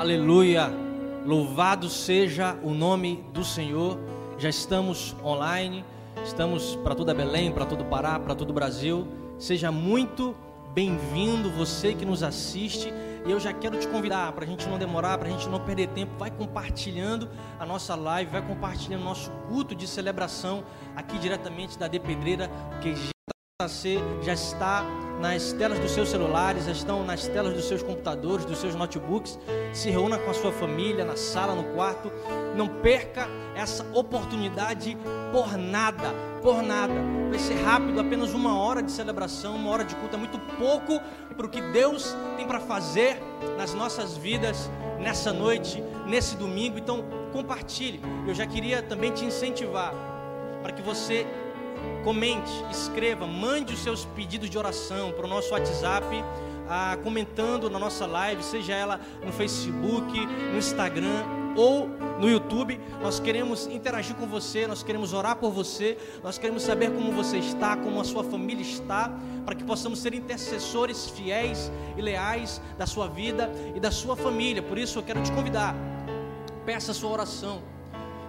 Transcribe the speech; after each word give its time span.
Aleluia. 0.00 0.72
Louvado 1.26 1.90
seja 1.90 2.56
o 2.62 2.70
nome 2.70 3.22
do 3.34 3.44
Senhor. 3.44 3.98
Já 4.38 4.48
estamos 4.48 5.14
online, 5.22 5.84
estamos 6.24 6.74
para 6.76 6.94
toda 6.94 7.12
Belém, 7.12 7.52
para 7.52 7.66
todo 7.66 7.84
Pará, 7.84 8.18
para 8.18 8.34
todo 8.34 8.48
o 8.48 8.54
Brasil. 8.54 9.06
Seja 9.38 9.70
muito 9.70 10.34
bem-vindo 10.72 11.50
você 11.50 11.92
que 11.92 12.06
nos 12.06 12.22
assiste. 12.22 12.90
E 13.26 13.30
eu 13.30 13.38
já 13.38 13.52
quero 13.52 13.78
te 13.78 13.86
convidar 13.88 14.32
para 14.32 14.46
a 14.46 14.48
gente 14.48 14.66
não 14.66 14.78
demorar, 14.78 15.18
para 15.18 15.28
a 15.28 15.30
gente 15.32 15.46
não 15.50 15.60
perder 15.60 15.88
tempo. 15.88 16.12
Vai 16.18 16.30
compartilhando 16.30 17.28
a 17.58 17.66
nossa 17.66 17.94
live, 17.94 18.30
vai 18.30 18.40
compartilhando 18.40 19.04
nosso 19.04 19.30
culto 19.50 19.74
de 19.74 19.86
celebração 19.86 20.64
aqui 20.96 21.18
diretamente 21.18 21.78
da 21.78 21.86
De 21.86 22.00
Pedreira, 22.00 22.50
que 23.68 24.00
já 24.22 24.32
está 24.32 24.82
nas 25.20 25.52
telas 25.52 25.78
dos 25.78 25.90
seus 25.90 26.08
celulares, 26.08 26.64
já 26.64 26.72
estão 26.72 27.04
nas 27.04 27.26
telas 27.26 27.52
dos 27.52 27.66
seus 27.66 27.82
computadores, 27.82 28.46
dos 28.46 28.58
seus 28.58 28.74
notebooks. 28.74 29.38
Se 29.70 29.90
reúna 29.90 30.16
com 30.18 30.30
a 30.30 30.34
sua 30.34 30.50
família, 30.50 31.04
na 31.04 31.14
sala, 31.14 31.54
no 31.54 31.64
quarto. 31.74 32.10
Não 32.56 32.66
perca 32.66 33.28
essa 33.54 33.84
oportunidade 33.92 34.96
por 35.30 35.58
nada, 35.58 36.14
por 36.40 36.62
nada. 36.62 36.94
Vai 37.28 37.38
ser 37.38 37.62
rápido, 37.62 38.00
apenas 38.00 38.32
uma 38.32 38.58
hora 38.58 38.82
de 38.82 38.90
celebração, 38.90 39.56
uma 39.56 39.70
hora 39.70 39.84
de 39.84 39.94
culto. 39.94 40.16
É 40.16 40.18
muito 40.18 40.38
pouco 40.56 40.98
para 41.36 41.44
o 41.44 41.50
que 41.50 41.60
Deus 41.60 42.16
tem 42.38 42.46
para 42.46 42.60
fazer 42.60 43.22
nas 43.58 43.74
nossas 43.74 44.16
vidas 44.16 44.70
nessa 44.98 45.34
noite, 45.34 45.84
nesse 46.06 46.34
domingo. 46.34 46.78
Então, 46.78 47.04
compartilhe. 47.30 48.00
Eu 48.26 48.34
já 48.34 48.46
queria 48.46 48.82
também 48.82 49.12
te 49.12 49.22
incentivar 49.26 49.92
para 50.62 50.72
que 50.72 50.80
você 50.80 51.26
comente, 52.04 52.50
escreva, 52.70 53.26
mande 53.26 53.74
os 53.74 53.80
seus 53.80 54.04
pedidos 54.04 54.48
de 54.48 54.58
oração 54.58 55.12
para 55.12 55.26
o 55.26 55.28
nosso 55.28 55.52
WhatsApp, 55.52 56.06
ah, 56.68 56.96
comentando 57.02 57.68
na 57.68 57.78
nossa 57.78 58.06
live, 58.06 58.42
seja 58.42 58.74
ela 58.74 59.00
no 59.24 59.32
Facebook, 59.32 60.26
no 60.52 60.58
Instagram 60.58 61.24
ou 61.56 61.88
no 62.20 62.30
YouTube. 62.30 62.80
Nós 63.02 63.18
queremos 63.18 63.66
interagir 63.66 64.14
com 64.14 64.26
você, 64.26 64.66
nós 64.66 64.82
queremos 64.82 65.12
orar 65.12 65.36
por 65.36 65.50
você, 65.50 65.98
nós 66.22 66.38
queremos 66.38 66.62
saber 66.62 66.90
como 66.92 67.10
você 67.12 67.38
está, 67.38 67.76
como 67.76 68.00
a 68.00 68.04
sua 68.04 68.22
família 68.22 68.62
está, 68.62 69.12
para 69.44 69.54
que 69.54 69.64
possamos 69.64 69.98
ser 69.98 70.14
intercessores 70.14 71.10
fiéis 71.10 71.70
e 71.96 72.02
leais 72.02 72.60
da 72.78 72.86
sua 72.86 73.08
vida 73.08 73.50
e 73.74 73.80
da 73.80 73.90
sua 73.90 74.16
família. 74.16 74.62
Por 74.62 74.78
isso 74.78 74.98
eu 74.98 75.02
quero 75.02 75.22
te 75.22 75.32
convidar, 75.32 75.74
peça 76.64 76.92
a 76.92 76.94
sua 76.94 77.10
oração 77.10 77.79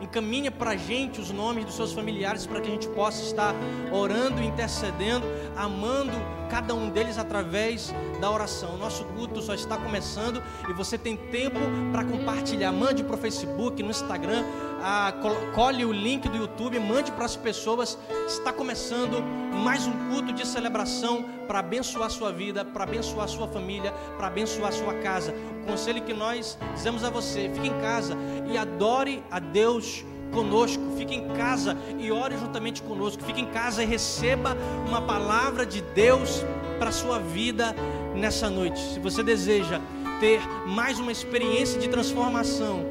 encaminha 0.01 0.51
para 0.51 0.71
a 0.71 0.75
gente 0.75 1.21
os 1.21 1.31
nomes 1.31 1.65
dos 1.65 1.75
seus 1.75 1.93
familiares 1.93 2.45
para 2.45 2.59
que 2.59 2.67
a 2.67 2.71
gente 2.71 2.87
possa 2.89 3.21
estar 3.23 3.55
orando, 3.91 4.41
intercedendo, 4.41 5.25
amando 5.55 6.11
cada 6.49 6.73
um 6.73 6.89
deles 6.89 7.17
através 7.17 7.93
da 8.19 8.29
oração. 8.29 8.77
Nosso 8.77 9.05
culto 9.05 9.41
só 9.41 9.53
está 9.53 9.77
começando 9.77 10.43
e 10.69 10.73
você 10.73 10.97
tem 10.97 11.15
tempo 11.15 11.59
para 11.91 12.03
compartilhar. 12.03 12.71
Mande 12.73 13.03
para 13.03 13.15
o 13.15 13.17
Facebook, 13.17 13.81
no 13.81 13.89
Instagram, 13.89 14.43
a, 14.83 15.13
colhe 15.53 15.85
o 15.85 15.91
link 15.91 16.27
do 16.27 16.37
YouTube, 16.37 16.79
mande 16.79 17.11
para 17.11 17.25
as 17.25 17.35
pessoas. 17.35 17.97
Está 18.27 18.51
começando 18.51 19.21
mais 19.63 19.85
um 19.85 19.91
culto 20.09 20.33
de 20.33 20.45
celebração 20.45 21.23
para 21.47 21.59
abençoar 21.59 22.09
sua 22.09 22.31
vida, 22.31 22.65
para 22.65 22.83
abençoar 22.83 23.27
sua 23.27 23.47
família, 23.47 23.91
para 24.17 24.27
abençoar 24.27 24.73
sua 24.73 24.93
casa. 24.95 25.33
O 25.63 25.65
conselho 25.65 26.01
que 26.01 26.13
nós 26.13 26.57
dizemos 26.73 27.03
a 27.03 27.09
você: 27.09 27.49
fique 27.53 27.67
em 27.67 27.81
casa 27.81 28.17
e 28.51 28.57
adore 28.57 29.23
a 29.29 29.39
Deus 29.39 30.03
conosco, 30.33 30.81
fique 30.97 31.15
em 31.15 31.29
casa 31.29 31.77
e 31.99 32.11
ore 32.11 32.37
juntamente 32.37 32.81
conosco. 32.81 33.23
Fique 33.23 33.41
em 33.41 33.47
casa 33.47 33.83
e 33.83 33.85
receba 33.85 34.57
uma 34.87 35.01
palavra 35.01 35.65
de 35.65 35.81
Deus 35.81 36.43
para 36.79 36.89
a 36.89 36.93
sua 36.93 37.19
vida 37.19 37.75
nessa 38.15 38.49
noite. 38.49 38.79
Se 38.79 38.99
você 38.99 39.21
deseja 39.21 39.79
ter 40.19 40.39
mais 40.67 40.99
uma 40.99 41.11
experiência 41.11 41.79
de 41.79 41.87
transformação 41.87 42.83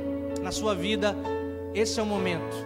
na 0.42 0.50
sua 0.50 0.74
vida, 0.74 1.16
esse 1.74 2.00
é 2.00 2.02
o 2.02 2.06
momento, 2.06 2.56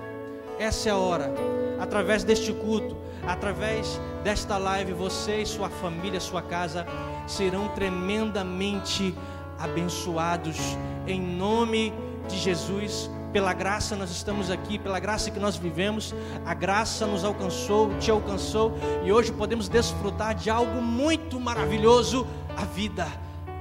essa 0.58 0.88
é 0.88 0.92
a 0.92 0.96
hora. 0.96 1.32
Através 1.80 2.24
deste 2.24 2.52
culto, 2.52 2.96
através 3.26 4.00
desta 4.22 4.56
live, 4.56 4.92
você 4.92 5.42
e 5.42 5.46
sua 5.46 5.68
família, 5.68 6.20
sua 6.20 6.42
casa 6.42 6.86
serão 7.26 7.68
tremendamente 7.68 9.14
abençoados 9.58 10.58
em 11.06 11.20
nome 11.20 11.92
de 12.28 12.38
Jesus 12.38 13.10
pela 13.34 13.52
graça 13.52 13.96
nós 13.96 14.12
estamos 14.12 14.48
aqui, 14.48 14.78
pela 14.78 15.00
graça 15.00 15.28
que 15.28 15.40
nós 15.40 15.56
vivemos, 15.56 16.14
a 16.46 16.54
graça 16.54 17.04
nos 17.04 17.24
alcançou, 17.24 17.92
te 17.98 18.08
alcançou 18.08 18.78
e 19.04 19.12
hoje 19.12 19.32
podemos 19.32 19.68
desfrutar 19.68 20.36
de 20.36 20.48
algo 20.48 20.80
muito 20.80 21.40
maravilhoso, 21.40 22.24
a 22.56 22.64
vida, 22.64 23.08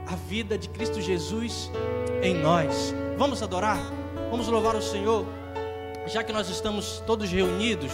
a 0.06 0.16
vida 0.16 0.60
de 0.60 0.70
Cristo 0.70 1.02
Jesus 1.02 1.72
em 2.22 2.36
nós. 2.36 2.94
Vamos 3.18 3.42
adorar, 3.42 3.80
vamos 4.34 4.48
louvar 4.48 4.76
o 4.76 4.82
Senhor, 4.82 5.28
já 6.08 6.24
que 6.24 6.34
nós 6.34 6.50
estamos 6.50 7.04
todos 7.06 7.30
reunidos, 7.30 7.92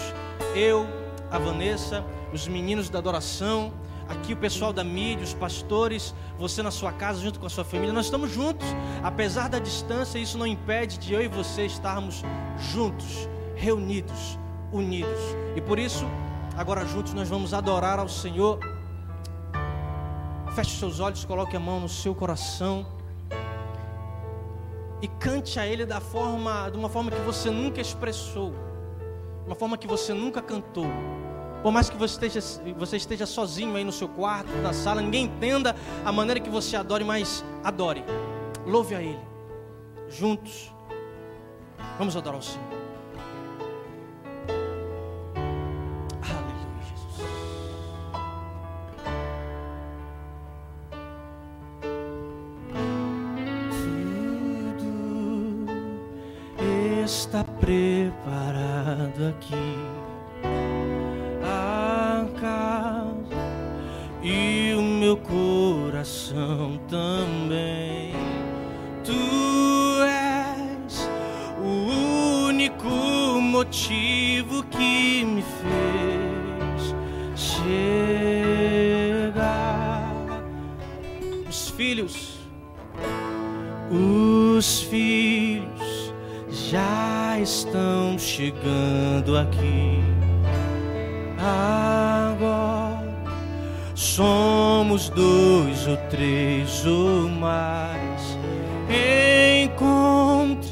eu, 0.56 0.88
a 1.30 1.38
Vanessa, 1.38 2.02
os 2.32 2.48
meninos 2.48 2.90
da 2.90 2.98
adoração, 2.98 3.74
aqui 4.08 4.32
o 4.32 4.38
pessoal 4.38 4.72
da 4.72 4.82
mídia, 4.82 5.26
os 5.26 5.34
pastores, 5.34 6.16
você 6.38 6.64
na 6.64 6.72
sua 6.72 6.94
casa, 6.94 7.22
junto 7.22 7.42
com 7.42 7.46
a 7.46 7.50
sua 7.50 7.66
família, 7.66 7.92
nós 7.92 8.06
estamos 8.06 8.32
juntos. 8.32 8.66
Apesar 9.04 9.50
da 9.50 9.60
distância, 9.60 10.18
isso 10.18 10.38
não 10.38 10.48
impede 10.48 10.98
de 10.98 11.14
eu 11.14 11.22
e 11.22 11.28
você 11.28 11.66
estarmos 11.66 12.24
juntos, 12.72 13.28
reunidos, 13.58 14.40
unidos. 14.72 15.20
E 15.58 15.60
por 15.62 15.78
isso, 15.78 16.06
agora 16.56 16.86
juntos 16.86 17.14
nós 17.14 17.28
vamos 17.28 17.54
adorar 17.54 18.00
ao 18.00 18.08
Senhor. 18.08 18.60
Feche 20.56 20.80
seus 20.80 21.02
olhos, 21.02 21.26
coloque 21.26 21.58
a 21.58 21.60
mão 21.60 21.82
no 21.82 21.90
seu 21.90 22.16
coração 22.16 22.88
e 25.02 25.08
cante 25.08 25.60
a 25.60 25.66
Ele 25.66 25.86
da 25.86 26.00
forma, 26.00 26.70
de 26.70 26.78
uma 26.78 26.90
forma 26.90 27.12
que 27.12 27.22
você 27.22 27.50
nunca 27.50 27.80
expressou, 27.80 28.54
uma 29.46 29.56
forma 29.56 29.78
que 29.78 29.88
você 29.88 30.14
nunca 30.14 30.42
cantou. 30.42 30.88
Por 31.62 31.72
mais 31.72 31.90
que 31.90 31.98
você 31.98 32.14
esteja, 32.26 32.74
você 32.78 32.98
esteja 32.98 33.26
sozinho 33.26 33.76
aí 33.76 33.84
no 33.84 33.92
seu 33.92 34.08
quarto, 34.08 34.50
na 34.62 34.72
sala, 34.72 35.02
ninguém 35.02 35.26
entenda 35.26 35.76
a 36.06 36.12
maneira 36.12 36.40
que 36.40 36.50
você 36.50 36.78
adore, 36.78 37.04
mas 37.04 37.44
adore. 37.64 38.04
Louve 38.66 38.96
a 38.96 39.02
Ele. 39.02 39.20
Juntos. 40.08 40.74
Vamos 41.98 42.16
adorar 42.16 42.40
o 42.40 42.44
Senhor. 42.44 42.69
Preparado 58.10 59.28
aqui 59.28 60.00
e 64.22 64.74
o 64.74 64.82
meu 64.82 65.16
coração 65.18 66.80
também. 66.90 68.14
Tu 69.04 69.14
és 70.04 71.10
o 71.62 72.48
único 72.48 72.90
motivo 73.42 74.64
que 74.64 75.24
me 75.24 75.42
fez 75.42 76.94
chegar. 77.36 78.50
Os 81.48 81.70
filhos, 81.70 82.40
os 83.90 84.82
filhos 84.84 86.14
já 86.50 87.40
estão 87.40 87.99
chegando 88.40 89.38
aqui. 89.38 90.02
Agora 91.38 93.04
somos 93.94 95.10
dois 95.10 95.86
ou 95.86 95.98
três 96.10 96.86
ou 96.86 97.28
mais. 97.28 98.38
Encontre 99.66 100.72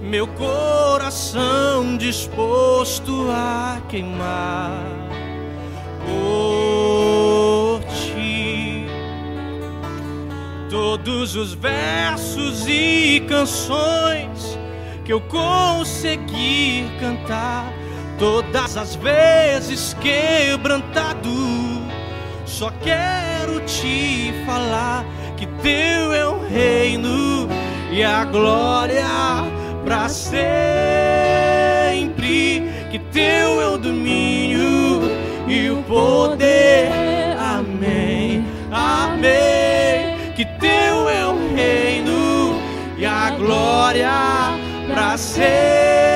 meu 0.00 0.26
coração 0.26 1.98
disposto 1.98 3.30
a 3.30 3.78
queimar 3.90 4.82
por 6.06 7.80
ti. 7.90 8.86
Todos 10.70 11.36
os 11.36 11.52
versos 11.52 12.66
e 12.66 13.22
canções 13.28 14.31
que 15.04 15.12
eu 15.12 15.20
consegui 15.20 16.90
cantar 17.00 17.72
Todas 18.22 18.76
as 18.76 18.94
vezes 18.94 19.94
quebrantado, 19.94 21.28
só 22.46 22.70
quero 22.80 23.58
te 23.66 24.32
falar 24.46 25.04
que 25.36 25.44
teu 25.60 26.12
é 26.12 26.28
o 26.28 26.38
reino 26.46 27.48
e 27.90 28.04
a 28.04 28.24
glória 28.24 29.04
para 29.84 30.08
sempre. 30.08 30.40
Que 32.92 33.00
teu 33.10 33.60
é 33.60 33.66
o 33.70 33.78
domínio 33.78 35.00
e 35.48 35.68
o 35.68 35.82
poder. 35.82 36.92
Amém. 37.40 38.46
Amém. 38.70 40.32
Que 40.36 40.44
teu 40.44 41.08
é 41.08 41.26
o 41.26 41.56
reino 41.56 42.56
e 42.96 43.04
a 43.04 43.30
glória 43.30 44.61
para 45.12 46.11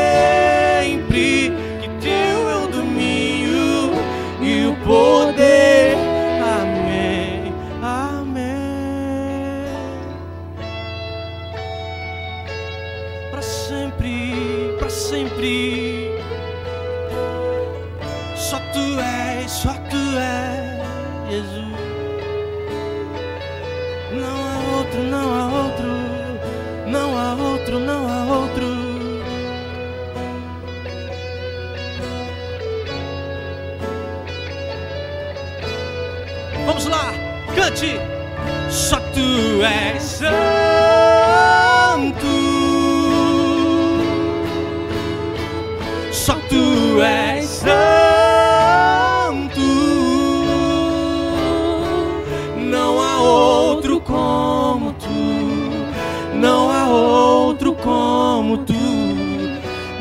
és 39.62 40.02
santo. 40.02 40.26
Só 46.10 46.34
tu 46.48 47.00
és 47.02 47.44
santo. 47.44 47.76
Não 52.56 53.00
há 53.00 53.20
outro 53.20 54.00
como 54.00 54.92
tu. 54.94 55.08
Não 56.34 56.70
há 56.70 56.88
outro 56.88 57.74
como 57.74 58.58
tu. 58.58 58.74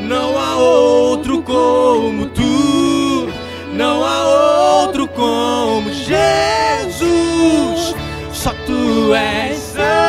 Não 0.00 0.38
há 0.38 0.56
outro 0.56 1.42
como 1.42 2.26
tu. 2.26 3.28
Não 3.72 4.04
há 4.04 4.24
outro 4.82 5.06
como 5.08 5.92
Jesus. 5.92 6.55
Só 9.06 9.12
tu 9.12 9.14
és 9.14 10.05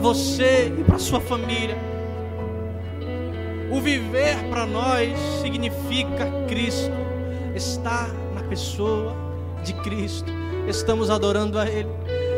você 0.00 0.72
e 0.76 0.82
para 0.82 0.98
sua 0.98 1.20
família. 1.20 1.76
O 3.70 3.80
viver 3.80 4.36
para 4.48 4.66
nós 4.66 5.16
significa 5.40 6.26
Cristo. 6.48 6.90
Estar 7.54 8.08
na 8.34 8.42
pessoa 8.42 9.14
de 9.62 9.74
Cristo. 9.74 10.32
Estamos 10.66 11.10
adorando 11.10 11.58
a 11.58 11.68
Ele. 11.68 11.88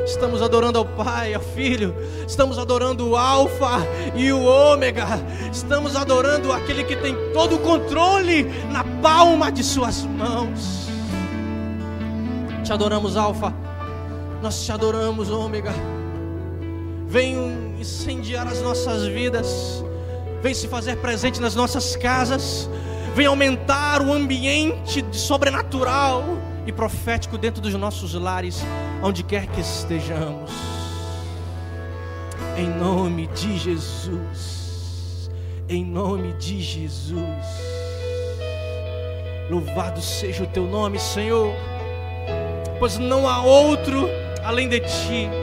Estamos 0.04 0.42
adorando 0.42 0.78
ao 0.78 0.84
Pai, 0.84 1.32
ao 1.32 1.40
Filho. 1.40 1.94
Estamos 2.26 2.58
adorando 2.58 3.08
o 3.08 3.16
Alfa 3.16 3.78
e 4.14 4.32
o 4.32 4.42
Ômega. 4.42 5.06
Estamos 5.50 5.94
adorando 5.94 6.52
aquele 6.52 6.82
que 6.82 6.96
tem 6.96 7.14
todo 7.32 7.56
o 7.56 7.58
controle 7.60 8.44
na 8.70 8.84
palma 9.00 9.50
de 9.50 9.62
Suas 9.62 10.02
mãos. 10.04 10.88
Te 12.64 12.72
adoramos, 12.72 13.16
Alfa. 13.16 13.54
Nós 14.42 14.64
te 14.64 14.72
adoramos, 14.72 15.30
Ômega. 15.30 15.72
Vem 17.12 17.76
incendiar 17.78 18.48
as 18.48 18.62
nossas 18.62 19.06
vidas. 19.06 19.84
Vem 20.40 20.54
se 20.54 20.66
fazer 20.66 20.96
presente 20.96 21.42
nas 21.42 21.54
nossas 21.54 21.94
casas. 21.94 22.70
Vem 23.14 23.26
aumentar 23.26 24.00
o 24.00 24.10
ambiente 24.10 25.04
sobrenatural 25.12 26.24
e 26.66 26.72
profético 26.72 27.36
dentro 27.36 27.60
dos 27.60 27.74
nossos 27.74 28.14
lares, 28.14 28.64
onde 29.02 29.22
quer 29.22 29.46
que 29.46 29.60
estejamos. 29.60 30.50
Em 32.56 32.66
nome 32.66 33.26
de 33.26 33.58
Jesus. 33.58 35.30
Em 35.68 35.84
nome 35.84 36.32
de 36.38 36.62
Jesus. 36.62 37.46
Louvado 39.50 40.00
seja 40.00 40.44
o 40.44 40.46
teu 40.46 40.64
nome, 40.64 40.98
Senhor. 40.98 41.54
Pois 42.78 42.96
não 42.96 43.28
há 43.28 43.42
outro 43.42 44.08
além 44.42 44.66
de 44.66 44.80
ti. 44.80 45.41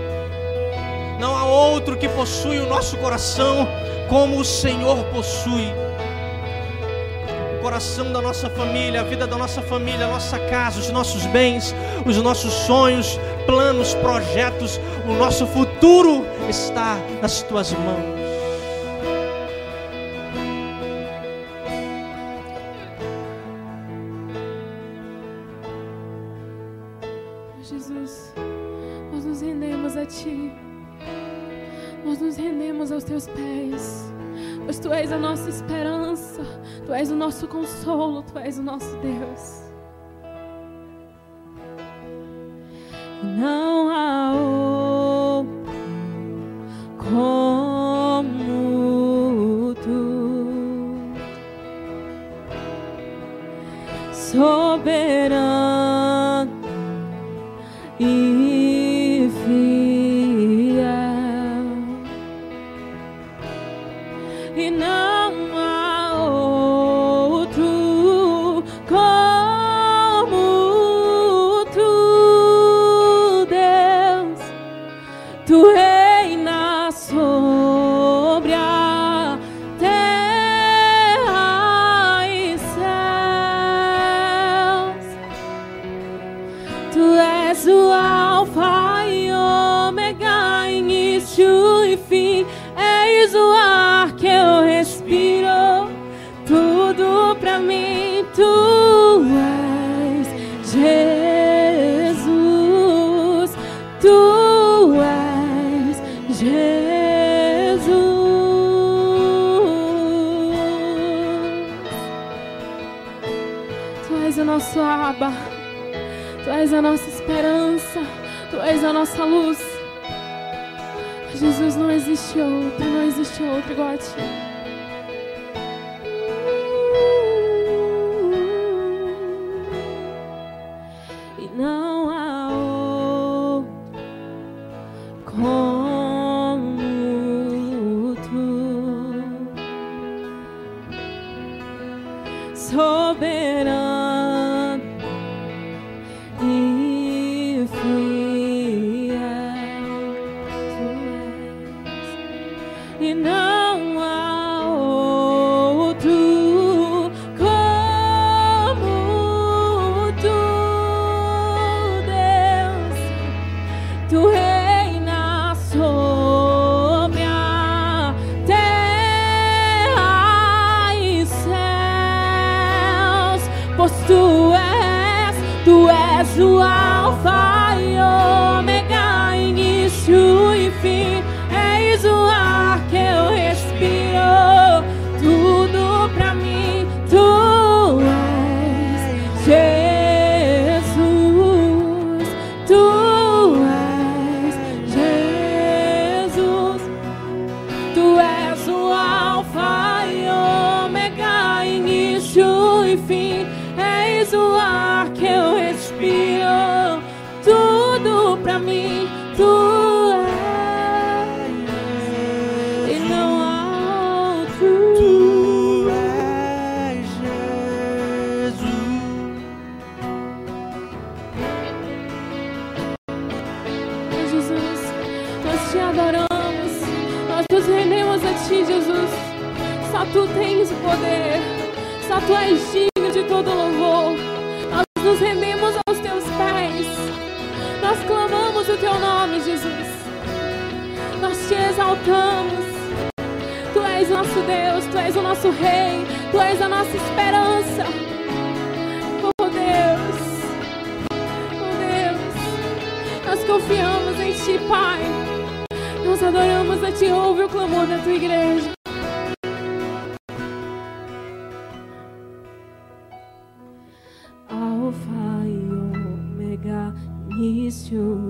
Não 1.19 1.35
há 1.35 1.43
outro 1.43 1.97
que 1.97 2.07
possui 2.07 2.59
o 2.59 2.69
nosso 2.69 2.95
coração 2.97 3.67
como 4.07 4.39
o 4.39 4.45
Senhor 4.45 5.03
possui. 5.13 5.67
O 7.57 7.61
coração 7.61 8.13
da 8.13 8.21
nossa 8.21 8.49
família, 8.49 9.01
a 9.01 9.03
vida 9.03 9.27
da 9.27 9.37
nossa 9.37 9.61
família, 9.61 10.05
a 10.05 10.09
nossa 10.09 10.39
casa, 10.39 10.79
os 10.79 10.89
nossos 10.89 11.25
bens, 11.25 11.75
os 12.05 12.15
nossos 12.17 12.53
sonhos, 12.53 13.19
planos, 13.45 13.93
projetos, 13.95 14.79
o 15.05 15.13
nosso 15.13 15.45
futuro 15.45 16.25
está 16.47 16.97
nas 17.21 17.41
tuas 17.43 17.73
mãos. 17.73 18.17
Jesus, 27.61 28.33
nós 29.11 29.25
nos 29.25 29.41
rendemos 29.41 29.97
a 29.97 30.05
Ti. 30.05 30.68
Rendemos 32.39 32.91
aos 32.91 33.03
Teus 33.03 33.27
pés. 33.27 34.11
Pois 34.63 34.79
Tu 34.79 34.93
és 34.93 35.11
a 35.11 35.17
nossa 35.17 35.49
esperança. 35.49 36.41
Tu 36.85 36.93
és 36.93 37.11
o 37.11 37.15
nosso 37.15 37.47
consolo. 37.47 38.23
Tu 38.23 38.39
és 38.39 38.57
o 38.57 38.63
nosso 38.63 38.95
Deus. 38.97 39.68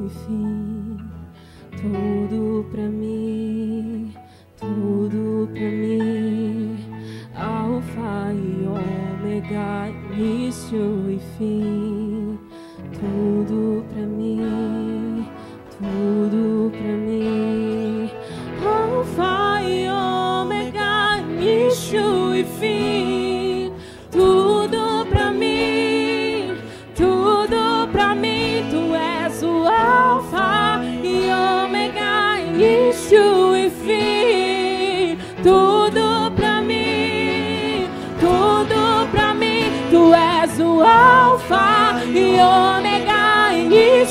e 0.06 0.10
fim, 0.10 0.98
tudo 1.82 2.66
pra 2.72 2.88
mim, 2.88 4.14
tudo 4.58 5.50
pra 5.52 5.70
mim, 5.72 6.78
Alfa 7.36 8.34
e 8.34 8.66
Ômega, 8.66 9.90
início 10.14 11.10
e 11.10 11.20
fim, 11.38 12.40
tudo 12.94 13.84
pra 13.94 14.06
mim. 14.06 14.69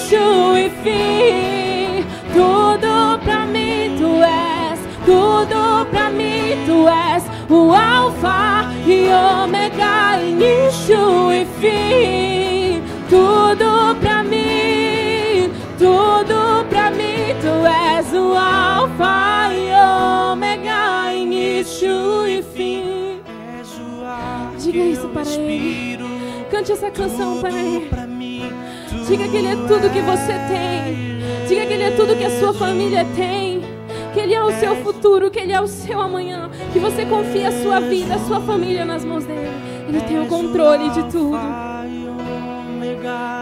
início 0.09 0.57
e 0.57 0.71
fim. 0.83 2.07
Tudo 2.33 3.19
pra 3.23 3.45
mim 3.47 3.95
tu 3.99 4.23
és, 4.23 4.81
tudo 5.05 5.87
pra 5.91 6.11
mim 6.11 6.57
tu 6.67 6.88
és. 6.88 7.25
O 7.50 7.73
Alfa 7.73 8.71
e 8.87 9.09
Ômega, 9.09 10.23
início 10.23 11.33
e 11.33 11.45
fim. 11.61 12.83
Tudo 13.09 13.97
pra 14.00 14.23
mim, 14.23 15.50
tudo 15.79 16.65
pra 16.69 16.91
mim 16.91 17.35
tu 17.41 17.67
és. 17.67 18.12
O 18.15 18.35
Alfa 18.35 19.50
e 19.53 20.33
Ômega, 20.33 21.15
início 21.15 22.27
e 22.27 22.43
fim. 22.43 23.21
Diga 24.59 24.85
isso 24.85 25.09
para 25.09 25.31
ele. 25.31 26.47
Cante 26.50 26.73
essa 26.73 26.91
canção 26.91 27.41
para 27.41 27.53
ele. 27.53 28.08
Diga 29.09 29.27
que 29.27 29.37
Ele 29.38 29.49
é 29.49 29.57
tudo 29.57 29.91
que 29.91 30.03
você 30.03 30.35
tem. 30.49 31.19
Diga 31.49 31.65
que 31.65 31.73
Ele 31.73 31.83
é 31.83 31.91
tudo 31.93 32.15
que 32.15 32.25
a 32.27 32.38
sua 32.38 32.53
família 32.53 33.07
tem. 33.17 33.62
Que 34.12 34.21
Ele 34.21 34.35
é 34.35 34.43
o 34.43 34.53
seu 34.53 34.77
futuro, 34.77 35.31
que 35.31 35.38
Ele 35.38 35.53
é 35.53 35.61
o 35.61 35.67
seu 35.67 35.99
amanhã. 35.99 36.50
Que 36.75 36.79
você 36.79 37.07
confie 37.07 37.47
a 37.47 37.62
sua 37.62 37.81
vida, 37.81 38.17
a 38.17 38.19
sua 38.19 38.38
família 38.38 38.85
nas 38.85 39.07
mãos 39.07 39.25
dEle. 39.25 39.49
Ele 39.88 40.03
tem 40.03 40.21
o 40.21 40.27
controle 40.27 40.91
de 40.91 41.05
tudo. 41.05 41.38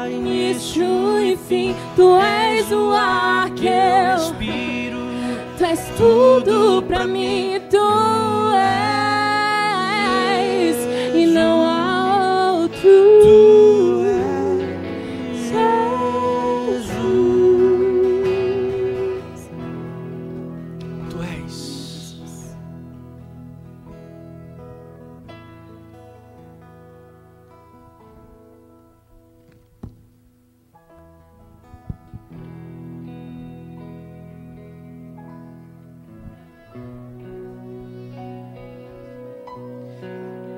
Início 0.09 1.19
e 1.21 1.37
fim, 1.37 1.75
Tu 1.97 2.17
és 2.21 2.71
o 2.71 2.93
ar 2.93 3.51
que 3.51 3.67
eu 3.67 3.73
respiro. 3.73 4.99
Tu 5.59 5.65
és 5.65 5.81
tudo 5.97 6.81
pra 6.87 7.09
mim, 7.09 7.61
Tu 7.69 7.77
és. 10.31 10.77
E 11.13 11.27
não 11.27 11.67
há 11.67 12.53
outro. 12.53 13.66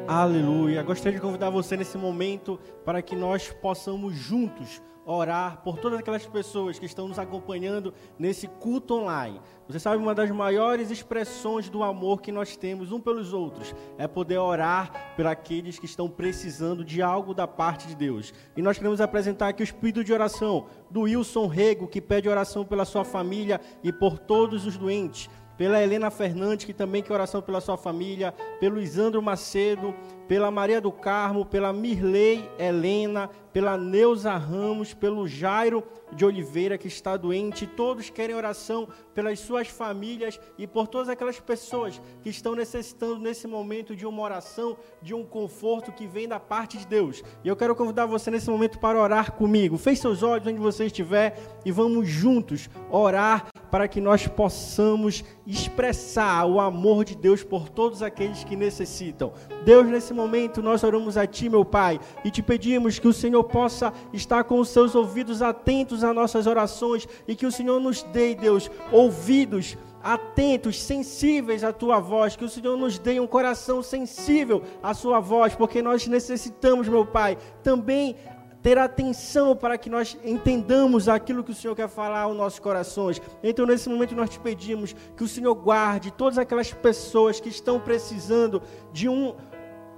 Aleluia. 0.08 0.82
Gostaria 0.82 1.18
de 1.18 1.22
convidar 1.22 1.50
você 1.50 1.76
nesse 1.76 1.98
momento 1.98 2.58
para 2.82 3.02
que 3.02 3.14
nós 3.14 3.52
possamos 3.60 4.14
juntos 4.14 4.80
orar 5.04 5.60
por 5.62 5.76
todas 5.76 5.98
aquelas 5.98 6.24
pessoas 6.24 6.78
que 6.78 6.86
estão 6.86 7.06
nos 7.06 7.18
acompanhando 7.18 7.92
nesse 8.18 8.46
culto 8.46 8.94
online. 8.94 9.38
Você 9.68 9.78
sabe, 9.78 10.02
uma 10.02 10.14
das 10.14 10.30
maiores 10.30 10.90
expressões 10.90 11.68
do 11.68 11.82
amor 11.82 12.22
que 12.22 12.32
nós 12.32 12.56
temos 12.56 12.90
um 12.90 12.98
pelos 12.98 13.34
outros 13.34 13.74
é 13.98 14.08
poder 14.08 14.38
orar 14.38 15.14
por 15.14 15.26
aqueles 15.26 15.78
que 15.78 15.84
estão 15.84 16.08
precisando 16.08 16.82
de 16.82 17.02
algo 17.02 17.34
da 17.34 17.46
parte 17.46 17.86
de 17.86 17.94
Deus. 17.94 18.32
E 18.56 18.62
nós 18.62 18.78
queremos 18.78 19.02
apresentar 19.02 19.48
aqui 19.48 19.62
o 19.62 19.64
espírito 19.64 20.02
de 20.02 20.14
oração 20.14 20.68
do 20.90 21.02
Wilson 21.02 21.48
Rego, 21.48 21.86
que 21.86 22.00
pede 22.00 22.30
oração 22.30 22.64
pela 22.64 22.86
sua 22.86 23.04
família 23.04 23.60
e 23.84 23.92
por 23.92 24.18
todos 24.18 24.64
os 24.64 24.78
doentes 24.78 25.28
pela 25.58 25.82
Helena 25.82 26.08
Fernandes, 26.10 26.64
que 26.64 26.72
também 26.72 27.02
quer 27.02 27.12
oração 27.12 27.42
pela 27.42 27.60
sua 27.60 27.76
família, 27.76 28.32
pelo 28.60 28.80
Isandro 28.80 29.20
Macedo, 29.20 29.92
pela 30.28 30.50
Maria 30.50 30.80
do 30.80 30.92
Carmo, 30.92 31.46
pela 31.46 31.72
Mirley 31.72 32.48
Helena, 32.58 33.30
pela 33.52 33.78
Neuza 33.78 34.36
Ramos, 34.36 34.92
pelo 34.92 35.26
Jairo 35.26 35.82
de 36.12 36.24
Oliveira, 36.24 36.78
que 36.78 36.86
está 36.86 37.16
doente. 37.16 37.66
Todos 37.66 38.10
querem 38.10 38.36
oração 38.36 38.86
pelas 39.14 39.40
suas 39.40 39.68
famílias 39.68 40.38
e 40.56 40.66
por 40.66 40.86
todas 40.86 41.08
aquelas 41.08 41.40
pessoas 41.40 42.00
que 42.22 42.28
estão 42.28 42.54
necessitando 42.54 43.18
nesse 43.18 43.48
momento 43.48 43.96
de 43.96 44.06
uma 44.06 44.22
oração, 44.22 44.76
de 45.02 45.14
um 45.14 45.24
conforto 45.24 45.90
que 45.90 46.06
vem 46.06 46.28
da 46.28 46.38
parte 46.38 46.78
de 46.78 46.86
Deus. 46.86 47.22
E 47.42 47.48
eu 47.48 47.56
quero 47.56 47.74
convidar 47.74 48.06
você 48.06 48.30
nesse 48.30 48.50
momento 48.50 48.78
para 48.78 49.00
orar 49.00 49.32
comigo. 49.32 49.78
Feche 49.78 50.02
seus 50.02 50.22
olhos 50.22 50.46
onde 50.46 50.60
você 50.60 50.84
estiver 50.86 51.36
e 51.64 51.72
vamos 51.72 52.06
juntos 52.06 52.68
orar 52.90 53.46
para 53.70 53.88
que 53.88 54.00
nós 54.00 54.26
possamos 54.26 55.24
expressar 55.46 56.46
o 56.46 56.60
amor 56.60 57.04
de 57.04 57.14
Deus 57.14 57.42
por 57.42 57.68
todos 57.68 58.02
aqueles 58.02 58.44
que 58.44 58.56
necessitam. 58.56 59.32
Deus, 59.64 59.86
nesse 59.86 60.14
momento, 60.18 60.60
nós 60.60 60.82
oramos 60.82 61.16
a 61.16 61.26
Ti, 61.26 61.48
meu 61.48 61.64
Pai, 61.64 61.98
e 62.24 62.30
te 62.30 62.42
pedimos 62.42 62.98
que 62.98 63.08
o 63.08 63.12
Senhor 63.12 63.44
possa 63.44 63.92
estar 64.12 64.44
com 64.44 64.58
os 64.58 64.68
seus 64.68 64.94
ouvidos 64.94 65.40
atentos 65.40 66.04
às 66.04 66.14
nossas 66.14 66.46
orações 66.46 67.08
e 67.26 67.34
que 67.34 67.46
o 67.46 67.52
Senhor 67.52 67.80
nos 67.80 68.02
dê, 68.02 68.34
Deus, 68.34 68.70
ouvidos 68.92 69.76
atentos, 70.02 70.80
sensíveis 70.80 71.64
à 71.64 71.72
tua 71.72 71.98
voz, 72.00 72.36
que 72.36 72.44
o 72.44 72.48
Senhor 72.48 72.76
nos 72.76 72.98
dê 72.98 73.18
um 73.20 73.26
coração 73.26 73.82
sensível 73.82 74.62
à 74.82 74.94
sua 74.94 75.20
voz, 75.20 75.54
porque 75.54 75.82
nós 75.82 76.06
necessitamos, 76.06 76.88
meu 76.88 77.06
Pai, 77.06 77.36
também 77.62 78.16
ter 78.62 78.76
atenção 78.76 79.56
para 79.56 79.78
que 79.78 79.88
nós 79.88 80.16
entendamos 80.24 81.08
aquilo 81.08 81.44
que 81.44 81.52
o 81.52 81.54
Senhor 81.54 81.74
quer 81.74 81.88
falar 81.88 82.22
aos 82.22 82.36
nossos 82.36 82.58
corações. 82.58 83.20
Então, 83.42 83.64
nesse 83.66 83.88
momento, 83.88 84.14
nós 84.14 84.30
te 84.30 84.38
pedimos 84.38 84.94
que 85.16 85.24
o 85.24 85.28
Senhor 85.28 85.54
guarde 85.54 86.10
todas 86.10 86.38
aquelas 86.38 86.72
pessoas 86.72 87.40
que 87.40 87.48
estão 87.48 87.78
precisando 87.78 88.60
de 88.92 89.08
um 89.08 89.34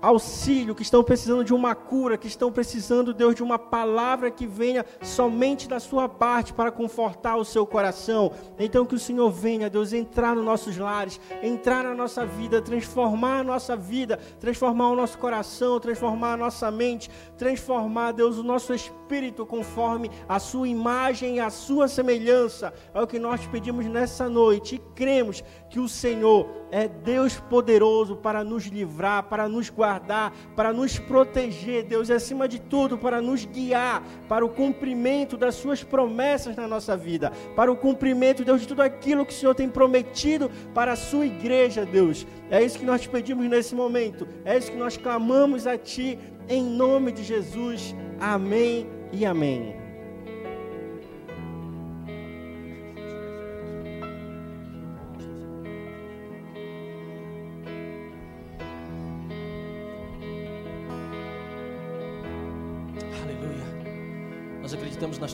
auxílio, 0.00 0.74
que 0.74 0.82
estão 0.82 1.02
precisando 1.02 1.44
de 1.44 1.52
uma 1.52 1.74
cura, 1.74 2.16
que 2.16 2.26
estão 2.26 2.50
precisando, 2.50 3.12
Deus, 3.12 3.34
de 3.34 3.42
uma 3.42 3.58
palavra 3.58 4.30
que 4.30 4.46
venha 4.46 4.84
somente 5.02 5.68
da 5.68 5.78
sua 5.78 6.08
parte 6.08 6.52
para 6.52 6.70
confortar 6.70 7.36
o 7.36 7.44
seu 7.44 7.66
coração. 7.66 8.32
Então 8.58 8.86
que 8.86 8.94
o 8.94 8.98
Senhor 8.98 9.30
venha, 9.30 9.70
Deus, 9.70 9.92
entrar 9.92 10.34
nos 10.34 10.44
nossos 10.44 10.76
lares, 10.76 11.20
entrar 11.42 11.84
na 11.84 11.94
nossa 11.94 12.24
vida, 12.24 12.60
transformar 12.60 13.40
a 13.40 13.44
nossa 13.44 13.76
vida, 13.76 14.18
transformar 14.38 14.90
o 14.90 14.96
nosso 14.96 15.18
coração, 15.18 15.78
transformar 15.78 16.34
a 16.34 16.36
nossa 16.36 16.70
mente, 16.70 17.10
transformar, 17.36 18.12
Deus, 18.12 18.38
o 18.38 18.42
nosso 18.42 18.72
espírito 18.72 19.44
conforme 19.44 20.10
a 20.28 20.38
sua 20.38 20.68
imagem 20.68 21.36
e 21.36 21.40
a 21.40 21.50
sua 21.50 21.88
semelhança. 21.88 22.72
É 22.94 23.00
o 23.00 23.06
que 23.06 23.18
nós 23.18 23.46
pedimos 23.46 23.86
nessa 23.86 24.28
noite 24.28 24.76
e 24.76 24.78
cremos 24.94 25.42
que 25.70 25.78
o 25.78 25.88
Senhor 25.88 26.48
é 26.72 26.88
Deus 26.88 27.38
poderoso 27.38 28.16
para 28.16 28.42
nos 28.42 28.66
livrar, 28.66 29.22
para 29.22 29.48
nos 29.48 29.70
guardar, 29.70 30.32
para 30.56 30.72
nos 30.72 30.98
proteger, 30.98 31.84
Deus, 31.84 32.08
e 32.08 32.12
acima 32.12 32.48
de 32.48 32.60
tudo, 32.60 32.98
para 32.98 33.22
nos 33.22 33.44
guiar 33.44 34.02
para 34.28 34.44
o 34.44 34.48
cumprimento 34.48 35.36
das 35.36 35.54
Suas 35.54 35.82
promessas 35.82 36.56
na 36.56 36.66
nossa 36.66 36.96
vida, 36.96 37.32
para 37.54 37.70
o 37.70 37.76
cumprimento, 37.76 38.44
Deus, 38.44 38.60
de 38.60 38.68
tudo 38.68 38.82
aquilo 38.82 39.24
que 39.24 39.32
o 39.32 39.36
Senhor 39.36 39.54
tem 39.54 39.68
prometido 39.68 40.50
para 40.74 40.92
a 40.92 40.96
Sua 40.96 41.24
igreja, 41.24 41.86
Deus. 41.86 42.26
É 42.50 42.62
isso 42.62 42.78
que 42.78 42.84
nós 42.84 43.06
pedimos 43.06 43.48
nesse 43.48 43.74
momento, 43.74 44.26
é 44.44 44.58
isso 44.58 44.72
que 44.72 44.78
nós 44.78 44.96
clamamos 44.96 45.66
a 45.68 45.78
Ti, 45.78 46.18
em 46.48 46.64
nome 46.64 47.12
de 47.12 47.22
Jesus. 47.22 47.94
Amém 48.18 48.88
e 49.12 49.24
amém. 49.24 49.79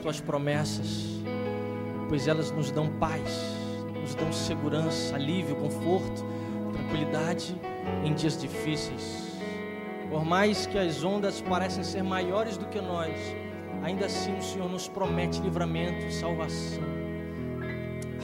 Tuas 0.07 0.21
promessas, 0.21 1.21
pois 2.09 2.29
elas 2.29 2.53
nos 2.53 2.71
dão 2.71 2.89
paz, 2.89 3.29
nos 4.01 4.15
dão 4.15 4.33
segurança, 4.33 5.17
alívio, 5.17 5.57
conforto, 5.57 6.25
tranquilidade 6.73 7.61
em 8.05 8.15
dias 8.15 8.41
difíceis. 8.41 9.37
Por 10.09 10.25
mais 10.25 10.65
que 10.65 10.79
as 10.79 11.03
ondas 11.03 11.41
parecem 11.41 11.83
ser 11.83 12.05
maiores 12.05 12.57
do 12.57 12.67
que 12.67 12.81
nós, 12.81 13.17
ainda 13.83 14.07
assim 14.07 14.39
o 14.39 14.43
Senhor 14.43 14.71
nos 14.71 14.87
promete 14.87 15.41
livramento, 15.41 16.13
salvação. 16.13 16.85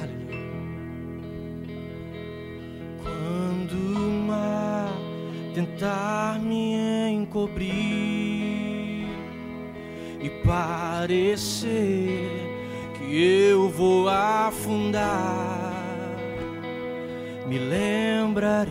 Aleluia. 0.01 0.39
Quando 3.03 3.75
o 3.75 4.27
mar 4.29 4.93
tentar 5.53 6.39
me 6.39 7.11
encobrir 7.11 8.22
e 10.23 10.31
parecer 10.31 12.31
que 12.97 13.49
eu 13.51 13.69
vou 13.69 14.09
afundar, 14.09 15.75
me 17.49 17.59
lembrarei. 17.59 18.71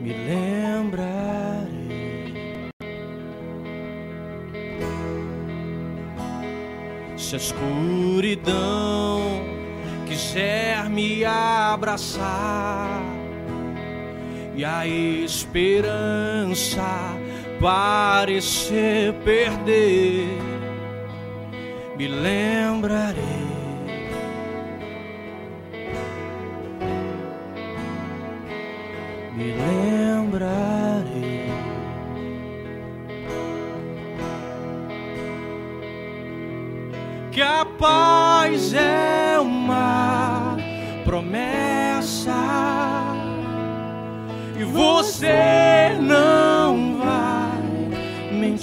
Me 0.00 0.14
lembrarei. 0.14 1.02
Se 7.16 7.34
a 7.34 7.38
escuridão 7.38 9.20
quiser 10.08 10.88
me 10.88 11.24
abraçar 11.24 13.11
e 14.54 14.64
a 14.64 14.86
esperança 14.86 16.82
parecer 17.60 19.12
perder, 19.24 20.26
me 21.96 22.08
lembrarei. 22.08 23.21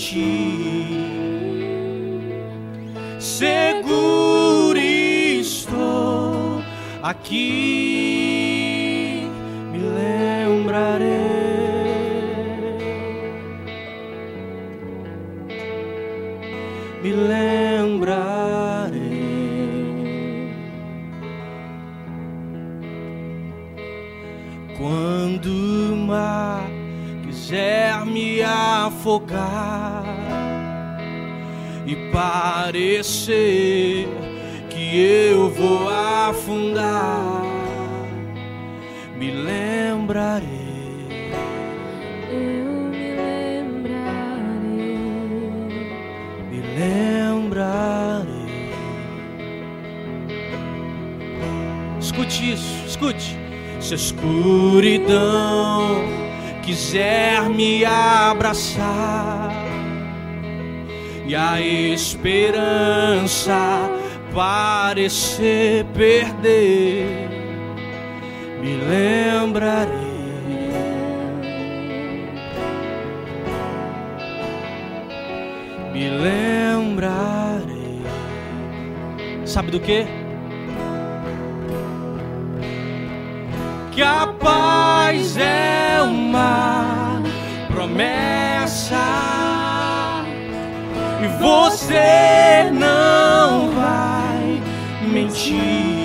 Mentir. 0.09 1.09
Seguro 3.19 4.77
estou 4.77 6.61
aqui, 7.03 8.47
me 9.71 9.77
lembrarei. 9.79 11.09
Me 17.03 17.11
lembrarei. 17.11 18.49
Quando 24.77 25.49
mar 26.07 26.63
quiser 27.25 28.05
me 28.05 28.41
afogar 28.41 29.98
e 31.89 31.95
parecer 32.11 34.07
que 34.69 34.95
eu 35.31 35.49
vou 35.49 35.89
afundar, 35.89 37.41
me 39.17 39.31
lembrarei. 39.31 40.47
Eu 42.31 42.91
me 42.91 43.15
lembrarei. 43.15 44.69
Me 46.51 46.61
lembrarei. 46.77 48.29
Escute 51.99 52.51
isso, 52.53 52.85
escute 52.85 53.35
se 53.79 53.93
a 53.93 53.95
escuridão 53.95 55.17
quiser 56.61 57.49
me 57.49 57.83
abraçar 57.83 59.48
e 61.29 61.35
a 61.35 61.61
esperança 61.61 63.55
parecer 64.33 65.85
perder, 65.93 67.29
me 68.59 68.75
lembrarei. 68.77 70.09
Me 75.93 76.09
lembrarei. 76.09 78.01
Sabe 79.45 79.69
do 79.69 79.79
que? 79.79 80.07
Que 83.91 84.01
a 84.01 84.25
paz 84.39 85.37
é 85.37 86.01
uma 86.01 87.21
promessa 87.67 89.38
e 91.21 91.27
você 91.39 92.69
não 92.71 93.71
vai 93.71 94.61
mentir. 95.11 95.99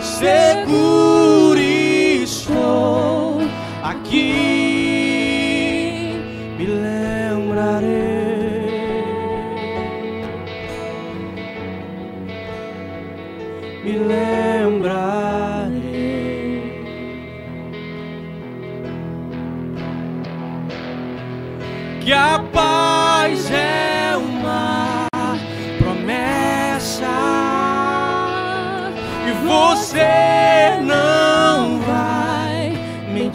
Seguro 0.00 1.58
estou 1.58 3.13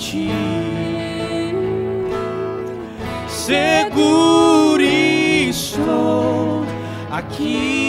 mentir. 0.10 0.32
Seguro 3.28 4.82
estou 4.82 6.66
aqui, 7.12 7.89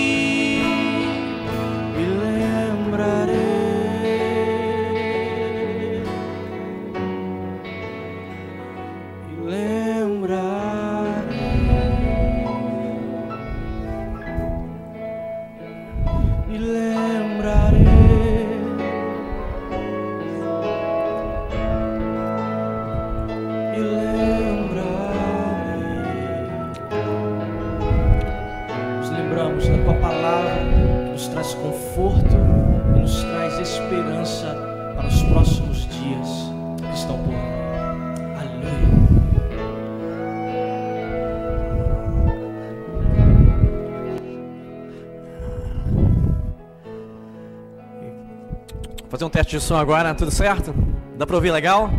teste 49.50 49.56
de 49.56 49.60
som 49.60 49.76
agora, 49.76 50.14
tudo 50.14 50.30
certo? 50.30 50.72
Dá 51.16 51.26
pra 51.26 51.34
ouvir 51.34 51.50
legal? 51.50 51.90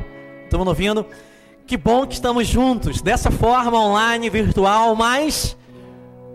Mundo 0.53 0.69
ouvindo? 0.69 1.05
Que 1.65 1.75
bom 1.75 2.07
que 2.07 2.13
estamos 2.13 2.47
juntos, 2.47 3.01
dessa 3.01 3.29
forma 3.29 3.77
online, 3.77 4.29
virtual, 4.29 4.95
mas 4.95 5.57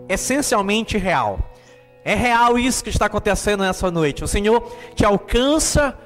essencialmente 0.07 0.97
real. 0.97 1.39
É 2.03 2.13
real 2.13 2.57
isso 2.57 2.83
que 2.83 2.89
está 2.89 3.07
acontecendo 3.07 3.61
nessa 3.61 3.89
noite. 3.89 4.23
O 4.23 4.27
Senhor 4.27 4.61
te 4.95 5.03
alcança 5.05 5.97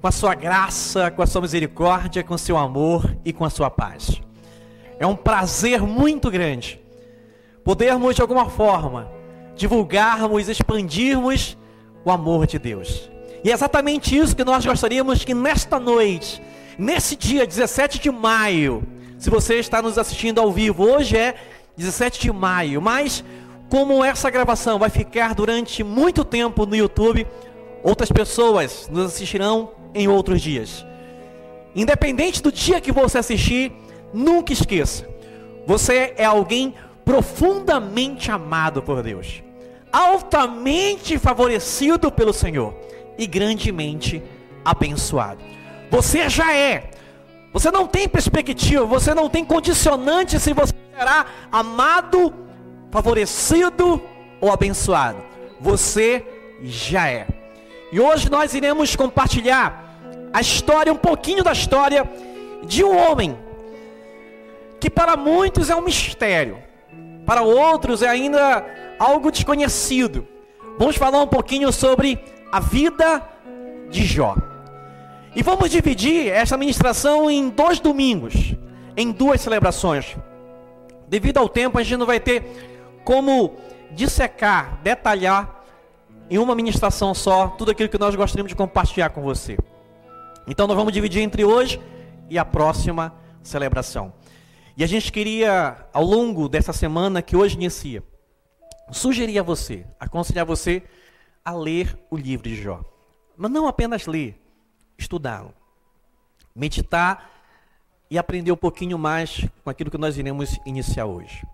com 0.00 0.06
a 0.06 0.12
sua 0.12 0.34
graça, 0.34 1.10
com 1.10 1.22
a 1.22 1.26
sua 1.26 1.42
misericórdia, 1.42 2.24
com 2.24 2.34
o 2.34 2.38
seu 2.38 2.56
amor 2.56 3.14
e 3.24 3.32
com 3.32 3.44
a 3.44 3.50
sua 3.50 3.70
paz. 3.70 4.20
É 4.98 5.06
um 5.06 5.16
prazer 5.16 5.82
muito 5.82 6.30
grande 6.30 6.80
podermos 7.62 8.14
de 8.14 8.22
alguma 8.22 8.48
forma 8.48 9.10
divulgarmos, 9.54 10.48
expandirmos 10.48 11.58
o 12.04 12.10
amor 12.10 12.46
de 12.46 12.58
Deus. 12.58 13.15
E 13.46 13.50
é 13.50 13.54
exatamente 13.54 14.18
isso 14.18 14.34
que 14.34 14.42
nós 14.42 14.66
gostaríamos 14.66 15.24
que 15.24 15.32
nesta 15.32 15.78
noite, 15.78 16.42
nesse 16.76 17.14
dia 17.14 17.46
17 17.46 18.00
de 18.00 18.10
maio, 18.10 18.82
se 19.20 19.30
você 19.30 19.60
está 19.60 19.80
nos 19.80 19.98
assistindo 19.98 20.40
ao 20.40 20.50
vivo, 20.50 20.82
hoje 20.82 21.16
é 21.16 21.36
17 21.76 22.22
de 22.22 22.32
maio, 22.32 22.82
mas 22.82 23.22
como 23.70 24.04
essa 24.04 24.28
gravação 24.30 24.80
vai 24.80 24.90
ficar 24.90 25.32
durante 25.32 25.84
muito 25.84 26.24
tempo 26.24 26.66
no 26.66 26.74
YouTube, 26.74 27.24
outras 27.84 28.10
pessoas 28.10 28.88
nos 28.90 29.12
assistirão 29.12 29.70
em 29.94 30.08
outros 30.08 30.42
dias. 30.42 30.84
Independente 31.72 32.42
do 32.42 32.50
dia 32.50 32.80
que 32.80 32.90
você 32.90 33.18
assistir, 33.18 33.70
nunca 34.12 34.52
esqueça. 34.52 35.08
Você 35.68 36.14
é 36.16 36.24
alguém 36.24 36.74
profundamente 37.04 38.28
amado 38.28 38.82
por 38.82 39.04
Deus, 39.04 39.40
altamente 39.92 41.16
favorecido 41.16 42.10
pelo 42.10 42.32
Senhor 42.32 42.74
e 43.18 43.26
grandemente 43.26 44.22
abençoado. 44.64 45.40
Você 45.90 46.28
já 46.28 46.54
é. 46.54 46.90
Você 47.52 47.70
não 47.70 47.86
tem 47.86 48.08
perspectiva, 48.08 48.84
você 48.84 49.14
não 49.14 49.30
tem 49.30 49.44
condicionante 49.44 50.38
se 50.38 50.52
você 50.52 50.74
será 50.94 51.26
amado, 51.50 52.34
favorecido 52.90 54.02
ou 54.40 54.52
abençoado. 54.52 55.22
Você 55.60 56.24
já 56.62 57.08
é. 57.08 57.26
E 57.90 58.00
hoje 58.00 58.30
nós 58.30 58.52
iremos 58.52 58.94
compartilhar 58.94 59.98
a 60.32 60.40
história, 60.40 60.92
um 60.92 60.96
pouquinho 60.96 61.42
da 61.42 61.52
história 61.52 62.08
de 62.64 62.84
um 62.84 62.96
homem 62.96 63.38
que 64.78 64.90
para 64.90 65.16
muitos 65.16 65.70
é 65.70 65.74
um 65.74 65.80
mistério, 65.80 66.58
para 67.24 67.42
outros 67.42 68.02
é 68.02 68.08
ainda 68.08 68.64
algo 68.98 69.30
desconhecido. 69.30 70.26
Vamos 70.78 70.96
falar 70.96 71.22
um 71.22 71.26
pouquinho 71.26 71.72
sobre 71.72 72.22
a 72.56 72.60
vida 72.60 73.22
de 73.90 74.06
Jó. 74.06 74.34
E 75.34 75.42
vamos 75.42 75.70
dividir 75.70 76.28
essa 76.28 76.56
ministração 76.56 77.30
em 77.30 77.50
dois 77.50 77.78
domingos, 77.78 78.54
em 78.96 79.12
duas 79.12 79.42
celebrações. 79.42 80.16
Devido 81.06 81.36
ao 81.36 81.50
tempo, 81.50 81.78
a 81.78 81.82
gente 81.82 81.98
não 81.98 82.06
vai 82.06 82.18
ter 82.18 82.98
como 83.04 83.56
dissecar, 83.90 84.80
detalhar 84.82 85.64
em 86.30 86.38
uma 86.38 86.54
ministração 86.54 87.12
só 87.12 87.48
tudo 87.48 87.72
aquilo 87.72 87.90
que 87.90 87.98
nós 87.98 88.14
gostaríamos 88.14 88.48
de 88.48 88.56
compartilhar 88.56 89.10
com 89.10 89.20
você. 89.20 89.58
Então 90.48 90.66
nós 90.66 90.78
vamos 90.78 90.94
dividir 90.94 91.20
entre 91.20 91.44
hoje 91.44 91.78
e 92.30 92.38
a 92.38 92.44
próxima 92.44 93.14
celebração. 93.42 94.14
E 94.78 94.82
a 94.82 94.86
gente 94.86 95.12
queria, 95.12 95.76
ao 95.92 96.02
longo 96.02 96.48
dessa 96.48 96.72
semana 96.72 97.20
que 97.20 97.36
hoje 97.36 97.54
inicia, 97.56 98.02
sugerir 98.90 99.38
a 99.38 99.42
você, 99.42 99.84
aconselhar 100.00 100.46
você 100.46 100.82
a 101.46 101.52
ler 101.52 101.96
o 102.10 102.16
livro 102.16 102.48
de 102.48 102.56
Jó. 102.56 102.84
Mas 103.36 103.52
não 103.52 103.68
apenas 103.68 104.06
ler, 104.06 104.36
estudá-lo, 104.98 105.54
meditar 106.52 107.30
e 108.10 108.18
aprender 108.18 108.50
um 108.50 108.56
pouquinho 108.56 108.98
mais 108.98 109.46
com 109.62 109.70
aquilo 109.70 109.88
que 109.88 109.96
nós 109.96 110.18
iremos 110.18 110.58
iniciar 110.66 111.06
hoje. 111.06 111.46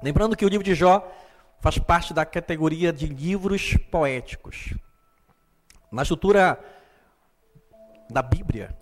Lembrando 0.00 0.36
que 0.36 0.44
o 0.44 0.48
livro 0.48 0.64
de 0.64 0.76
Jó 0.76 1.04
faz 1.58 1.76
parte 1.76 2.14
da 2.14 2.24
categoria 2.24 2.92
de 2.92 3.06
livros 3.06 3.76
poéticos. 3.90 4.74
Na 5.90 6.02
estrutura 6.02 6.60
da 8.08 8.22
Bíblia, 8.22 8.76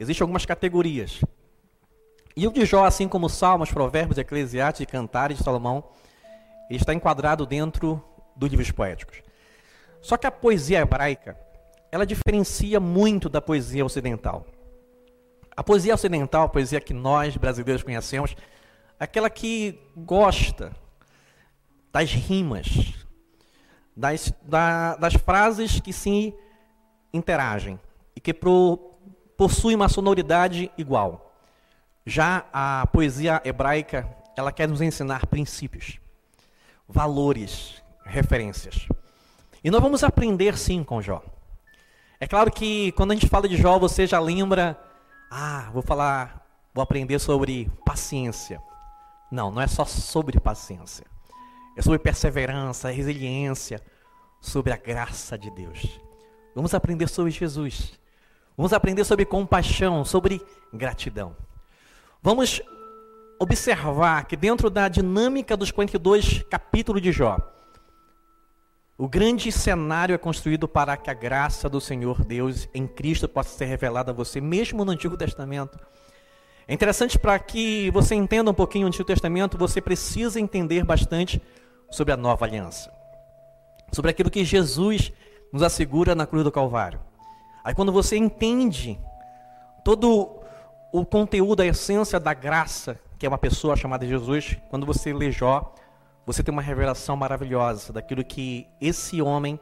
existem 0.00 0.24
algumas 0.24 0.46
categorias. 0.46 1.20
E 2.34 2.46
o 2.46 2.52
de 2.52 2.64
Jó, 2.64 2.86
assim 2.86 3.06
como 3.06 3.28
Salmos, 3.28 3.70
Provérbios, 3.70 4.16
Eclesiastes 4.16 4.80
e 4.80 4.86
Cantares 4.86 5.36
de 5.36 5.44
Salomão, 5.44 5.84
está 6.70 6.94
enquadrado 6.94 7.44
dentro 7.44 8.02
dos 8.34 8.48
livros 8.48 8.70
poéticos. 8.70 9.27
Só 10.00 10.16
que 10.16 10.26
a 10.26 10.30
poesia 10.30 10.80
hebraica, 10.80 11.38
ela 11.90 12.06
diferencia 12.06 12.78
muito 12.78 13.28
da 13.28 13.40
poesia 13.40 13.84
ocidental. 13.84 14.46
A 15.56 15.62
poesia 15.64 15.94
ocidental, 15.94 16.44
a 16.44 16.48
poesia 16.48 16.80
que 16.80 16.94
nós 16.94 17.36
brasileiros 17.36 17.82
conhecemos, 17.82 18.36
é 19.00 19.04
aquela 19.04 19.28
que 19.28 19.80
gosta 19.96 20.72
das 21.92 22.12
rimas, 22.12 22.94
das, 23.96 24.32
da, 24.42 24.96
das 24.96 25.14
frases 25.14 25.80
que 25.80 25.92
se 25.92 26.32
interagem 27.12 27.80
e 28.14 28.20
que 28.20 28.32
pro, 28.32 28.94
possui 29.36 29.74
uma 29.74 29.88
sonoridade 29.88 30.70
igual. 30.78 31.34
Já 32.06 32.46
a 32.52 32.86
poesia 32.92 33.40
hebraica, 33.44 34.08
ela 34.36 34.52
quer 34.52 34.68
nos 34.68 34.80
ensinar 34.80 35.26
princípios, 35.26 35.98
valores, 36.88 37.82
referências. 38.04 38.86
E 39.68 39.70
nós 39.70 39.82
vamos 39.82 40.02
aprender 40.02 40.56
sim 40.56 40.82
com 40.82 41.02
Jó. 41.02 41.22
É 42.18 42.26
claro 42.26 42.50
que 42.50 42.90
quando 42.92 43.10
a 43.10 43.14
gente 43.14 43.28
fala 43.28 43.46
de 43.46 43.54
Jó, 43.54 43.78
você 43.78 44.06
já 44.06 44.18
lembra, 44.18 44.80
ah, 45.30 45.68
vou 45.74 45.82
falar, 45.82 46.42
vou 46.72 46.82
aprender 46.82 47.18
sobre 47.18 47.70
paciência. 47.84 48.62
Não, 49.30 49.50
não 49.50 49.60
é 49.60 49.66
só 49.66 49.84
sobre 49.84 50.40
paciência. 50.40 51.04
É 51.76 51.82
sobre 51.82 51.98
perseverança, 51.98 52.90
resiliência, 52.90 53.82
sobre 54.40 54.72
a 54.72 54.76
graça 54.78 55.36
de 55.36 55.50
Deus. 55.50 56.00
Vamos 56.54 56.72
aprender 56.72 57.06
sobre 57.06 57.30
Jesus. 57.30 57.92
Vamos 58.56 58.72
aprender 58.72 59.04
sobre 59.04 59.26
compaixão, 59.26 60.02
sobre 60.02 60.40
gratidão. 60.72 61.36
Vamos 62.22 62.62
observar 63.38 64.24
que 64.24 64.34
dentro 64.34 64.70
da 64.70 64.88
dinâmica 64.88 65.58
dos 65.58 65.70
42 65.70 66.42
capítulos 66.44 67.02
de 67.02 67.12
Jó, 67.12 67.36
o 68.98 69.08
grande 69.08 69.52
cenário 69.52 70.12
é 70.12 70.18
construído 70.18 70.66
para 70.66 70.96
que 70.96 71.08
a 71.08 71.14
graça 71.14 71.68
do 71.68 71.80
Senhor 71.80 72.24
Deus 72.24 72.68
em 72.74 72.84
Cristo 72.84 73.28
possa 73.28 73.56
ser 73.56 73.66
revelada 73.66 74.10
a 74.10 74.14
você, 74.14 74.40
mesmo 74.40 74.84
no 74.84 74.90
Antigo 74.90 75.16
Testamento. 75.16 75.78
É 76.66 76.74
interessante 76.74 77.16
para 77.16 77.38
que 77.38 77.92
você 77.92 78.16
entenda 78.16 78.50
um 78.50 78.54
pouquinho 78.54 78.86
o 78.86 78.88
Antigo 78.88 79.04
Testamento, 79.04 79.56
você 79.56 79.80
precisa 79.80 80.40
entender 80.40 80.82
bastante 80.82 81.40
sobre 81.88 82.12
a 82.12 82.16
nova 82.16 82.44
aliança. 82.44 82.92
Sobre 83.92 84.10
aquilo 84.10 84.30
que 84.30 84.44
Jesus 84.44 85.12
nos 85.52 85.62
assegura 85.62 86.16
na 86.16 86.26
cruz 86.26 86.42
do 86.42 86.50
Calvário. 86.50 86.98
Aí 87.62 87.74
quando 87.74 87.92
você 87.92 88.16
entende 88.16 88.98
todo 89.84 90.40
o 90.92 91.06
conteúdo, 91.06 91.60
a 91.60 91.66
essência 91.66 92.18
da 92.18 92.34
graça, 92.34 92.98
que 93.16 93.24
é 93.24 93.28
uma 93.28 93.38
pessoa 93.38 93.76
chamada 93.76 94.04
Jesus, 94.04 94.56
quando 94.68 94.84
você 94.84 95.12
lê 95.12 95.30
Jó, 95.30 95.72
você 96.28 96.42
tem 96.42 96.52
uma 96.52 96.60
revelação 96.60 97.16
maravilhosa 97.16 97.90
daquilo 97.90 98.22
que 98.22 98.66
esse 98.82 99.22
homem 99.22 99.58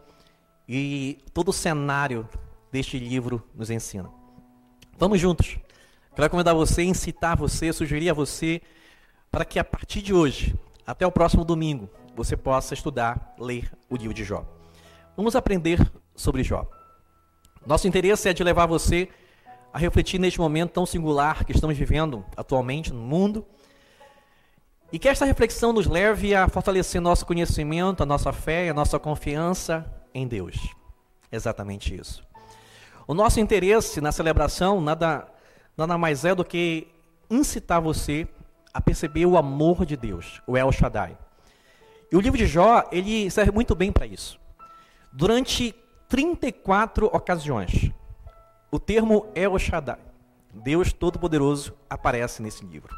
e 0.68 1.16
todo 1.32 1.50
o 1.50 1.52
cenário 1.52 2.28
deste 2.72 2.98
livro 2.98 3.40
nos 3.54 3.70
ensina. 3.70 4.10
Vamos 4.98 5.20
juntos. 5.20 5.60
Quero 6.16 6.28
convidar 6.28 6.54
você, 6.54 6.82
incitar 6.82 7.36
você, 7.36 7.72
sugerir 7.72 8.10
a 8.10 8.12
você, 8.12 8.60
para 9.30 9.44
que 9.44 9.60
a 9.60 9.64
partir 9.64 10.02
de 10.02 10.12
hoje, 10.12 10.56
até 10.84 11.06
o 11.06 11.12
próximo 11.12 11.44
domingo, 11.44 11.88
você 12.16 12.36
possa 12.36 12.74
estudar, 12.74 13.36
ler 13.38 13.72
o 13.88 13.96
livro 13.96 14.12
de 14.12 14.24
Jó. 14.24 14.44
Vamos 15.16 15.36
aprender 15.36 15.78
sobre 16.16 16.42
Jó. 16.42 16.68
Nosso 17.64 17.86
interesse 17.86 18.28
é 18.28 18.32
de 18.32 18.42
levar 18.42 18.66
você 18.66 19.08
a 19.72 19.78
refletir 19.78 20.18
neste 20.18 20.40
momento 20.40 20.72
tão 20.72 20.84
singular 20.84 21.44
que 21.44 21.52
estamos 21.52 21.78
vivendo 21.78 22.24
atualmente 22.36 22.92
no 22.92 23.02
mundo. 23.02 23.46
E 24.92 24.98
que 24.98 25.08
esta 25.08 25.24
reflexão 25.24 25.72
nos 25.72 25.86
leve 25.86 26.34
a 26.34 26.48
fortalecer 26.48 27.00
nosso 27.00 27.26
conhecimento, 27.26 28.02
a 28.02 28.06
nossa 28.06 28.32
fé 28.32 28.68
a 28.68 28.74
nossa 28.74 28.98
confiança 28.98 29.84
em 30.14 30.26
Deus. 30.26 30.56
Exatamente 31.30 31.94
isso. 31.94 32.22
O 33.06 33.14
nosso 33.14 33.40
interesse 33.40 34.00
na 34.00 34.12
celebração 34.12 34.80
nada, 34.80 35.26
nada 35.76 35.98
mais 35.98 36.24
é 36.24 36.34
do 36.34 36.44
que 36.44 36.88
incitar 37.30 37.80
você 37.80 38.28
a 38.72 38.80
perceber 38.80 39.26
o 39.26 39.36
amor 39.36 39.84
de 39.84 39.96
Deus, 39.96 40.40
o 40.46 40.56
El 40.56 40.70
Shaddai. 40.70 41.16
E 42.10 42.16
o 42.16 42.20
livro 42.20 42.38
de 42.38 42.46
Jó, 42.46 42.84
ele 42.92 43.30
serve 43.30 43.50
muito 43.50 43.74
bem 43.74 43.90
para 43.90 44.06
isso. 44.06 44.38
Durante 45.12 45.74
34 46.08 47.06
ocasiões, 47.06 47.90
o 48.70 48.78
termo 48.78 49.26
El 49.34 49.58
Shaddai, 49.58 49.98
Deus 50.54 50.92
Todo-Poderoso, 50.92 51.74
aparece 51.90 52.42
nesse 52.42 52.64
livro. 52.64 52.94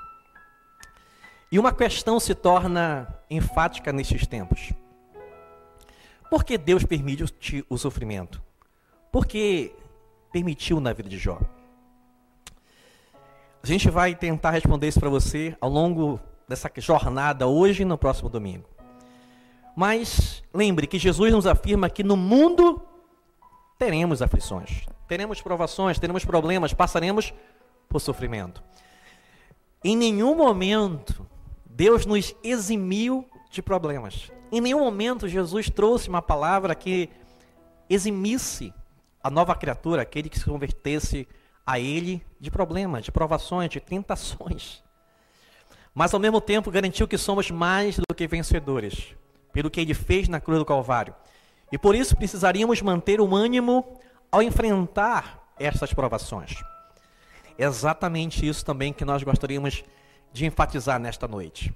E 1.51 1.59
uma 1.59 1.73
questão 1.73 2.21
se 2.21 2.35
torna 2.35 3.09
enfática 3.31 3.93
nestes 3.93 4.27
tempos. 4.27 4.73
Por 6.31 6.45
que 6.45 6.59
Deus 6.59 6.85
permite 6.85 7.25
o 7.69 7.79
sofrimento? 7.79 8.43
Por 9.11 9.27
que 9.27 9.75
permitiu 10.31 10.79
na 10.79 10.93
vida 10.93 11.09
de 11.09 11.17
Jó? 11.17 11.41
A 13.63 13.67
gente 13.67 13.89
vai 13.91 14.15
tentar 14.15 14.51
responder 14.51 14.89
isso 14.89 15.01
para 15.01 15.09
você 15.09 15.57
ao 15.61 15.71
longo 15.71 16.21
dessa 16.47 16.71
jornada 16.77 17.47
hoje 17.47 17.83
e 17.83 17.85
no 17.85 17.97
próximo 17.97 18.29
domingo. 18.29 18.69
Mas 19.75 20.43
lembre 20.53 20.87
que 20.87 20.99
Jesus 20.99 21.33
nos 21.33 21.47
afirma 21.47 21.89
que 21.89 22.03
no 22.03 22.17
mundo 22.17 22.81
teremos 23.79 24.21
aflições, 24.21 24.87
teremos 25.07 25.41
provações, 25.41 25.99
teremos 25.99 26.25
problemas, 26.25 26.75
passaremos 26.75 27.33
por 27.89 28.01
sofrimento. 28.01 28.63
Em 29.83 29.97
nenhum 29.97 30.35
momento 30.35 31.27
Deus 31.79 32.05
nos 32.05 32.35
eximiu 32.43 33.25
de 33.53 33.63
problemas. 33.63 34.33
Em 34.51 34.61
nenhum 34.61 34.81
momento 34.81 35.29
Jesus 35.29 35.71
trouxe 35.71 36.09
uma 36.09 36.21
palavra 36.21 36.75
que 36.75 37.09
eximisse 37.89 38.75
a 39.23 39.31
nova 39.31 39.55
criatura, 39.55 40.03
aquele 40.03 40.29
que 40.29 40.41
se 40.41 40.45
convertesse 40.45 41.29
a 41.65 41.79
Ele, 41.79 42.21
de 42.41 42.51
problemas, 42.51 43.05
de 43.05 43.13
provações, 43.13 43.71
de 43.71 43.79
tentações. 43.79 44.83
Mas 45.95 46.13
ao 46.13 46.19
mesmo 46.19 46.41
tempo 46.41 46.69
garantiu 46.69 47.07
que 47.07 47.17
somos 47.17 47.49
mais 47.49 47.97
do 47.97 48.13
que 48.13 48.27
vencedores, 48.27 49.15
pelo 49.53 49.71
que 49.71 49.81
Ele 49.81 49.95
fez 49.95 50.27
na 50.27 50.41
cruz 50.41 50.59
do 50.59 50.65
Calvário. 50.65 51.15
E 51.71 51.79
por 51.79 51.95
isso 51.95 52.17
precisaríamos 52.17 52.83
manter 52.83 53.21
o 53.21 53.37
ânimo 53.37 54.01
ao 54.33 54.43
enfrentar 54.43 55.55
essas 55.57 55.93
provações. 55.93 56.61
É 57.57 57.65
exatamente 57.65 58.45
isso 58.45 58.65
também 58.65 58.93
que 58.93 59.05
nós 59.05 59.23
gostaríamos 59.23 59.75
de 59.75 59.85
enfatizar 60.35 60.99
nesta 60.99 61.27
noite. 61.27 61.75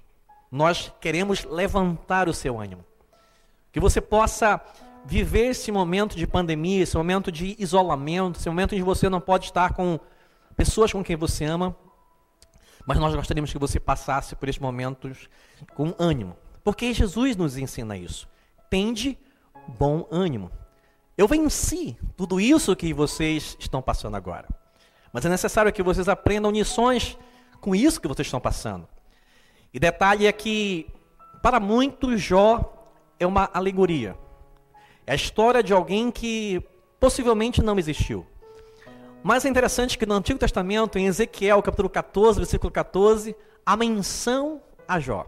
Nós 0.51 0.93
queremos 1.01 1.45
levantar 1.45 2.29
o 2.29 2.35
seu 2.35 2.61
ânimo. 2.61 2.85
Que 3.73 3.81
você 3.81 4.01
possa 4.01 4.61
viver 5.05 5.47
esse 5.47 5.73
momento 5.73 6.17
de 6.17 6.27
pandemia, 6.27 6.83
esse 6.83 6.97
momento 6.97 7.33
de 7.33 7.57
isolamento, 7.59 8.39
esse 8.39 8.49
momento 8.49 8.75
em 8.75 8.79
que 8.79 8.85
você 8.85 9.09
não 9.09 9.21
pode 9.21 9.47
estar 9.47 9.73
com 9.73 9.99
pessoas 10.57 10.93
com 10.93 11.03
quem 11.03 11.17
você 11.17 11.45
ama, 11.45 11.75
mas 12.87 12.99
nós 12.99 13.15
gostaríamos 13.15 13.53
que 13.53 13.59
você 13.59 13.81
passasse 13.81 14.37
por 14.37 14.49
esses 14.49 14.61
momentos 14.61 15.29
com 15.75 15.95
ânimo. 15.99 16.37
Porque 16.63 16.93
Jesus 16.93 17.37
nos 17.37 17.57
ensina 17.57 17.97
isso. 17.97 18.29
Tende 18.69 19.19
bom 19.67 20.07
ânimo. 20.11 20.51
Eu 21.17 21.29
venci 21.29 21.97
tudo 22.17 22.41
isso 22.41 22.75
que 22.75 22.93
vocês 22.93 23.57
estão 23.59 23.83
passando 23.83 24.17
agora. 24.17 24.49
Mas 25.13 25.25
é 25.25 25.29
necessário 25.29 25.73
que 25.73 25.83
vocês 25.83 26.09
aprendam 26.09 26.51
lições 26.51 27.19
com 27.63 27.77
isso 27.77 28.01
que 28.01 28.09
vocês 28.09 28.27
estão 28.27 28.41
passando. 28.41 28.87
E 29.73 29.79
detalhe 29.79 30.27
é 30.27 30.33
que, 30.33 30.87
para 31.41 31.61
muitos, 31.61 32.21
Jó 32.21 32.75
é 33.19 33.27
uma 33.27 33.49
alegoria. 33.55 34.19
É 35.07 35.13
a 35.13 35.15
história 35.15 35.63
de 35.63 35.73
alguém 35.73 36.11
que 36.11 36.61
possivelmente 36.99 37.63
não 37.63 37.79
existiu. 37.79 38.27
Mas 39.23 39.45
é 39.45 39.49
interessante 39.49 39.97
que 39.97 40.05
no 40.05 40.15
Antigo 40.15 40.41
Testamento, 40.41 40.99
em 40.99 41.07
Ezequiel, 41.07 41.63
capítulo 41.63 41.89
14, 41.89 42.41
versículo 42.41 42.71
14, 42.71 43.35
há 43.65 43.77
menção 43.77 44.61
a 44.87 44.99
Jó. 44.99 45.25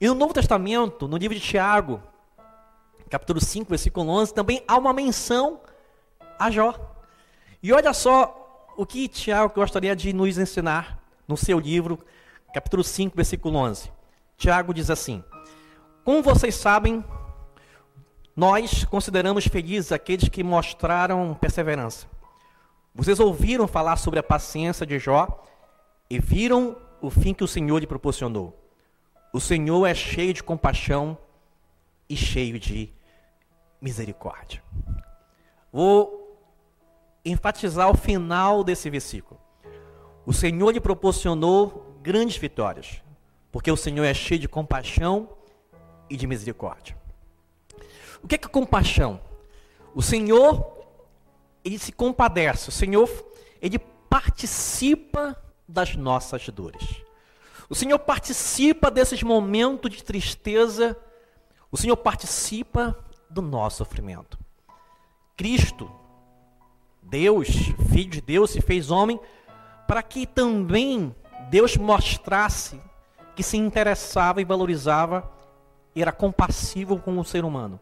E 0.00 0.08
no 0.08 0.14
Novo 0.14 0.32
Testamento, 0.32 1.06
no 1.06 1.18
livro 1.18 1.38
de 1.38 1.42
Tiago, 1.42 2.02
capítulo 3.10 3.42
5, 3.42 3.68
versículo 3.68 4.08
11, 4.08 4.32
também 4.32 4.64
há 4.66 4.78
uma 4.78 4.94
menção 4.94 5.60
a 6.38 6.50
Jó. 6.50 6.74
E 7.62 7.70
olha 7.74 7.92
só 7.92 8.66
o 8.74 8.86
que 8.86 9.06
Tiago 9.06 9.52
gostaria 9.54 9.94
de 9.94 10.14
nos 10.14 10.38
ensinar 10.38 11.01
no 11.26 11.36
seu 11.36 11.58
livro, 11.58 11.98
capítulo 12.52 12.84
5, 12.84 13.14
versículo 13.16 13.56
11. 13.56 13.90
Tiago 14.36 14.74
diz 14.74 14.90
assim: 14.90 15.22
Como 16.04 16.22
vocês 16.22 16.54
sabem, 16.54 17.04
nós 18.34 18.84
consideramos 18.84 19.46
felizes 19.46 19.92
aqueles 19.92 20.28
que 20.28 20.42
mostraram 20.42 21.34
perseverança. 21.34 22.06
Vocês 22.94 23.20
ouviram 23.20 23.66
falar 23.66 23.96
sobre 23.96 24.18
a 24.18 24.22
paciência 24.22 24.86
de 24.86 24.98
Jó 24.98 25.44
e 26.08 26.18
viram 26.18 26.76
o 27.00 27.10
fim 27.10 27.32
que 27.32 27.44
o 27.44 27.48
Senhor 27.48 27.78
lhe 27.78 27.86
proporcionou. 27.86 28.58
O 29.32 29.40
Senhor 29.40 29.86
é 29.86 29.94
cheio 29.94 30.34
de 30.34 30.42
compaixão 30.42 31.16
e 32.08 32.16
cheio 32.16 32.58
de 32.58 32.92
misericórdia. 33.80 34.62
Vou 35.72 36.38
enfatizar 37.24 37.90
o 37.90 37.96
final 37.96 38.62
desse 38.62 38.90
versículo. 38.90 39.40
O 40.24 40.32
Senhor 40.32 40.70
lhe 40.70 40.80
proporcionou 40.80 41.96
grandes 42.02 42.36
vitórias, 42.36 43.02
porque 43.50 43.70
o 43.70 43.76
Senhor 43.76 44.04
é 44.04 44.14
cheio 44.14 44.40
de 44.40 44.48
compaixão 44.48 45.28
e 46.08 46.16
de 46.16 46.26
misericórdia. 46.26 46.96
O 48.22 48.28
que 48.28 48.36
é, 48.36 48.38
que 48.38 48.46
é 48.46 48.50
compaixão? 48.50 49.20
O 49.94 50.00
Senhor, 50.00 50.84
ele 51.64 51.78
se 51.78 51.92
compadece, 51.92 52.68
o 52.68 52.72
Senhor, 52.72 53.10
ele 53.60 53.78
participa 53.78 55.36
das 55.66 55.96
nossas 55.96 56.48
dores. 56.48 57.02
O 57.68 57.74
Senhor 57.74 57.98
participa 57.98 58.90
desses 58.90 59.22
momentos 59.22 59.90
de 59.90 60.04
tristeza, 60.04 60.96
o 61.70 61.76
Senhor 61.76 61.96
participa 61.96 62.96
do 63.28 63.40
nosso 63.42 63.78
sofrimento. 63.78 64.38
Cristo, 65.36 65.90
Deus, 67.02 67.48
Filho 67.90 68.10
de 68.10 68.20
Deus, 68.20 68.50
se 68.50 68.60
fez 68.60 68.90
homem 68.90 69.18
para 69.86 70.02
que 70.02 70.26
também 70.26 71.14
Deus 71.50 71.76
mostrasse 71.76 72.80
que 73.34 73.42
se 73.42 73.56
interessava 73.56 74.40
e 74.40 74.44
valorizava 74.44 75.30
e 75.94 76.02
era 76.02 76.12
compassivo 76.12 76.98
com 76.98 77.18
o 77.18 77.24
ser 77.24 77.44
humano. 77.44 77.78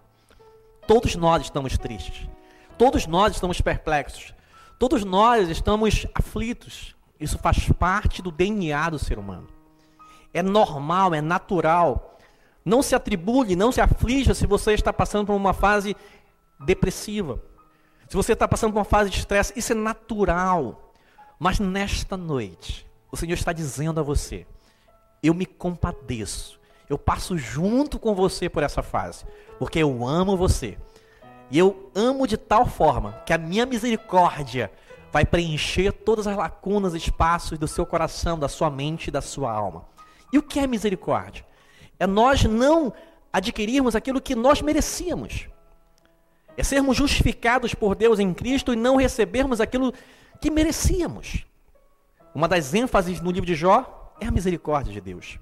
Todos 0.86 1.14
nós 1.14 1.42
estamos 1.42 1.78
tristes. 1.78 2.28
Todos 2.76 3.06
nós 3.06 3.34
estamos 3.34 3.60
perplexos. 3.60 4.34
Todos 4.78 5.04
nós 5.04 5.48
estamos 5.48 6.06
aflitos. 6.14 6.96
Isso 7.18 7.38
faz 7.38 7.68
parte 7.78 8.22
do 8.22 8.30
DNA 8.30 8.90
do 8.90 8.98
ser 8.98 9.18
humano. 9.18 9.46
É 10.32 10.42
normal, 10.42 11.14
é 11.14 11.20
natural. 11.20 12.18
Não 12.64 12.82
se 12.82 12.94
atribule, 12.94 13.54
não 13.54 13.70
se 13.70 13.80
aflija 13.80 14.34
se 14.34 14.46
você 14.46 14.72
está 14.72 14.92
passando 14.92 15.26
por 15.26 15.34
uma 15.34 15.52
fase 15.52 15.96
depressiva. 16.58 17.40
Se 18.08 18.16
você 18.16 18.32
está 18.32 18.48
passando 18.48 18.72
por 18.72 18.78
uma 18.78 18.84
fase 18.84 19.10
de 19.10 19.18
estresse, 19.18 19.52
isso 19.56 19.72
é 19.72 19.76
natural. 19.76 20.89
Mas 21.40 21.58
nesta 21.58 22.18
noite, 22.18 22.86
o 23.10 23.16
Senhor 23.16 23.32
está 23.32 23.50
dizendo 23.50 23.98
a 23.98 24.02
você: 24.02 24.46
eu 25.22 25.32
me 25.32 25.46
compadeço. 25.46 26.60
Eu 26.86 26.98
passo 26.98 27.38
junto 27.38 27.98
com 27.98 28.14
você 28.14 28.48
por 28.48 28.62
essa 28.62 28.82
fase, 28.82 29.24
porque 29.58 29.78
eu 29.78 30.06
amo 30.06 30.36
você. 30.36 30.76
E 31.50 31.58
eu 31.58 31.90
amo 31.94 32.26
de 32.26 32.36
tal 32.36 32.66
forma 32.66 33.12
que 33.24 33.32
a 33.32 33.38
minha 33.38 33.64
misericórdia 33.64 34.70
vai 35.10 35.24
preencher 35.24 35.92
todas 35.92 36.26
as 36.26 36.36
lacunas, 36.36 36.94
espaços 36.94 37.58
do 37.58 37.66
seu 37.66 37.86
coração, 37.86 38.38
da 38.38 38.48
sua 38.48 38.68
mente 38.68 39.10
da 39.10 39.22
sua 39.22 39.50
alma. 39.50 39.86
E 40.32 40.38
o 40.38 40.42
que 40.42 40.60
é 40.60 40.66
misericórdia? 40.66 41.44
É 41.98 42.06
nós 42.06 42.44
não 42.44 42.92
adquirirmos 43.32 43.96
aquilo 43.96 44.20
que 44.20 44.34
nós 44.34 44.60
merecíamos. 44.60 45.48
É 46.56 46.62
sermos 46.62 46.96
justificados 46.96 47.74
por 47.74 47.94
Deus 47.94 48.18
em 48.18 48.34
Cristo 48.34 48.72
e 48.72 48.76
não 48.76 48.96
recebermos 48.96 49.60
aquilo 49.60 49.94
que 50.40 50.50
merecíamos. 50.50 51.44
Uma 52.34 52.48
das 52.48 52.72
ênfases 52.74 53.20
no 53.20 53.30
livro 53.30 53.46
de 53.46 53.54
Jó 53.54 54.14
é 54.20 54.26
a 54.26 54.30
misericórdia 54.30 54.92
de 54.92 55.00
Deus. 55.00 55.38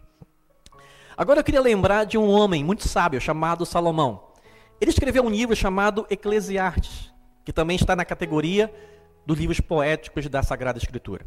Agora 1.16 1.40
eu 1.40 1.44
queria 1.44 1.60
lembrar 1.60 2.04
de 2.04 2.16
um 2.16 2.28
homem 2.30 2.64
muito 2.64 2.88
sábio 2.88 3.20
chamado 3.20 3.66
Salomão. 3.66 4.28
Ele 4.80 4.90
escreveu 4.90 5.24
um 5.24 5.30
livro 5.30 5.56
chamado 5.56 6.06
Eclesiastes, 6.08 7.12
que 7.44 7.52
também 7.52 7.76
está 7.76 7.96
na 7.96 8.04
categoria 8.04 8.72
dos 9.26 9.38
livros 9.38 9.60
poéticos 9.60 10.28
da 10.28 10.42
Sagrada 10.42 10.78
Escritura. 10.78 11.26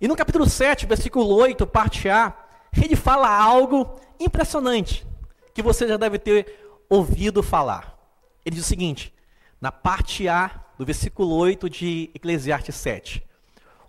E 0.00 0.08
no 0.08 0.16
capítulo 0.16 0.48
7, 0.48 0.86
versículo 0.86 1.26
8, 1.34 1.66
parte 1.66 2.08
A, 2.08 2.34
ele 2.76 2.96
fala 2.96 3.28
algo 3.28 3.94
impressionante, 4.18 5.06
que 5.54 5.62
você 5.62 5.86
já 5.86 5.96
deve 5.96 6.18
ter 6.18 6.80
ouvido 6.88 7.42
falar. 7.42 7.96
Ele 8.44 8.56
diz 8.56 8.64
o 8.64 8.68
seguinte, 8.68 9.14
na 9.60 9.70
parte 9.70 10.28
A 10.28 10.61
do 10.82 10.86
versículo 10.86 11.36
8 11.36 11.70
de 11.70 12.10
Eclesiastes 12.12 12.74
7. 12.74 13.24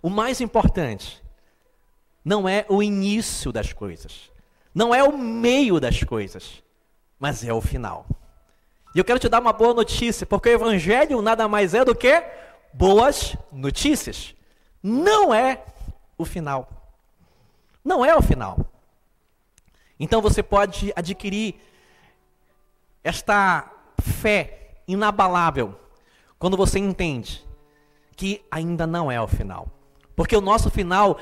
O 0.00 0.08
mais 0.08 0.40
importante 0.40 1.20
não 2.24 2.48
é 2.48 2.64
o 2.68 2.80
início 2.80 3.50
das 3.50 3.72
coisas, 3.72 4.30
não 4.72 4.94
é 4.94 5.02
o 5.02 5.18
meio 5.18 5.80
das 5.80 6.04
coisas, 6.04 6.62
mas 7.18 7.42
é 7.42 7.52
o 7.52 7.60
final. 7.60 8.06
E 8.94 9.00
eu 9.00 9.04
quero 9.04 9.18
te 9.18 9.28
dar 9.28 9.40
uma 9.40 9.52
boa 9.52 9.74
notícia, 9.74 10.24
porque 10.24 10.48
o 10.50 10.52
evangelho 10.52 11.20
nada 11.20 11.48
mais 11.48 11.74
é 11.74 11.84
do 11.84 11.96
que 11.96 12.22
boas 12.72 13.36
notícias. 13.50 14.32
Não 14.80 15.34
é 15.34 15.64
o 16.16 16.24
final. 16.24 16.94
Não 17.84 18.04
é 18.04 18.14
o 18.14 18.22
final. 18.22 18.56
Então 19.98 20.22
você 20.22 20.44
pode 20.44 20.92
adquirir 20.94 21.56
esta 23.02 23.68
fé 24.00 24.76
inabalável 24.86 25.82
quando 26.44 26.58
você 26.58 26.78
entende 26.78 27.42
que 28.14 28.44
ainda 28.50 28.86
não 28.86 29.10
é 29.10 29.18
o 29.18 29.26
final. 29.26 29.66
Porque 30.14 30.36
o 30.36 30.42
nosso 30.42 30.68
final, 30.68 31.16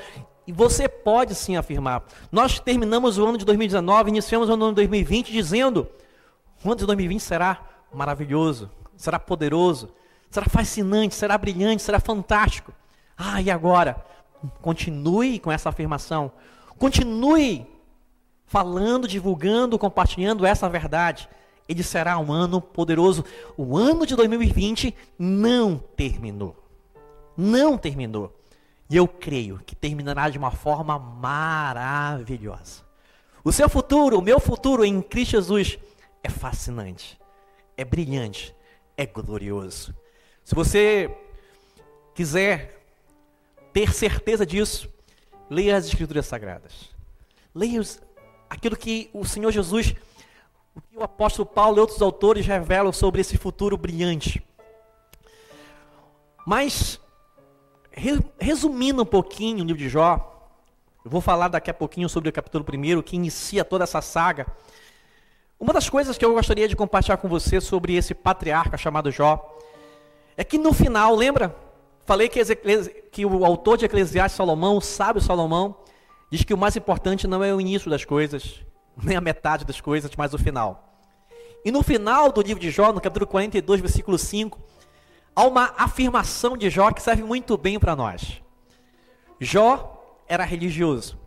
e 0.48 0.52
você 0.52 0.88
pode 0.88 1.36
sim 1.36 1.56
afirmar, 1.56 2.02
nós 2.32 2.58
terminamos 2.58 3.18
o 3.18 3.24
ano 3.24 3.38
de 3.38 3.44
2019, 3.44 4.10
iniciamos 4.10 4.48
o 4.48 4.54
ano 4.54 4.70
de 4.70 4.74
2020 4.74 5.30
dizendo: 5.30 5.88
o 6.64 6.66
ano 6.66 6.74
de 6.74 6.86
2020 6.86 7.20
será 7.20 7.62
maravilhoso, 7.94 8.68
será 8.96 9.16
poderoso, 9.16 9.90
será 10.28 10.46
fascinante, 10.46 11.14
será 11.14 11.38
brilhante, 11.38 11.84
será 11.84 12.00
fantástico. 12.00 12.72
Ah, 13.16 13.40
e 13.40 13.48
agora? 13.48 14.04
Continue 14.60 15.38
com 15.38 15.52
essa 15.52 15.68
afirmação. 15.68 16.32
Continue 16.80 17.64
falando, 18.44 19.06
divulgando, 19.06 19.78
compartilhando 19.78 20.44
essa 20.44 20.68
verdade. 20.68 21.28
Ele 21.72 21.82
será 21.82 22.18
um 22.18 22.30
ano 22.30 22.60
poderoso. 22.60 23.24
O 23.56 23.76
ano 23.78 24.06
de 24.06 24.14
2020 24.14 24.94
não 25.18 25.78
terminou. 25.96 26.54
Não 27.34 27.78
terminou. 27.78 28.38
E 28.90 28.96
eu 28.96 29.08
creio 29.08 29.58
que 29.64 29.74
terminará 29.74 30.28
de 30.28 30.36
uma 30.36 30.50
forma 30.50 30.98
maravilhosa. 30.98 32.82
O 33.42 33.50
seu 33.50 33.68
futuro, 33.70 34.18
o 34.18 34.22
meu 34.22 34.38
futuro 34.38 34.84
em 34.84 35.00
Cristo 35.00 35.32
Jesus 35.32 35.78
é 36.22 36.28
fascinante, 36.28 37.18
é 37.74 37.84
brilhante, 37.84 38.54
é 38.96 39.06
glorioso. 39.06 39.94
Se 40.44 40.54
você 40.54 41.10
quiser 42.14 42.84
ter 43.72 43.94
certeza 43.94 44.44
disso, 44.44 44.88
leia 45.48 45.76
as 45.76 45.86
Escrituras 45.86 46.26
Sagradas. 46.26 46.90
Leia 47.54 47.80
aquilo 48.50 48.76
que 48.76 49.08
o 49.14 49.24
Senhor 49.24 49.50
Jesus, 49.50 49.94
o 50.74 50.80
que 50.80 50.96
o 50.96 51.02
apóstolo 51.02 51.46
Paulo 51.46 51.78
e 51.78 51.80
outros 51.80 52.00
autores 52.00 52.46
revelam 52.46 52.92
sobre 52.92 53.20
esse 53.20 53.36
futuro 53.36 53.76
brilhante. 53.76 54.42
Mas, 56.46 57.00
resumindo 58.38 59.02
um 59.02 59.06
pouquinho 59.06 59.62
o 59.62 59.66
livro 59.66 59.82
de 59.82 59.88
Jó, 59.88 60.28
eu 61.04 61.10
vou 61.10 61.20
falar 61.20 61.48
daqui 61.48 61.70
a 61.70 61.74
pouquinho 61.74 62.08
sobre 62.08 62.30
o 62.30 62.32
capítulo 62.32 62.64
1, 62.64 63.02
que 63.02 63.16
inicia 63.16 63.64
toda 63.64 63.84
essa 63.84 64.00
saga. 64.00 64.46
Uma 65.58 65.72
das 65.72 65.88
coisas 65.88 66.16
que 66.16 66.24
eu 66.24 66.32
gostaria 66.32 66.66
de 66.66 66.74
compartilhar 66.74 67.16
com 67.18 67.28
você 67.28 67.60
sobre 67.60 67.94
esse 67.94 68.14
patriarca 68.14 68.76
chamado 68.76 69.10
Jó, 69.10 69.58
é 70.36 70.42
que 70.42 70.58
no 70.58 70.72
final, 70.72 71.14
lembra? 71.14 71.54
Falei 72.04 72.28
que, 72.28 72.44
que 73.10 73.24
o 73.24 73.44
autor 73.44 73.76
de 73.76 73.84
Eclesiastes, 73.84 74.36
Salomão, 74.36 74.76
o 74.76 74.80
sábio 74.80 75.20
Salomão, 75.20 75.76
diz 76.30 76.42
que 76.42 76.54
o 76.54 76.58
mais 76.58 76.76
importante 76.76 77.28
não 77.28 77.44
é 77.44 77.54
o 77.54 77.60
início 77.60 77.90
das 77.90 78.04
coisas, 78.04 78.60
nem 79.02 79.16
a 79.16 79.20
metade 79.20 79.64
das 79.64 79.80
coisas, 79.80 80.10
mas 80.16 80.34
o 80.34 80.38
final. 80.38 80.88
E 81.64 81.70
no 81.70 81.82
final 81.82 82.32
do 82.32 82.42
livro 82.42 82.60
de 82.60 82.70
Jó, 82.70 82.92
no 82.92 83.00
capítulo 83.00 83.26
42, 83.26 83.80
versículo 83.80 84.18
5, 84.18 84.58
há 85.34 85.44
uma 85.44 85.72
afirmação 85.76 86.56
de 86.56 86.68
Jó 86.68 86.90
que 86.90 87.02
serve 87.02 87.22
muito 87.22 87.56
bem 87.56 87.78
para 87.78 87.94
nós. 87.94 88.42
Jó 89.38 90.22
era 90.26 90.44
religioso. 90.44 91.18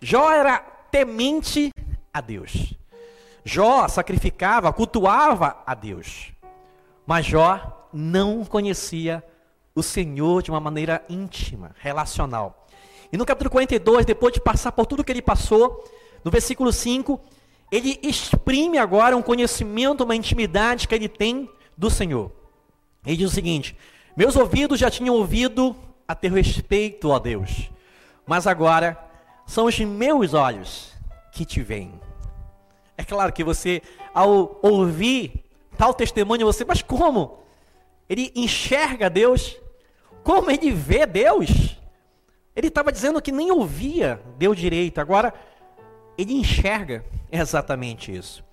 Jó 0.00 0.30
era 0.30 0.58
temente 0.90 1.70
a 2.12 2.20
Deus. 2.20 2.74
Jó 3.44 3.88
sacrificava, 3.88 4.72
cultuava 4.72 5.62
a 5.66 5.74
Deus. 5.74 6.32
Mas 7.06 7.26
Jó 7.26 7.88
não 7.92 8.44
conhecia 8.44 9.22
o 9.74 9.82
Senhor 9.82 10.42
de 10.42 10.50
uma 10.50 10.60
maneira 10.60 11.04
íntima, 11.08 11.74
relacional. 11.78 12.66
E 13.12 13.16
no 13.16 13.26
capítulo 13.26 13.50
42, 13.50 14.06
depois 14.06 14.32
de 14.32 14.40
passar 14.40 14.72
por 14.72 14.86
tudo 14.86 15.04
que 15.04 15.10
ele 15.10 15.22
passou, 15.22 15.84
no 16.24 16.30
versículo 16.30 16.72
5, 16.72 17.20
ele 17.70 17.98
exprime 18.02 18.78
agora 18.78 19.16
um 19.16 19.22
conhecimento, 19.22 20.04
uma 20.04 20.14
intimidade 20.14 20.86
que 20.86 20.94
ele 20.94 21.08
tem 21.08 21.48
do 21.76 21.90
Senhor. 21.90 22.30
Ele 23.04 23.16
diz 23.16 23.30
o 23.30 23.34
seguinte: 23.34 23.76
Meus 24.16 24.36
ouvidos 24.36 24.78
já 24.78 24.90
tinham 24.90 25.14
ouvido 25.14 25.74
a 26.06 26.14
teu 26.14 26.32
respeito, 26.32 27.08
ó 27.08 27.18
Deus, 27.18 27.70
mas 28.26 28.46
agora 28.46 28.98
são 29.46 29.66
os 29.66 29.78
meus 29.80 30.34
olhos 30.34 30.92
que 31.32 31.44
te 31.44 31.62
veem. 31.62 31.98
É 32.96 33.04
claro 33.04 33.32
que 33.32 33.42
você, 33.42 33.82
ao 34.14 34.58
ouvir 34.62 35.42
tal 35.76 35.94
testemunho, 35.94 36.46
você, 36.46 36.64
mas 36.64 36.82
como? 36.82 37.38
Ele 38.08 38.30
enxerga 38.36 39.08
Deus? 39.08 39.56
Como 40.22 40.50
ele 40.50 40.70
vê 40.70 41.06
Deus? 41.06 41.76
Ele 42.54 42.68
estava 42.68 42.92
dizendo 42.92 43.22
que 43.22 43.32
nem 43.32 43.50
ouvia, 43.50 44.22
deu 44.36 44.54
direito. 44.54 45.00
Agora, 45.00 45.32
ele 46.16 46.34
enxerga 46.34 47.04
exatamente 47.30 48.14
isso. 48.14 48.44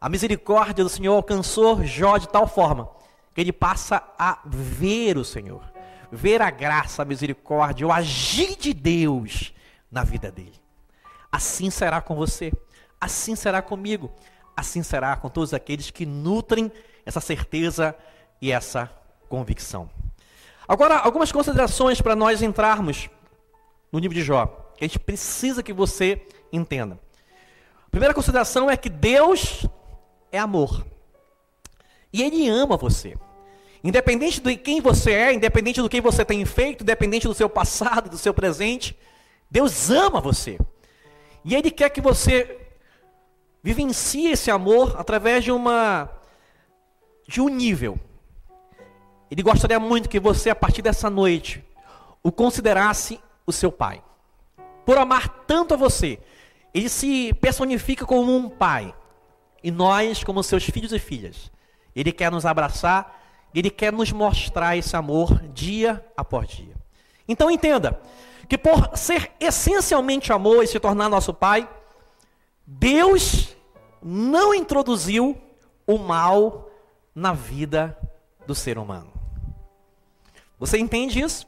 A 0.00 0.08
misericórdia 0.08 0.82
do 0.82 0.88
Senhor 0.88 1.14
alcançou 1.14 1.84
Jó 1.84 2.16
de 2.16 2.28
tal 2.28 2.46
forma 2.46 2.88
que 3.34 3.40
ele 3.40 3.52
passa 3.52 4.02
a 4.18 4.38
ver 4.44 5.16
o 5.16 5.24
Senhor, 5.24 5.62
ver 6.10 6.42
a 6.42 6.50
graça, 6.50 7.02
a 7.02 7.04
misericórdia, 7.04 7.86
o 7.86 7.92
agir 7.92 8.56
de 8.56 8.72
Deus 8.72 9.52
na 9.90 10.02
vida 10.02 10.30
dele. 10.30 10.60
Assim 11.30 11.70
será 11.70 12.00
com 12.00 12.14
você, 12.14 12.52
assim 13.00 13.36
será 13.36 13.62
comigo, 13.62 14.10
assim 14.56 14.82
será 14.82 15.16
com 15.16 15.28
todos 15.28 15.54
aqueles 15.54 15.90
que 15.90 16.04
nutrem 16.04 16.72
essa 17.04 17.20
certeza 17.20 17.94
e 18.40 18.50
essa 18.50 18.90
convicção. 19.28 19.88
Agora, 20.66 20.98
algumas 20.98 21.30
considerações 21.30 22.00
para 22.00 22.16
nós 22.16 22.42
entrarmos 22.42 23.10
no 23.92 23.98
livro 23.98 24.14
de 24.14 24.22
Jó, 24.22 24.72
a 24.80 24.84
gente 24.84 24.98
precisa 24.98 25.62
que 25.62 25.72
você 25.72 26.26
entenda. 26.52 26.98
A 27.86 27.90
primeira 27.90 28.14
consideração 28.14 28.70
é 28.70 28.76
que 28.76 28.88
Deus 28.88 29.66
é 30.30 30.38
amor. 30.38 30.86
E 32.12 32.22
Ele 32.22 32.48
ama 32.48 32.76
você. 32.76 33.16
Independente 33.82 34.40
de 34.40 34.56
quem 34.56 34.80
você 34.80 35.12
é, 35.12 35.32
independente 35.32 35.80
do 35.80 35.88
que 35.88 36.00
você 36.00 36.24
tem 36.24 36.44
feito, 36.44 36.82
independente 36.82 37.26
do 37.26 37.34
seu 37.34 37.48
passado, 37.48 38.10
do 38.10 38.18
seu 38.18 38.34
presente, 38.34 38.96
Deus 39.50 39.90
ama 39.90 40.20
você. 40.20 40.58
E 41.44 41.54
Ele 41.54 41.70
quer 41.70 41.88
que 41.90 42.00
você 42.00 42.58
vivencie 43.62 44.32
esse 44.32 44.50
amor 44.50 44.94
através 44.98 45.44
de 45.44 45.52
uma 45.52 46.10
de 47.26 47.40
um 47.40 47.48
nível. 47.48 47.98
Ele 49.30 49.42
gostaria 49.42 49.78
muito 49.78 50.08
que 50.08 50.18
você, 50.18 50.50
a 50.50 50.54
partir 50.54 50.82
dessa 50.82 51.08
noite, 51.08 51.64
o 52.22 52.32
considerasse 52.32 53.20
o 53.46 53.52
seu 53.52 53.70
pai. 53.70 54.02
Por 54.84 54.98
amar 54.98 55.28
tanto 55.46 55.74
a 55.74 55.76
você, 55.76 56.18
ele 56.72 56.88
se 56.88 57.32
personifica 57.34 58.06
como 58.06 58.34
um 58.34 58.48
pai. 58.48 58.94
E 59.62 59.70
nós, 59.70 60.24
como 60.24 60.42
seus 60.42 60.64
filhos 60.64 60.92
e 60.92 60.98
filhas, 60.98 61.50
ele 61.94 62.12
quer 62.12 62.30
nos 62.30 62.46
abraçar, 62.46 63.20
ele 63.54 63.70
quer 63.70 63.92
nos 63.92 64.12
mostrar 64.12 64.76
esse 64.76 64.96
amor 64.96 65.40
dia 65.48 66.04
após 66.16 66.48
dia. 66.48 66.74
Então 67.28 67.50
entenda 67.50 68.00
que 68.48 68.56
por 68.56 68.96
ser 68.96 69.32
essencialmente 69.38 70.32
amor 70.32 70.64
e 70.64 70.66
se 70.66 70.80
tornar 70.80 71.08
nosso 71.08 71.34
pai, 71.34 71.68
Deus 72.66 73.56
não 74.02 74.54
introduziu 74.54 75.36
o 75.86 75.98
mal 75.98 76.70
na 77.14 77.32
vida 77.32 77.96
do 78.46 78.54
ser 78.54 78.78
humano. 78.78 79.12
Você 80.58 80.78
entende 80.78 81.20
isso? 81.20 81.46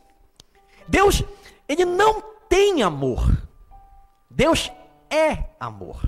Deus, 0.87 1.23
ele 1.68 1.85
não 1.85 2.23
tem 2.49 2.83
amor. 2.83 3.49
Deus 4.31 4.70
é 5.13 5.51
amor. 5.61 6.03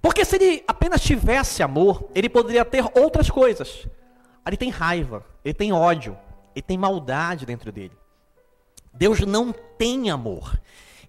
Porque 0.00 0.24
se 0.24 0.36
ele 0.36 0.64
apenas 0.68 1.00
tivesse 1.00 1.62
amor, 1.62 2.08
ele 2.14 2.28
poderia 2.28 2.64
ter 2.64 2.84
outras 2.94 3.30
coisas. 3.30 3.88
Ele 4.46 4.56
tem 4.56 4.70
raiva, 4.70 5.24
ele 5.44 5.54
tem 5.54 5.72
ódio, 5.72 6.16
ele 6.54 6.62
tem 6.62 6.78
maldade 6.78 7.46
dentro 7.46 7.72
dele. 7.72 7.96
Deus 8.92 9.20
não 9.20 9.52
tem 9.52 10.10
amor. 10.10 10.60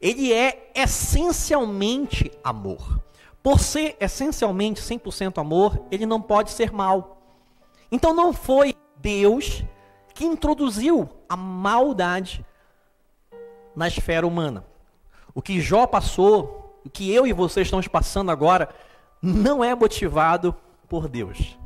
Ele 0.01 0.33
é 0.33 0.71
essencialmente 0.75 2.31
amor. 2.43 3.01
Por 3.43 3.59
ser 3.59 3.95
essencialmente 3.99 4.81
100% 4.81 5.37
amor, 5.37 5.85
ele 5.91 6.05
não 6.05 6.21
pode 6.21 6.51
ser 6.51 6.71
mal. 6.71 7.21
Então 7.91 8.13
não 8.13 8.33
foi 8.33 8.75
Deus 8.97 9.63
que 10.13 10.25
introduziu 10.25 11.07
a 11.29 11.37
maldade 11.37 12.45
na 13.75 13.87
esfera 13.87 14.25
humana. 14.25 14.65
O 15.33 15.41
que 15.41 15.61
Jó 15.61 15.85
passou, 15.85 16.66
que 16.89 17.13
eu 17.13 17.25
e 17.25 17.33
você 17.33 17.61
estamos 17.61 17.87
passando 17.87 18.31
agora, 18.31 18.69
não 19.21 19.63
é 19.63 19.73
motivado 19.73 20.55
por 20.87 21.07
Deus. 21.07 21.57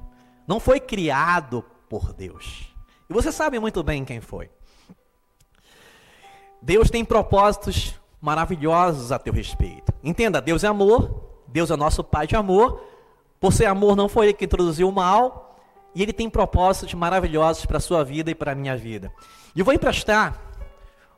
Não 0.47 0.59
foi 0.59 0.80
criado 0.80 1.63
por 1.89 2.13
Deus. 2.13 2.74
E 3.09 3.13
você 3.13 3.32
sabe 3.32 3.59
muito 3.59 3.84
bem 3.84 4.05
quem 4.05 4.22
foi. 4.22 4.49
Deus 6.61 6.89
tem 6.89 7.03
propósitos 7.03 7.99
maravilhosos 8.22 9.11
a 9.11 9.19
teu 9.19 9.34
respeito. 9.34 9.91
Entenda, 10.03 10.39
Deus 10.39 10.63
é 10.63 10.67
amor, 10.67 11.43
Deus 11.47 11.72
é 11.72 11.76
nosso 11.76 12.03
Pai 12.03 12.28
de 12.28 12.36
amor. 12.36 12.84
Por 13.39 13.51
ser 13.51 13.65
amor, 13.65 13.95
não 13.95 14.07
foi 14.07 14.28
Ele 14.28 14.34
que 14.34 14.45
introduziu 14.45 14.88
o 14.88 14.91
mal. 14.91 15.59
E 15.93 16.01
Ele 16.01 16.13
tem 16.13 16.30
propósitos 16.30 16.93
maravilhosos 16.93 17.65
para 17.65 17.78
a 17.78 17.82
sua 17.82 18.03
vida 18.03 18.32
e 18.32 18.36
para 18.36 18.53
a 18.53 18.55
minha 18.55 18.78
vida. 18.78 19.11
E 19.55 19.59
eu 19.59 19.65
vou 19.65 19.74
emprestar 19.74 20.39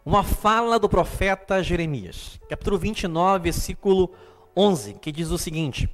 uma 0.06 0.24
fala 0.24 0.78
do 0.78 0.90
profeta 0.90 1.64
Jeremias, 1.64 2.40
capítulo 2.50 2.78
29, 2.78 3.44
versículo 3.44 4.12
11, 4.56 4.96
que 4.96 5.12
diz 5.12 5.30
o 5.30 5.38
seguinte: 5.38 5.90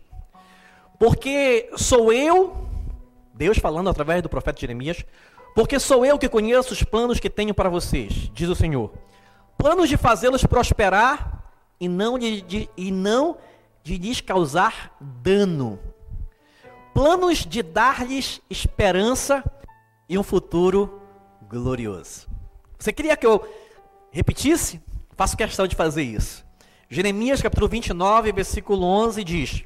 Porque 0.98 1.70
sou 1.78 2.12
eu, 2.12 2.68
Deus 3.34 3.58
falando 3.58 3.90
através 3.90 4.24
do 4.24 4.30
profeta 4.30 4.60
Jeremias, 4.60 5.06
porque 5.54 5.80
sou 5.80 6.06
eu 6.06 6.18
que 6.18 6.28
conheço 6.28 6.74
os 6.74 6.84
planos 6.84 7.20
que 7.20 7.30
tenho 7.30 7.54
para 7.54 7.70
vocês, 7.70 8.30
diz 8.34 8.50
o 8.50 8.56
Senhor. 8.56 8.92
Planos 9.58 9.90
de 9.90 9.98
fazê-los 9.98 10.44
prosperar 10.44 11.44
e 11.80 11.88
não 11.88 12.18
de, 12.18 12.42
de, 12.42 12.70
e 12.76 12.92
não 12.92 13.38
de 13.84 13.98
lhes 13.98 14.22
causar 14.22 14.96
dano. 15.00 15.80
Planos 16.94 17.46
de 17.46 17.62
dar-lhes 17.62 18.42
esperança 18.50 19.44
e 20.08 20.18
um 20.18 20.24
futuro 20.24 21.02
glorioso. 21.48 22.28
Você 22.78 22.92
queria 22.94 23.16
que 23.16 23.26
eu 23.26 23.46
repetisse? 24.12 24.82
Faço 25.16 25.38
questão 25.38 25.68
de 25.68 25.76
fazer 25.76 26.04
isso. 26.04 26.46
Jeremias 26.90 27.42
capítulo 27.42 27.68
29, 27.68 28.32
versículo 28.32 28.86
11 28.86 29.24
diz: 29.24 29.64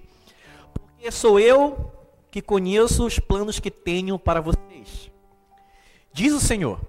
Porque 0.73 1.11
sou 1.11 1.39
eu 1.39 1.91
que 2.29 2.41
conheço 2.41 3.05
os 3.05 3.19
planos 3.19 3.59
que 3.59 3.71
tenho 3.71 4.17
para 4.17 4.41
vocês. 4.41 5.11
Diz 6.11 6.33
o 6.33 6.39
Senhor: 6.39 6.81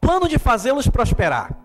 plano 0.00 0.28
de 0.28 0.38
fazê-los 0.38 0.88
prosperar 0.88 1.56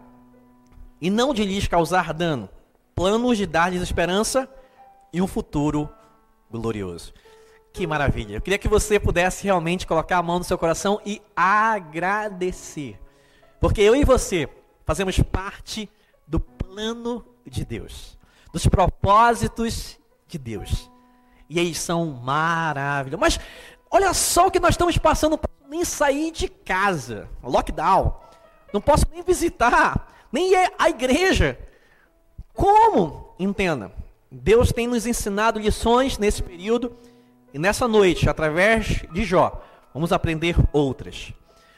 e 1.02 1.10
não 1.10 1.34
de 1.34 1.44
lhes 1.44 1.68
causar 1.68 2.14
dano, 2.14 2.50
planos 2.96 3.38
de 3.38 3.46
dar-lhes 3.46 3.82
esperança 3.82 4.50
e 5.12 5.22
um 5.22 5.28
futuro 5.28 5.90
glorioso. 6.50 7.14
Que 7.74 7.88
maravilha. 7.88 8.36
Eu 8.36 8.42
queria 8.42 8.60
que 8.60 8.68
você 8.68 9.00
pudesse 9.00 9.44
realmente 9.44 9.88
colocar 9.88 10.20
a 10.20 10.24
mão 10.24 10.38
no 10.38 10.44
seu 10.44 10.58
coração 10.58 11.02
e 11.04 11.22
agradecer. 11.36 13.00
Porque 13.60 13.82
eu 13.82 13.96
e 13.96 14.06
você 14.06 14.48
fazemos 14.86 15.20
parte 15.20 15.90
do 16.28 16.40
plano 16.40 17.26
de 17.46 17.66
Deus, 17.66 18.18
dos 18.52 18.68
propósitos 18.68 20.00
de 20.28 20.38
Deus. 20.38 20.90
E 21.50 21.60
eles 21.60 21.78
são 21.78 22.06
maravilhosos. 22.06 23.20
Mas 23.20 23.40
olha 23.92 24.14
só 24.14 24.48
o 24.48 24.52
que 24.52 24.60
nós 24.60 24.72
estamos 24.72 24.98
passando, 24.98 25.40
nem 25.70 25.84
sair 25.86 26.32
de 26.32 26.48
casa, 26.48 27.30
lockdown. 27.44 28.14
Não 28.74 28.82
posso 28.82 29.06
nem 29.12 29.22
visitar, 29.22 30.08
nem 30.32 30.52
ir 30.52 30.72
à 30.80 30.90
igreja. 30.90 31.60
Como? 32.54 33.36
Entenda. 33.38 33.92
Deus 34.32 34.72
tem 34.72 34.88
nos 34.88 35.06
ensinado 35.06 35.60
lições 35.60 36.18
nesse 36.18 36.42
período 36.42 36.98
e 37.54 37.60
nessa 37.60 37.88
noite, 37.88 38.28
através 38.28 39.04
de 39.12 39.24
Jó, 39.24 39.62
vamos 39.94 40.12
aprender 40.12 40.56
outras. 40.72 41.32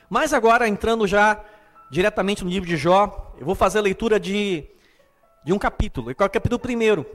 Mas 0.10 0.34
agora, 0.34 0.68
entrando 0.68 1.06
já 1.06 1.44
diretamente 1.90 2.44
no 2.44 2.50
livro 2.50 2.68
de 2.68 2.78
Jó, 2.78 3.34
eu 3.38 3.46
vou 3.46 3.56
fazer 3.56 3.80
a 3.80 3.82
leitura 3.82 4.20
de, 4.20 4.66
de 5.44 5.54
um 5.54 5.58
capítulo. 5.58 6.12
E 6.12 6.16
qual 6.16 6.26
é 6.26 6.30
o 6.30 6.32
capítulo 6.32 6.60
primeiro? 6.60 7.06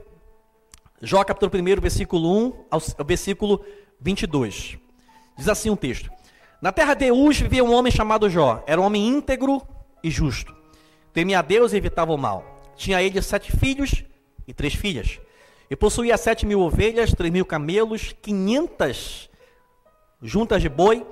Jó, 1.01 1.23
capítulo 1.23 1.51
1, 1.51 1.81
versículo 1.81 2.47
1 2.47 2.65
ao, 2.69 2.81
ao 2.99 3.05
versículo 3.05 3.65
22. 3.99 4.77
Diz 5.37 5.49
assim 5.49 5.69
um 5.69 5.75
texto: 5.75 6.09
Na 6.61 6.71
terra 6.71 6.93
de 6.93 7.11
Uz 7.11 7.39
vivia 7.39 7.63
um 7.63 7.73
homem 7.73 7.91
chamado 7.91 8.29
Jó. 8.29 8.63
Era 8.67 8.79
um 8.79 8.83
homem 8.83 9.07
íntegro 9.07 9.61
e 10.03 10.11
justo. 10.11 10.55
Temia 11.13 11.39
a 11.39 11.41
Deus 11.41 11.73
e 11.73 11.77
evitava 11.77 12.13
o 12.13 12.17
mal. 12.17 12.45
Tinha 12.75 13.01
ele 13.01 13.21
sete 13.21 13.51
filhos 13.51 14.03
e 14.47 14.53
três 14.53 14.73
filhas. 14.73 15.19
E 15.69 15.75
possuía 15.75 16.17
sete 16.17 16.45
mil 16.45 16.61
ovelhas, 16.61 17.13
três 17.13 17.31
mil 17.31 17.45
camelos, 17.45 18.13
quinhentas 18.21 19.29
juntas 20.21 20.61
de 20.61 20.69
boi, 20.69 21.05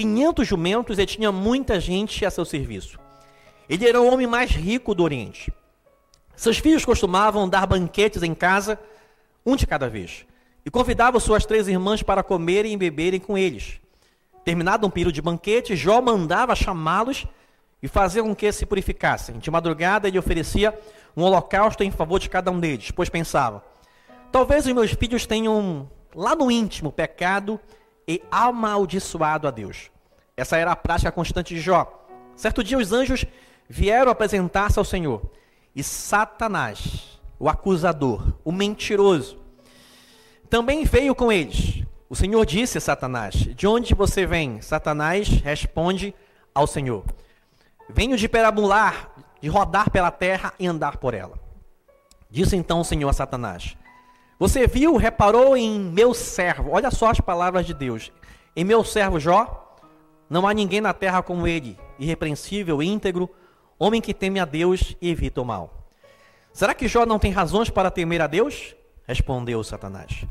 quinhentos 0.00 0.48
jumentos 0.48 0.98
e 0.98 1.04
tinha 1.04 1.30
muita 1.30 1.78
gente 1.78 2.24
a 2.24 2.30
seu 2.30 2.46
serviço. 2.46 2.98
Ele 3.68 3.86
era 3.86 4.00
o 4.00 4.10
homem 4.10 4.26
mais 4.26 4.50
rico 4.50 4.94
do 4.94 5.02
Oriente. 5.02 5.52
Seus 6.34 6.56
filhos 6.56 6.86
costumavam 6.86 7.46
dar 7.46 7.66
banquetes 7.66 8.22
em 8.22 8.34
casa, 8.34 8.80
um 9.44 9.54
de 9.54 9.66
cada 9.66 9.90
vez, 9.90 10.24
e 10.64 10.70
convidava 10.70 11.20
suas 11.20 11.44
três 11.44 11.68
irmãs 11.68 12.02
para 12.02 12.22
comerem 12.22 12.72
e 12.72 12.76
beberem 12.78 13.20
com 13.20 13.36
eles. 13.36 13.78
Terminado 14.42 14.86
um 14.86 14.90
período 14.90 15.12
de 15.12 15.20
banquete, 15.20 15.76
Jó 15.76 16.00
mandava 16.00 16.56
chamá-los 16.56 17.26
e 17.82 17.86
fazer 17.86 18.22
com 18.22 18.34
que 18.34 18.50
se 18.52 18.64
purificassem. 18.64 19.38
De 19.38 19.50
madrugada 19.50 20.08
ele 20.08 20.18
oferecia 20.18 20.76
um 21.14 21.22
holocausto 21.24 21.84
em 21.84 21.90
favor 21.90 22.18
de 22.18 22.30
cada 22.30 22.50
um 22.50 22.58
deles, 22.58 22.90
pois 22.90 23.10
pensava: 23.10 23.62
Talvez 24.32 24.64
os 24.64 24.72
meus 24.72 24.92
filhos 24.92 25.26
tenham 25.26 25.90
lá 26.14 26.34
no 26.34 26.50
íntimo 26.50 26.90
pecado 26.90 27.60
e 28.10 28.20
amaldiçoado 28.28 29.46
a 29.46 29.52
Deus. 29.52 29.88
Essa 30.36 30.56
era 30.56 30.72
a 30.72 30.76
prática 30.76 31.12
constante 31.12 31.54
de 31.54 31.60
Jó. 31.60 32.08
Certo 32.34 32.64
dia 32.64 32.76
os 32.76 32.92
anjos 32.92 33.24
vieram 33.68 34.10
apresentar-se 34.10 34.80
ao 34.80 34.84
Senhor. 34.84 35.22
E 35.76 35.80
Satanás, 35.84 37.20
o 37.38 37.48
acusador, 37.48 38.32
o 38.44 38.50
mentiroso, 38.50 39.38
também 40.48 40.82
veio 40.82 41.14
com 41.14 41.30
eles. 41.30 41.84
O 42.08 42.16
Senhor 42.16 42.44
disse 42.44 42.78
a 42.78 42.80
Satanás: 42.80 43.34
De 43.34 43.68
onde 43.68 43.94
você 43.94 44.26
vem? 44.26 44.60
Satanás 44.60 45.28
responde 45.28 46.12
ao 46.52 46.66
Senhor: 46.66 47.04
Venho 47.88 48.16
de 48.16 48.28
perabular, 48.28 49.08
de 49.40 49.48
rodar 49.48 49.88
pela 49.88 50.10
terra 50.10 50.52
e 50.58 50.66
andar 50.66 50.96
por 50.96 51.14
ela. 51.14 51.38
Disse 52.28 52.56
então 52.56 52.80
o 52.80 52.84
Senhor 52.84 53.08
a 53.08 53.12
Satanás: 53.12 53.76
você 54.40 54.66
viu, 54.66 54.96
reparou 54.96 55.54
em 55.54 55.78
meu 55.78 56.14
servo, 56.14 56.70
olha 56.70 56.90
só 56.90 57.10
as 57.10 57.20
palavras 57.20 57.66
de 57.66 57.74
Deus. 57.74 58.10
Em 58.56 58.64
meu 58.64 58.82
servo 58.82 59.20
Jó, 59.20 59.76
não 60.30 60.48
há 60.48 60.54
ninguém 60.54 60.80
na 60.80 60.94
terra 60.94 61.22
como 61.22 61.46
ele, 61.46 61.78
irrepreensível, 61.98 62.82
íntegro, 62.82 63.28
homem 63.78 64.00
que 64.00 64.14
teme 64.14 64.40
a 64.40 64.46
Deus 64.46 64.96
e 64.98 65.10
evita 65.10 65.42
o 65.42 65.44
mal. 65.44 65.86
Será 66.54 66.72
que 66.72 66.88
Jó 66.88 67.04
não 67.04 67.18
tem 67.18 67.30
razões 67.30 67.68
para 67.68 67.90
temer 67.90 68.22
a 68.22 68.26
Deus? 68.26 68.74
Respondeu 69.06 69.62
Satanás. 69.62 70.24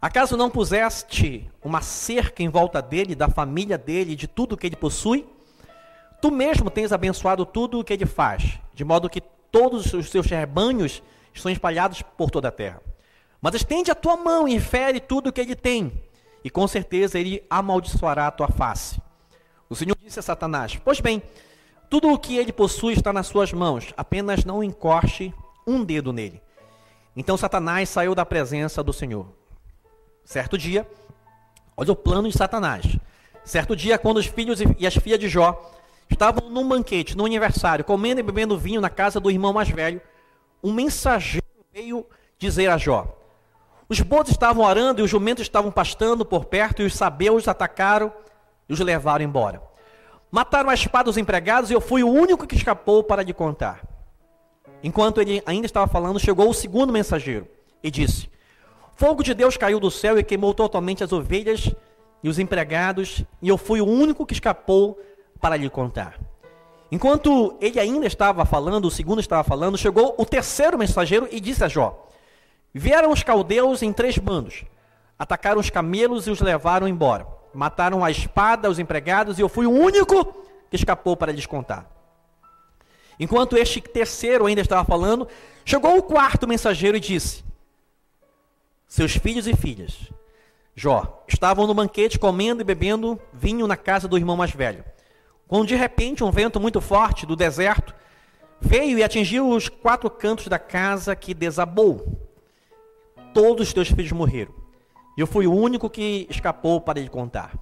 Acaso 0.00 0.38
não 0.38 0.48
puseste 0.48 1.46
uma 1.62 1.82
cerca 1.82 2.42
em 2.42 2.48
volta 2.48 2.80
dele, 2.80 3.14
da 3.14 3.28
família 3.28 3.76
dele, 3.76 4.16
de 4.16 4.26
tudo 4.26 4.56
que 4.56 4.68
ele 4.68 4.76
possui? 4.76 5.28
Tu 6.22 6.30
mesmo 6.30 6.70
tens 6.70 6.92
abençoado 6.92 7.44
tudo 7.44 7.78
o 7.78 7.84
que 7.84 7.92
ele 7.92 8.06
faz, 8.06 8.58
de 8.72 8.86
modo 8.86 9.10
que 9.10 9.20
todos 9.20 9.92
os 9.92 10.08
seus 10.08 10.24
rebanhos 10.24 11.02
estão 11.34 11.52
espalhados 11.52 12.00
por 12.00 12.30
toda 12.30 12.48
a 12.48 12.52
terra. 12.52 12.80
Mas 13.40 13.54
estende 13.54 13.90
a 13.90 13.94
tua 13.94 14.16
mão 14.16 14.46
e 14.46 14.54
infere 14.54 15.00
tudo 15.00 15.28
o 15.28 15.32
que 15.32 15.40
ele 15.40 15.56
tem, 15.56 15.92
e 16.44 16.50
com 16.50 16.66
certeza 16.68 17.18
ele 17.18 17.42
amaldiçoará 17.48 18.26
a 18.26 18.30
tua 18.30 18.48
face. 18.48 19.00
O 19.68 19.74
Senhor 19.74 19.96
disse 20.02 20.18
a 20.18 20.22
Satanás: 20.22 20.78
Pois 20.84 21.00
bem, 21.00 21.22
tudo 21.88 22.12
o 22.12 22.18
que 22.18 22.36
ele 22.36 22.52
possui 22.52 22.94
está 22.94 23.12
nas 23.12 23.26
suas 23.26 23.52
mãos, 23.52 23.94
apenas 23.96 24.44
não 24.44 24.62
encorche 24.62 25.32
um 25.66 25.82
dedo 25.84 26.12
nele. 26.12 26.42
Então 27.16 27.36
Satanás 27.36 27.88
saiu 27.88 28.14
da 28.14 28.26
presença 28.26 28.82
do 28.82 28.92
Senhor. 28.92 29.26
Certo 30.24 30.56
dia, 30.58 30.86
olha 31.76 31.92
o 31.92 31.96
plano 31.96 32.28
de 32.28 32.36
Satanás. 32.36 32.84
Certo 33.42 33.74
dia, 33.74 33.98
quando 33.98 34.18
os 34.18 34.26
filhos 34.26 34.60
e 34.78 34.86
as 34.86 34.94
filhas 34.94 35.18
de 35.18 35.28
Jó 35.28 35.72
estavam 36.10 36.50
num 36.50 36.68
banquete, 36.68 37.16
num 37.16 37.24
aniversário, 37.24 37.84
comendo 37.84 38.20
e 38.20 38.22
bebendo 38.22 38.58
vinho 38.58 38.80
na 38.80 38.90
casa 38.90 39.18
do 39.18 39.30
irmão 39.30 39.52
mais 39.52 39.68
velho, 39.68 40.00
um 40.62 40.72
mensageiro 40.72 41.46
veio 41.72 42.06
dizer 42.38 42.68
a 42.68 42.76
Jó: 42.76 43.19
Os 43.90 44.00
bodes 44.00 44.30
estavam 44.30 44.64
arando 44.64 45.00
e 45.00 45.02
os 45.02 45.10
jumentos 45.10 45.42
estavam 45.42 45.72
pastando 45.72 46.24
por 46.24 46.44
perto, 46.44 46.80
e 46.80 46.86
os 46.86 46.94
sabeus 46.94 47.48
atacaram 47.48 48.12
e 48.68 48.72
os 48.72 48.78
levaram 48.78 49.24
embora. 49.24 49.60
Mataram 50.30 50.70
a 50.70 50.74
espada 50.74 51.10
os 51.10 51.16
empregados 51.16 51.70
e 51.70 51.74
eu 51.74 51.80
fui 51.80 52.04
o 52.04 52.08
único 52.08 52.46
que 52.46 52.54
escapou 52.54 53.02
para 53.02 53.24
lhe 53.24 53.34
contar. 53.34 53.82
Enquanto 54.80 55.20
ele 55.20 55.42
ainda 55.44 55.66
estava 55.66 55.88
falando, 55.88 56.20
chegou 56.20 56.48
o 56.48 56.54
segundo 56.54 56.92
mensageiro 56.92 57.48
e 57.82 57.90
disse: 57.90 58.30
Fogo 58.94 59.24
de 59.24 59.34
Deus 59.34 59.56
caiu 59.56 59.80
do 59.80 59.90
céu 59.90 60.16
e 60.16 60.22
queimou 60.22 60.54
totalmente 60.54 61.02
as 61.02 61.12
ovelhas 61.12 61.74
e 62.22 62.28
os 62.28 62.38
empregados, 62.38 63.24
e 63.42 63.48
eu 63.48 63.58
fui 63.58 63.80
o 63.80 63.86
único 63.86 64.24
que 64.24 64.34
escapou 64.34 65.00
para 65.40 65.56
lhe 65.56 65.68
contar. 65.68 66.16
Enquanto 66.92 67.56
ele 67.60 67.80
ainda 67.80 68.06
estava 68.06 68.44
falando, 68.44 68.84
o 68.84 68.90
segundo 68.90 69.20
estava 69.20 69.42
falando, 69.42 69.76
chegou 69.76 70.14
o 70.16 70.24
terceiro 70.24 70.78
mensageiro 70.78 71.26
e 71.32 71.40
disse 71.40 71.64
a 71.64 71.68
Jó: 71.68 72.06
Vieram 72.72 73.10
os 73.10 73.22
caldeus 73.22 73.82
em 73.82 73.92
três 73.92 74.16
bandos, 74.18 74.64
atacaram 75.18 75.60
os 75.60 75.70
camelos 75.70 76.26
e 76.26 76.30
os 76.30 76.40
levaram 76.40 76.86
embora. 76.86 77.26
Mataram 77.52 78.04
a 78.04 78.10
espada 78.10 78.70
os 78.70 78.78
empregados 78.78 79.38
e 79.38 79.42
eu 79.42 79.48
fui 79.48 79.66
o 79.66 79.72
único 79.72 80.24
que 80.70 80.76
escapou 80.76 81.16
para 81.16 81.32
lhes 81.32 81.46
contar. 81.46 81.90
Enquanto 83.18 83.56
este 83.56 83.80
terceiro 83.80 84.46
ainda 84.46 84.60
estava 84.60 84.84
falando, 84.84 85.26
chegou 85.64 85.96
o 85.98 86.02
quarto 86.02 86.46
mensageiro 86.46 86.96
e 86.96 87.00
disse: 87.00 87.44
Seus 88.86 89.16
filhos 89.16 89.46
e 89.46 89.54
filhas, 89.54 90.10
Jó, 90.74 91.24
estavam 91.28 91.66
no 91.66 91.74
banquete 91.74 92.18
comendo 92.18 92.62
e 92.62 92.64
bebendo 92.64 93.20
vinho 93.32 93.66
na 93.66 93.76
casa 93.76 94.08
do 94.08 94.16
irmão 94.16 94.36
mais 94.36 94.52
velho. 94.52 94.84
Quando 95.46 95.66
de 95.66 95.74
repente 95.74 96.24
um 96.24 96.30
vento 96.30 96.60
muito 96.60 96.80
forte 96.80 97.26
do 97.26 97.36
deserto 97.36 97.94
veio 98.60 98.98
e 98.98 99.02
atingiu 99.02 99.48
os 99.50 99.68
quatro 99.68 100.08
cantos 100.08 100.46
da 100.48 100.58
casa 100.58 101.14
que 101.16 101.34
desabou. 101.34 102.29
Todos 103.32 103.68
os 103.68 103.74
teus 103.74 103.88
filhos 103.88 104.12
morreram. 104.12 104.54
Eu 105.16 105.26
fui 105.26 105.46
o 105.46 105.54
único 105.54 105.90
que 105.90 106.26
escapou 106.30 106.80
para 106.80 107.00
lhe 107.00 107.08
contar. 107.08 107.52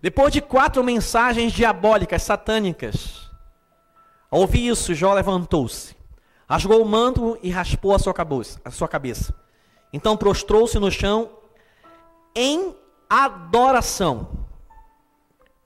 Depois 0.00 0.32
de 0.32 0.40
quatro 0.40 0.82
mensagens 0.82 1.52
diabólicas, 1.52 2.22
satânicas, 2.22 3.30
ao 4.30 4.40
ouvir 4.40 4.68
isso, 4.68 4.94
Jó 4.94 5.12
levantou-se, 5.12 5.96
rasgou 6.48 6.80
o 6.80 6.88
manto 6.88 7.36
e 7.42 7.50
raspou 7.50 7.94
a 7.94 7.98
sua 7.98 8.14
cabeça. 8.14 8.60
A 8.64 8.70
sua 8.70 8.86
cabeça. 8.86 9.34
Então 9.92 10.16
prostrou-se 10.16 10.78
no 10.78 10.90
chão 10.90 11.30
em 12.34 12.74
adoração. 13.08 14.46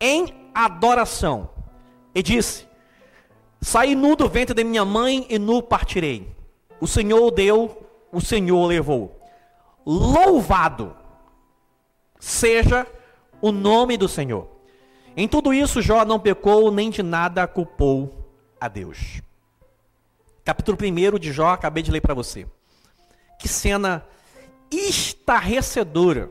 Em 0.00 0.50
adoração. 0.54 1.50
E 2.14 2.22
disse: 2.22 2.66
Saí 3.60 3.94
nu 3.94 4.16
do 4.16 4.28
ventre 4.28 4.54
de 4.54 4.64
minha 4.64 4.84
mãe 4.84 5.26
e 5.28 5.38
nu 5.38 5.62
partirei. 5.62 6.34
O 6.80 6.86
Senhor 6.86 7.30
deu, 7.30 7.83
o 8.14 8.20
Senhor 8.20 8.64
levou. 8.64 9.20
Louvado 9.84 10.96
seja 12.18 12.86
o 13.42 13.52
nome 13.52 13.96
do 13.96 14.08
Senhor. 14.08 14.48
Em 15.16 15.28
tudo 15.28 15.52
isso, 15.52 15.82
Jó 15.82 16.04
não 16.04 16.18
pecou, 16.18 16.70
nem 16.70 16.90
de 16.90 17.02
nada 17.02 17.46
culpou 17.46 18.30
a 18.60 18.68
Deus. 18.68 19.20
Capítulo 20.44 20.78
1 20.80 21.18
de 21.18 21.32
Jó, 21.32 21.48
acabei 21.48 21.82
de 21.82 21.90
ler 21.90 22.00
para 22.00 22.14
você. 22.14 22.46
Que 23.38 23.48
cena 23.48 24.04
estarrecedora. 24.70 26.30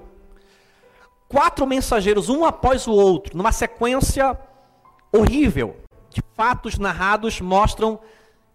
Quatro 1.27 1.65
mensageiros, 1.67 2.29
um 2.29 2.45
após 2.45 2.87
o 2.87 2.91
outro, 2.91 3.35
numa 3.35 3.51
sequência 3.51 4.37
horrível 5.11 5.77
de 6.09 6.21
fatos 6.35 6.77
narrados, 6.77 7.41
mostram 7.41 7.99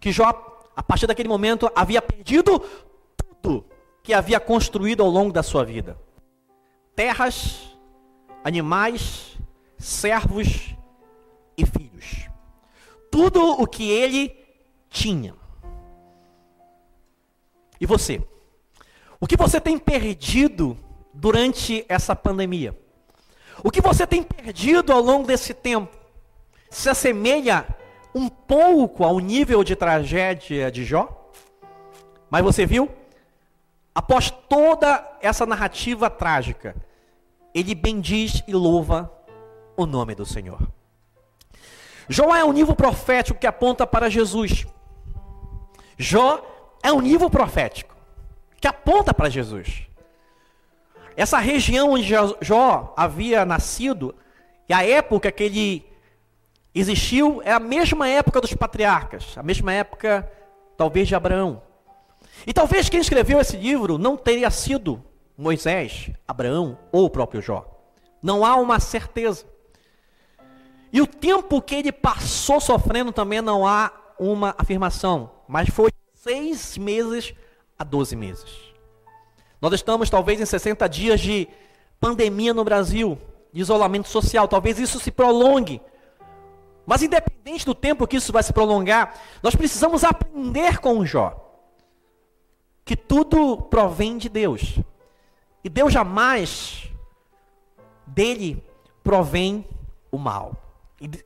que 0.01 0.13
Jó, 0.13 0.29
a 0.77 0.83
partir 0.83 1.07
daquele 1.07 1.29
momento, 1.29 1.71
havia 1.75 2.01
perdido 2.01 2.63
tudo 3.43 3.67
que 4.03 4.15
havia 4.15 4.41
construído 4.41 5.03
ao 5.03 5.09
longo 5.09 5.33
da 5.33 5.43
sua 5.43 5.65
vida: 5.65 5.99
terras, 6.95 7.77
animais, 8.43 9.37
servos 9.77 10.75
e 11.57 11.67
filhos. 11.67 12.29
Tudo 13.11 13.43
o 13.61 13.67
que 13.67 13.91
ele 13.91 14.35
tinha. 14.89 15.35
E 17.81 17.87
você? 17.87 18.23
O 19.21 19.27
que 19.27 19.37
você 19.37 19.61
tem 19.61 19.79
perdido 19.79 20.79
durante 21.13 21.85
essa 21.89 22.15
pandemia? 22.15 22.79
O 23.63 23.71
que 23.71 23.81
você 23.81 24.07
tem 24.07 24.23
perdido 24.23 24.93
ao 24.93 25.01
longo 25.01 25.27
desse 25.27 25.53
tempo? 25.53 25.97
Se 26.71 26.89
assemelha 26.89 27.67
um 28.15 28.29
pouco 28.29 29.05
ao 29.05 29.19
nível 29.19 29.65
de 29.65 29.75
tragédia 29.75 30.71
de 30.71 30.85
Jó? 30.85 31.31
Mas 32.31 32.43
você 32.43 32.65
viu? 32.65 32.89
Após 33.99 34.31
toda 34.31 35.19
essa 35.21 35.45
narrativa 35.45 36.09
trágica, 36.09 36.77
ele 37.53 37.75
bendiz 37.75 38.45
e 38.47 38.55
louva 38.55 39.13
o 39.77 39.87
nome 39.87 40.15
do 40.15 40.25
Senhor. 40.25 40.61
Jó 42.09 42.33
é 42.33 42.45
um 42.45 42.53
nível 42.53 42.77
profético 42.77 43.41
que 43.41 43.47
aponta 43.47 43.85
para 43.89 44.09
Jesus. 44.09 44.69
Jó 45.97 46.41
é 46.81 46.93
um 46.93 47.01
nível 47.01 47.29
profético 47.29 47.97
que 48.61 48.69
aponta 48.69 49.13
para 49.13 49.29
Jesus. 49.29 49.89
Essa 51.17 51.39
região 51.39 51.91
onde 51.91 52.09
Jó 52.41 52.95
havia 52.97 53.45
nascido, 53.45 54.15
e 54.69 54.73
a 54.73 54.87
época 54.87 55.33
que 55.33 55.43
ele 55.43 55.93
existiu, 56.73 57.43
é 57.45 57.51
a 57.51 57.59
mesma 57.59 58.09
época 58.09 58.41
dos 58.41 58.55
patriarcas, 58.55 59.37
a 59.37 59.43
mesma 59.43 59.73
época, 59.73 60.31
talvez, 60.77 61.09
de 61.09 61.17
Abraão. 61.17 61.67
E 62.47 62.53
talvez 62.53 62.89
quem 62.89 63.01
escreveu 63.01 63.41
esse 63.41 63.57
livro 63.57 63.99
não 63.99 64.17
teria 64.17 64.51
sido 64.51 65.03
Moisés, 65.37 66.11
Abraão 66.27 66.79
ou 66.91 67.05
o 67.05 67.11
próprio 67.11 67.41
Jó. 67.41 67.65
Não 68.23 68.45
há 68.45 68.57
uma 68.57 68.81
certeza. 68.81 69.47
E 70.93 71.01
o 71.01 71.07
tempo 71.07 71.63
que 71.63 71.75
ele 71.75 71.93
passou 71.93 72.61
sofrendo 72.61 73.13
também 73.13 73.41
não 73.41 73.67
há 73.67 73.93
uma 74.19 74.55
afirmação, 74.59 75.31
mas 75.47 75.69
foi 75.69 75.91
seis 76.15 76.77
meses 76.77 77.35
a 77.79 77.85
12 77.85 78.17
meses. 78.17 78.51
Nós 79.61 79.73
estamos 79.73 80.11
talvez 80.11 80.41
em 80.41 80.47
60 80.47 80.89
dias 80.89 81.21
de 81.21 81.47
pandemia 82.01 82.55
no 82.55 82.65
Brasil, 82.65 83.19
de 83.53 83.61
isolamento 83.61 84.09
social, 84.09 84.49
talvez 84.49 84.79
isso 84.79 84.99
se 84.99 85.11
prolongue. 85.11 85.81
Mas 86.87 87.03
independente 87.03 87.67
do 87.67 87.75
tempo 87.75 88.07
que 88.07 88.17
isso 88.17 88.33
vai 88.33 88.43
se 88.43 88.53
prolongar, 88.53 89.15
nós 89.43 89.55
precisamos 89.55 90.03
aprender 90.05 90.79
com 90.79 90.99
o 90.99 91.07
Jó 91.07 91.48
que 92.89 92.97
tudo 92.97 93.59
provém 93.59 94.17
de 94.17 94.31
Deus. 94.31 94.79
E 95.63 95.69
Deus 95.69 95.93
jamais 95.93 96.89
dele 98.07 98.65
provém 99.05 99.63
o 100.11 100.17
mal. 100.17 100.57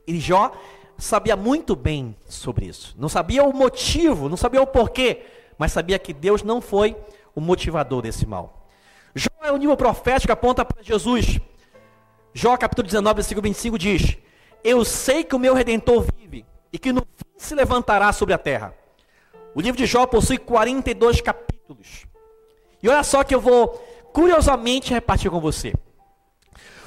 E, 0.05 0.19
Jó 0.19 0.51
sabia 0.97 1.37
muito 1.37 1.73
bem 1.73 2.17
sobre 2.27 2.65
isso. 2.65 2.93
Não 2.99 3.07
sabia 3.07 3.45
o 3.45 3.53
motivo, 3.53 4.27
não 4.27 4.35
sabia 4.35 4.61
o 4.61 4.67
porquê, 4.67 5.25
mas 5.57 5.71
sabia 5.71 5.97
que 5.97 6.11
Deus 6.11 6.43
não 6.43 6.59
foi 6.59 6.97
o 7.33 7.39
motivador 7.39 8.01
desse 8.01 8.25
mal. 8.25 8.67
Jó 9.15 9.29
é 9.41 9.49
o 9.53 9.55
nível 9.55 9.77
profético 9.77 10.33
aponta 10.33 10.65
para 10.65 10.83
Jesus. 10.83 11.39
Jó 12.33 12.57
capítulo 12.57 12.85
19, 12.85 13.15
versículo 13.15 13.43
25 13.43 13.79
diz: 13.79 14.17
Eu 14.61 14.83
sei 14.83 15.23
que 15.23 15.33
o 15.33 15.39
meu 15.39 15.53
redentor 15.53 16.05
vive 16.17 16.45
e 16.73 16.77
que 16.77 16.91
no 16.91 17.03
fim 17.03 17.37
se 17.37 17.55
levantará 17.55 18.11
sobre 18.11 18.33
a 18.33 18.37
terra. 18.37 18.82
O 19.55 19.61
livro 19.61 19.77
de 19.77 19.85
Jó 19.85 20.05
possui 20.05 20.37
42 20.37 21.21
capítulos. 21.21 22.05
E 22.81 22.89
olha 22.89 23.03
só 23.03 23.23
que 23.23 23.33
eu 23.33 23.39
vou 23.39 23.69
curiosamente 24.11 24.93
repartir 24.93 25.29
com 25.29 25.39
você. 25.39 25.73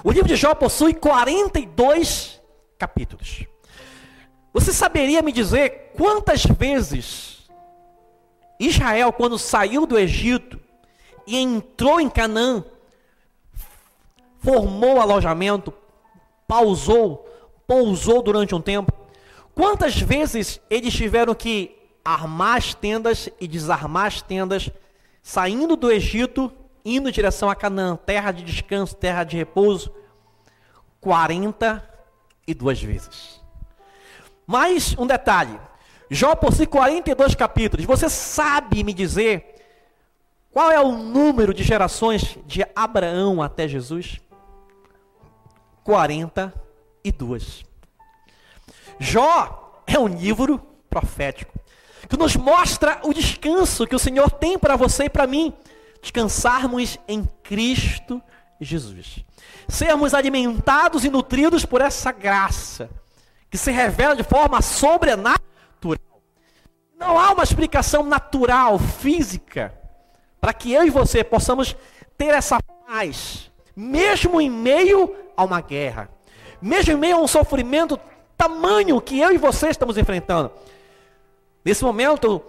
O 0.03 0.11
livro 0.11 0.29
de 0.29 0.37
Jó 0.37 0.55
possui 0.55 0.95
42 0.95 2.41
capítulos. 2.79 3.45
Você 4.53 4.73
saberia 4.73 5.23
me 5.23 5.33
dizer 5.33 5.93
quantas 5.97 6.45
vezes 6.45 7.49
Israel, 8.59 9.13
quando 9.13 9.39
saiu 9.39 9.87
do 9.87 9.99
Egito 9.99 10.59
e 11.27 11.37
entrou 11.37 12.01
em 12.01 12.09
Canaã, 12.09 12.65
formou 14.39 15.01
alojamento, 15.01 15.73
pausou, 16.47 17.29
pousou 17.67 18.23
durante 18.23 18.55
um 18.55 18.61
tempo? 18.61 18.93
Quantas 19.55 20.01
vezes 20.01 20.61
eles 20.71 20.95
tiveram 20.95 21.35
que 21.35 21.76
armar 22.07 22.57
as 22.57 22.73
tendas 22.73 23.29
e 23.41 23.49
desarmar 23.49 24.07
as 24.07 24.23
tendas, 24.23 24.71
saindo 25.23 25.77
do 25.77 25.91
Egito, 25.91 26.53
indo 26.85 27.09
em 27.09 27.13
direção 27.13 27.51
a 27.51 27.55
Canaã, 27.55 27.97
terra 27.97 28.31
de 28.31 28.45
descanso, 28.45 28.95
terra 28.95 29.25
de 29.25 29.37
repouso? 29.37 29.93
42 31.01 32.83
vezes. 32.83 33.41
Mais 34.47 34.97
um 34.97 35.07
detalhe: 35.07 35.59
Jó 36.09 36.37
possui 36.37 36.67
42 36.67 37.35
capítulos. 37.35 37.85
Você 37.85 38.09
sabe 38.09 38.85
me 38.85 38.95
dizer 38.95 39.57
qual 40.53 40.71
é 40.71 40.81
o 40.81 40.93
número 40.93 41.53
de 41.53 41.63
gerações 41.63 42.39
de 42.47 42.65
Abraão 42.75 43.43
até 43.43 43.67
Jesus? 43.69 44.21
42. 45.85 47.65
Jó 48.99 49.83
é 49.87 49.99
um 49.99 50.09
livro 50.09 50.59
profético 50.89 51.57
que 52.09 52.17
nos 52.17 52.37
mostra 52.37 53.01
o 53.05 53.13
descanso 53.13 53.87
que 53.87 53.95
o 53.95 53.99
Senhor 53.99 54.31
tem 54.31 54.59
para 54.59 54.77
você 54.77 55.05
e 55.05 55.11
para 55.11 55.27
mim. 55.27 55.53
Descansarmos 56.01 56.99
em 57.09 57.25
Cristo 57.43 58.23
Jesus. 58.61 59.25
Sermos 59.69 60.15
alimentados 60.15 61.05
e 61.05 61.11
nutridos 61.11 61.65
por 61.65 61.81
essa 61.81 62.13
graça 62.13 62.89
que 63.51 63.59
se 63.59 63.71
revela 63.71 64.17
de 64.17 64.23
forma 64.23 64.63
sobrenatural. 64.63 65.41
Não 66.99 67.19
há 67.19 67.33
uma 67.33 67.43
explicação 67.43 68.03
natural, 68.03 68.79
física, 68.79 69.75
para 70.41 70.53
que 70.53 70.73
eu 70.73 70.85
e 70.85 70.91
você 70.91 71.23
possamos 71.23 71.77
ter 72.17 72.35
essa 72.35 72.59
paz, 72.87 73.51
mesmo 73.75 74.41
em 74.41 74.49
meio 74.49 75.15
a 75.37 75.45
uma 75.45 75.61
guerra, 75.61 76.09
mesmo 76.61 76.93
em 76.93 76.97
meio 76.97 77.17
a 77.17 77.21
um 77.21 77.29
sofrimento 77.29 78.01
tamanho 78.37 79.01
que 79.01 79.19
eu 79.21 79.33
e 79.33 79.39
você 79.39 79.69
estamos 79.69 79.99
enfrentando. 79.99 80.51
Nesse 81.67 81.83
momento, 81.83 82.41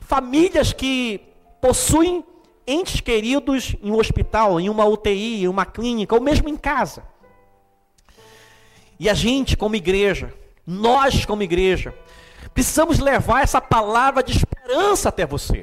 famílias 0.00 0.72
que 0.72 1.20
possuem 1.60 2.24
entes 2.66 3.00
queridos 3.00 3.76
em 3.80 3.92
um 3.92 3.96
hospital, 3.96 4.58
em 4.58 4.68
uma 4.68 4.84
UTI, 4.86 5.44
em 5.44 5.46
uma 5.46 5.64
clínica, 5.64 6.16
ou 6.16 6.20
mesmo 6.20 6.48
em 6.48 6.56
casa. 6.56 7.04
E 8.98 9.08
a 9.08 9.14
gente, 9.14 9.56
como 9.56 9.76
igreja, 9.76 10.34
nós, 10.66 11.24
como 11.24 11.44
igreja, 11.44 11.94
precisamos 12.52 12.98
levar 12.98 13.44
essa 13.44 13.60
palavra 13.60 14.20
de 14.20 14.36
esperança 14.36 15.10
até 15.10 15.24
você. 15.24 15.62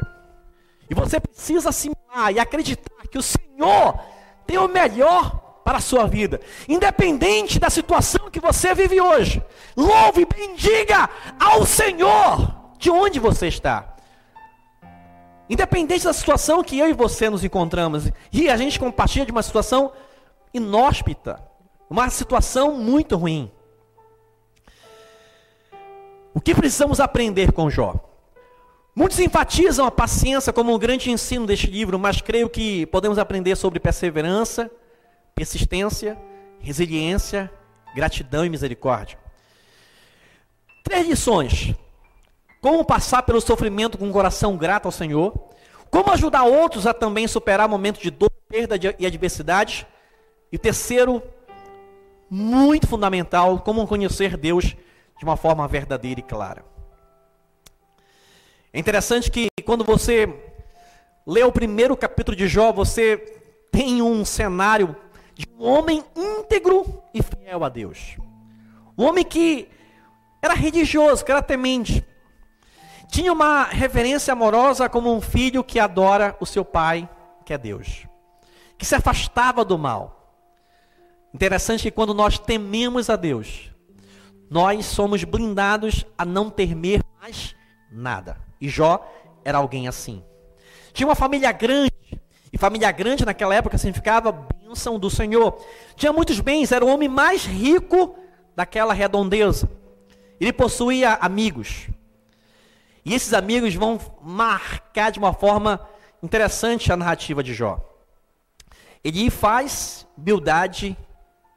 E 0.89 0.95
você 0.95 1.19
precisa 1.19 1.67
assimilar 1.67 2.31
e 2.31 2.39
acreditar 2.39 3.05
que 3.11 3.17
o 3.17 3.21
Senhor 3.21 3.99
tem 4.45 4.57
o 4.57 4.69
melhor 4.69 5.59
para 5.61 5.79
a 5.79 5.81
sua 5.81 6.07
vida, 6.07 6.39
independente 6.69 7.59
da 7.59 7.69
situação 7.69 8.31
que 8.31 8.39
você 8.39 8.73
vive 8.73 9.01
hoje. 9.01 9.43
Louve 9.75 10.21
e 10.21 10.25
bendiga 10.25 11.09
ao 11.37 11.65
Senhor 11.65 12.56
de 12.77 12.89
onde 12.89 13.19
você 13.19 13.47
está. 13.47 13.95
Independente 15.49 16.03
da 16.03 16.13
situação 16.13 16.63
que 16.63 16.77
eu 16.77 16.89
e 16.89 16.93
você 16.93 17.29
nos 17.29 17.43
encontramos, 17.43 18.11
e 18.31 18.49
a 18.49 18.57
gente 18.57 18.79
compartilha 18.79 19.25
de 19.25 19.31
uma 19.31 19.43
situação 19.43 19.91
inóspita, 20.53 21.41
uma 21.89 22.09
situação 22.09 22.73
muito 22.73 23.15
ruim. 23.15 23.51
O 26.33 26.41
que 26.41 26.53
precisamos 26.53 26.99
aprender 26.99 27.51
com 27.51 27.69
Jó? 27.69 27.95
Muitos 28.95 29.19
enfatizam 29.19 29.85
a 29.85 29.91
paciência 29.91 30.51
como 30.51 30.73
um 30.73 30.79
grande 30.79 31.09
ensino 31.11 31.45
deste 31.45 31.67
livro, 31.67 31.97
mas 31.97 32.19
creio 32.19 32.49
que 32.49 32.85
podemos 32.87 33.17
aprender 33.17 33.55
sobre 33.55 33.79
perseverança, 33.79 34.69
persistência, 35.35 36.17
resiliência, 36.59 37.51
gratidão 37.95 38.43
e 38.43 38.49
misericórdia. 38.49 39.17
Três 40.83 41.07
lições: 41.07 41.75
como 42.61 42.83
passar 42.85 43.23
pelo 43.23 43.41
sofrimento 43.41 43.97
com 43.97 44.05
um 44.05 44.11
coração 44.11 44.57
grato 44.57 44.85
ao 44.85 44.91
Senhor, 44.91 45.33
como 45.89 46.11
ajudar 46.11 46.43
outros 46.43 46.85
a 46.85 46.93
também 46.93 47.27
superar 47.27 47.67
momentos 47.67 48.01
de 48.01 48.11
dor, 48.11 48.31
perda 48.49 48.75
e 48.97 49.05
adversidade, 49.05 49.87
e 50.51 50.57
terceiro, 50.57 51.21
muito 52.29 52.87
fundamental, 52.87 53.59
como 53.59 53.87
conhecer 53.87 54.37
Deus 54.37 54.75
de 55.17 55.23
uma 55.23 55.37
forma 55.37 55.67
verdadeira 55.67 56.19
e 56.19 56.23
clara. 56.23 56.63
É 58.73 58.79
interessante 58.79 59.31
que 59.31 59.47
quando 59.65 59.83
você 59.83 60.33
lê 61.25 61.43
o 61.43 61.51
primeiro 61.51 61.95
capítulo 61.97 62.37
de 62.37 62.47
Jó, 62.47 62.71
você 62.71 63.17
tem 63.71 64.01
um 64.01 64.23
cenário 64.23 64.95
de 65.33 65.45
um 65.57 65.63
homem 65.65 66.03
íntegro 66.15 67.01
e 67.13 67.21
fiel 67.21 67.63
a 67.63 67.69
Deus. 67.69 68.17
Um 68.97 69.05
homem 69.05 69.23
que 69.23 69.69
era 70.41 70.53
religioso, 70.53 71.23
que 71.23 71.31
era 71.31 71.41
temente. 71.41 72.05
Tinha 73.09 73.31
uma 73.31 73.63
reverência 73.63 74.31
amorosa 74.31 74.89
como 74.89 75.13
um 75.13 75.21
filho 75.21 75.63
que 75.63 75.79
adora 75.79 76.35
o 76.39 76.45
seu 76.45 76.63
pai, 76.63 77.09
que 77.45 77.53
é 77.53 77.57
Deus. 77.57 78.05
Que 78.77 78.85
se 78.85 78.95
afastava 78.95 79.63
do 79.63 79.77
mal. 79.77 80.17
Interessante 81.33 81.83
que 81.83 81.91
quando 81.91 82.13
nós 82.13 82.37
tememos 82.37 83.09
a 83.09 83.15
Deus, 83.15 83.71
nós 84.49 84.85
somos 84.85 85.23
blindados 85.23 86.05
a 86.17 86.25
não 86.25 86.49
temer 86.49 87.01
mais 87.21 87.55
nada. 87.91 88.37
E 88.59 88.69
Jó 88.69 89.05
era 89.43 89.57
alguém 89.57 89.87
assim. 89.87 90.23
Tinha 90.93 91.07
uma 91.07 91.15
família 91.15 91.51
grande, 91.51 91.91
e 92.51 92.57
família 92.57 92.91
grande 92.91 93.25
naquela 93.25 93.53
época 93.53 93.77
significava 93.77 94.31
bênção 94.31 94.97
do 94.97 95.09
Senhor. 95.09 95.57
Tinha 95.95 96.11
muitos 96.11 96.39
bens, 96.39 96.71
era 96.71 96.83
o 96.83 96.87
homem 96.87 97.07
mais 97.07 97.45
rico 97.45 98.17
daquela 98.55 98.93
redondeza. 98.93 99.69
Ele 100.39 100.53
possuía 100.53 101.13
amigos. 101.21 101.87
E 103.07 103.13
esses 103.13 103.33
amigos 103.33 103.73
vão 103.73 103.97
marcar 104.21 105.13
de 105.13 105.17
uma 105.17 105.31
forma 105.31 105.79
interessante 106.21 106.91
a 106.91 106.97
narrativa 106.97 107.41
de 107.41 107.53
Jó. 107.53 107.79
Ele 109.01 109.29
faz 109.29 110.05
Bildade 110.17 110.97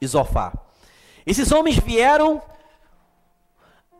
e 0.00 0.06
Zofá. 0.06 0.52
Esses 1.26 1.50
homens 1.50 1.76
vieram 1.76 2.40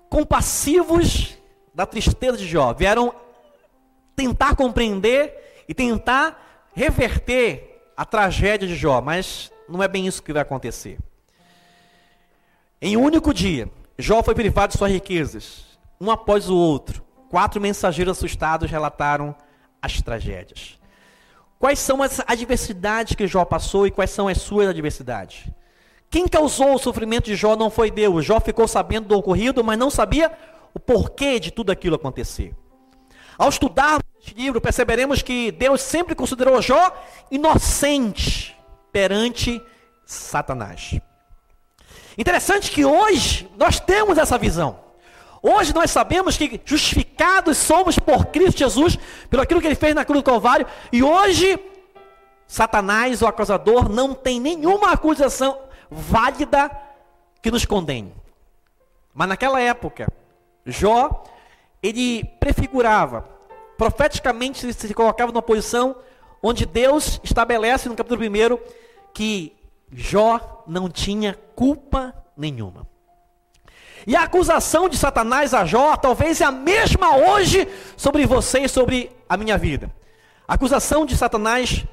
compassivos 0.09 1.37
da 1.75 1.85
tristeza 1.85 2.37
de 2.37 2.47
Jó, 2.47 2.73
vieram 2.73 3.13
tentar 4.15 4.55
compreender 4.55 5.65
e 5.69 5.75
tentar 5.75 6.71
reverter 6.73 7.83
a 7.97 8.05
tragédia 8.05 8.69
de 8.69 8.77
Jó, 8.77 9.01
mas 9.01 9.51
não 9.69 9.83
é 9.83 9.89
bem 9.89 10.07
isso 10.07 10.23
que 10.23 10.33
vai 10.33 10.43
acontecer. 10.43 11.01
Em 12.81 12.97
um 12.97 13.03
único 13.03 13.35
dia, 13.35 13.69
Jó 13.99 14.23
foi 14.23 14.37
privado 14.37 14.71
de 14.71 14.79
suas 14.79 14.93
riquezas, 14.93 15.65
um 16.01 16.13
após 16.13 16.49
o 16.49 16.57
outro. 16.57 17.10
Quatro 17.31 17.61
mensageiros 17.61 18.19
assustados 18.19 18.69
relataram 18.69 19.37
as 19.81 20.03
tragédias. 20.03 20.81
Quais 21.61 21.79
são 21.79 22.03
as 22.03 22.21
adversidades 22.27 23.15
que 23.15 23.27
Jó 23.29 23.45
passou 23.45 23.87
e 23.87 23.91
quais 23.91 24.11
são 24.11 24.27
as 24.27 24.39
suas 24.39 24.69
adversidades? 24.69 25.49
Quem 26.11 26.27
causou 26.27 26.75
o 26.75 26.79
sofrimento 26.79 27.27
de 27.27 27.37
Jó 27.37 27.55
não 27.55 27.71
foi 27.71 27.89
Deus. 27.89 28.25
Jó 28.25 28.41
ficou 28.41 28.67
sabendo 28.67 29.07
do 29.07 29.17
ocorrido, 29.17 29.63
mas 29.63 29.79
não 29.79 29.91
sabia 29.91 30.37
o 30.75 30.81
porquê 30.81 31.39
de 31.39 31.53
tudo 31.53 31.71
aquilo 31.71 31.95
acontecer. 31.95 32.53
Ao 33.39 33.49
estudarmos 33.49 34.03
este 34.19 34.35
livro, 34.35 34.61
perceberemos 34.61 35.23
que 35.23 35.53
Deus 35.53 35.81
sempre 35.83 36.17
considerou 36.17 36.61
Jó 36.61 36.93
inocente 37.31 38.57
perante 38.91 39.63
Satanás. 40.05 40.99
Interessante 42.19 42.73
que 42.73 42.85
hoje 42.85 43.49
nós 43.57 43.79
temos 43.79 44.19
essa 44.19 44.37
visão. 44.37 44.90
Hoje 45.43 45.75
nós 45.75 45.91
sabemos 45.91 46.37
que 46.37 46.61
justificados 46.65 47.57
somos 47.57 47.99
por 47.99 48.27
Cristo 48.27 48.59
Jesus, 48.59 48.99
pelo 49.29 49.43
aquilo 49.43 49.61
que 49.61 49.67
ele 49.67 49.75
fez 49.75 49.95
na 49.95 50.05
cruz 50.05 50.21
do 50.21 50.25
Calvário, 50.25 50.67
e 50.93 51.03
hoje 51.03 51.59
Satanás, 52.51 53.23
o 53.23 53.29
acusador, 53.29 53.89
não 53.89 54.13
tem 54.13 54.41
nenhuma 54.41 54.91
acusação 54.91 55.57
válida 55.89 56.69
que 57.41 57.49
nos 57.49 57.65
condene. 57.65 58.13
Mas 59.15 59.29
naquela 59.29 59.61
época, 59.61 60.13
Jó, 60.67 61.23
ele 61.81 62.25
prefigurava, 62.41 63.23
profeticamente 63.79 64.73
se 64.73 64.95
colocava 64.95 65.31
numa 65.31 65.41
posição 65.41 65.95
onde 66.43 66.67
Deus 66.67 67.21
estabelece 67.23 67.89
no 67.89 67.95
capítulo 67.95 68.21
1 68.25 68.59
que 69.15 69.57
Jó 69.93 70.65
não 70.67 70.91
tinha 70.91 71.39
culpa 71.55 72.13
nenhuma. 72.37 72.85
E 74.11 74.17
a 74.17 74.25
acusação 74.25 74.89
de 74.89 74.99
Satanás 74.99 75.55
a 75.55 75.65
Jó 75.65 75.97
talvez 75.97 76.41
é 76.41 76.45
a 76.45 76.51
mesma 76.51 77.15
hoje 77.15 77.69
sobre 77.97 78.27
você 78.27 78.63
e 78.63 78.69
sobre 78.69 79.09
a 79.29 79.37
minha 79.37 79.57
vida. 79.57 79.89
A 80.49 80.55
acusação 80.55 81.07
de 81.07 81.17
Satanás 81.17 81.85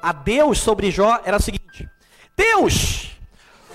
a 0.00 0.12
Deus 0.12 0.60
sobre 0.60 0.92
Jó 0.92 1.18
era 1.24 1.38
a 1.38 1.40
seguinte: 1.40 1.90
Deus, 2.36 3.18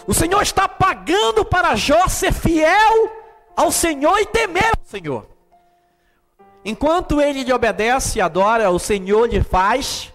o 0.07 0.13
Senhor 0.13 0.41
está 0.41 0.65
pagando 0.65 1.43
para 1.43 1.75
Jó 1.75 2.07
ser 2.07 2.31
fiel 2.31 3.11
ao 3.53 3.69
Senhor 3.69 4.17
e 4.19 4.27
temer 4.27 4.71
ao 4.79 4.85
Senhor. 4.85 5.27
Enquanto 6.63 7.19
ele 7.19 7.43
lhe 7.43 7.51
obedece 7.51 8.19
e 8.19 8.21
adora, 8.21 8.71
o 8.71 8.79
Senhor 8.79 9.27
lhe 9.27 9.43
faz 9.43 10.13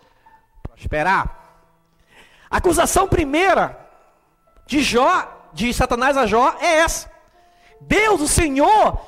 prosperar. 0.62 1.60
A 2.50 2.56
acusação 2.56 3.06
primeira 3.06 3.78
de 4.64 4.82
Jó 4.82 5.50
de 5.52 5.70
Satanás 5.74 6.16
a 6.16 6.24
Jó 6.26 6.56
é 6.62 6.76
essa. 6.76 7.12
Deus, 7.86 8.20
o 8.20 8.28
Senhor, 8.28 9.00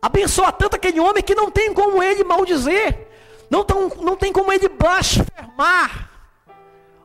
abençoa 0.00 0.52
tanto 0.52 0.76
aquele 0.76 1.00
homem 1.00 1.22
que 1.22 1.34
não 1.34 1.50
tem 1.50 1.72
como 1.72 2.02
ele 2.02 2.24
maldizer, 2.24 3.08
não, 3.48 3.64
tão, 3.64 3.88
não 3.88 4.16
tem 4.16 4.32
como 4.32 4.52
ele 4.52 4.68
blasfemar. 4.68 6.10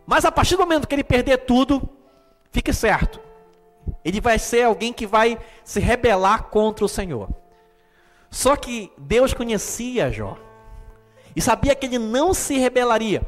Mas 0.05 0.23
a 0.25 0.31
partir 0.31 0.55
do 0.55 0.61
momento 0.61 0.87
que 0.87 0.95
ele 0.95 1.03
perder 1.03 1.39
tudo, 1.39 1.81
fique 2.51 2.71
certo, 2.71 3.19
ele 4.03 4.21
vai 4.21 4.37
ser 4.37 4.63
alguém 4.63 4.93
que 4.93 5.05
vai 5.05 5.37
se 5.63 5.79
rebelar 5.79 6.43
contra 6.43 6.85
o 6.85 6.89
Senhor. 6.89 7.29
Só 8.29 8.55
que 8.55 8.91
Deus 8.97 9.33
conhecia 9.33 10.11
Jó 10.11 10.37
e 11.35 11.41
sabia 11.41 11.75
que 11.75 11.85
ele 11.85 11.97
não 11.99 12.33
se 12.33 12.57
rebelaria. 12.57 13.21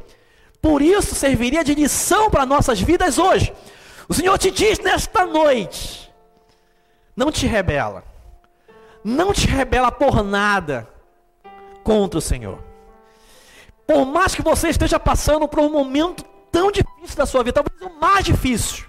Por 0.60 0.82
isso 0.82 1.14
serviria 1.14 1.62
de 1.62 1.74
lição 1.74 2.30
para 2.30 2.46
nossas 2.46 2.80
vidas 2.80 3.18
hoje. 3.18 3.52
O 4.08 4.14
Senhor 4.14 4.36
te 4.38 4.50
diz 4.50 4.78
nesta 4.78 5.24
noite: 5.26 6.07
não 7.18 7.32
te 7.32 7.48
rebela. 7.48 8.04
Não 9.02 9.32
te 9.32 9.48
rebela 9.48 9.90
por 9.90 10.22
nada 10.22 10.88
contra 11.82 12.20
o 12.20 12.22
Senhor. 12.22 12.62
Por 13.84 14.06
mais 14.06 14.36
que 14.36 14.42
você 14.42 14.68
esteja 14.68 15.00
passando 15.00 15.48
por 15.48 15.58
um 15.58 15.68
momento 15.68 16.22
tão 16.52 16.70
difícil 16.70 17.16
da 17.16 17.26
sua 17.26 17.42
vida, 17.42 17.60
talvez 17.60 17.82
o 17.82 18.00
mais 18.00 18.24
difícil, 18.24 18.86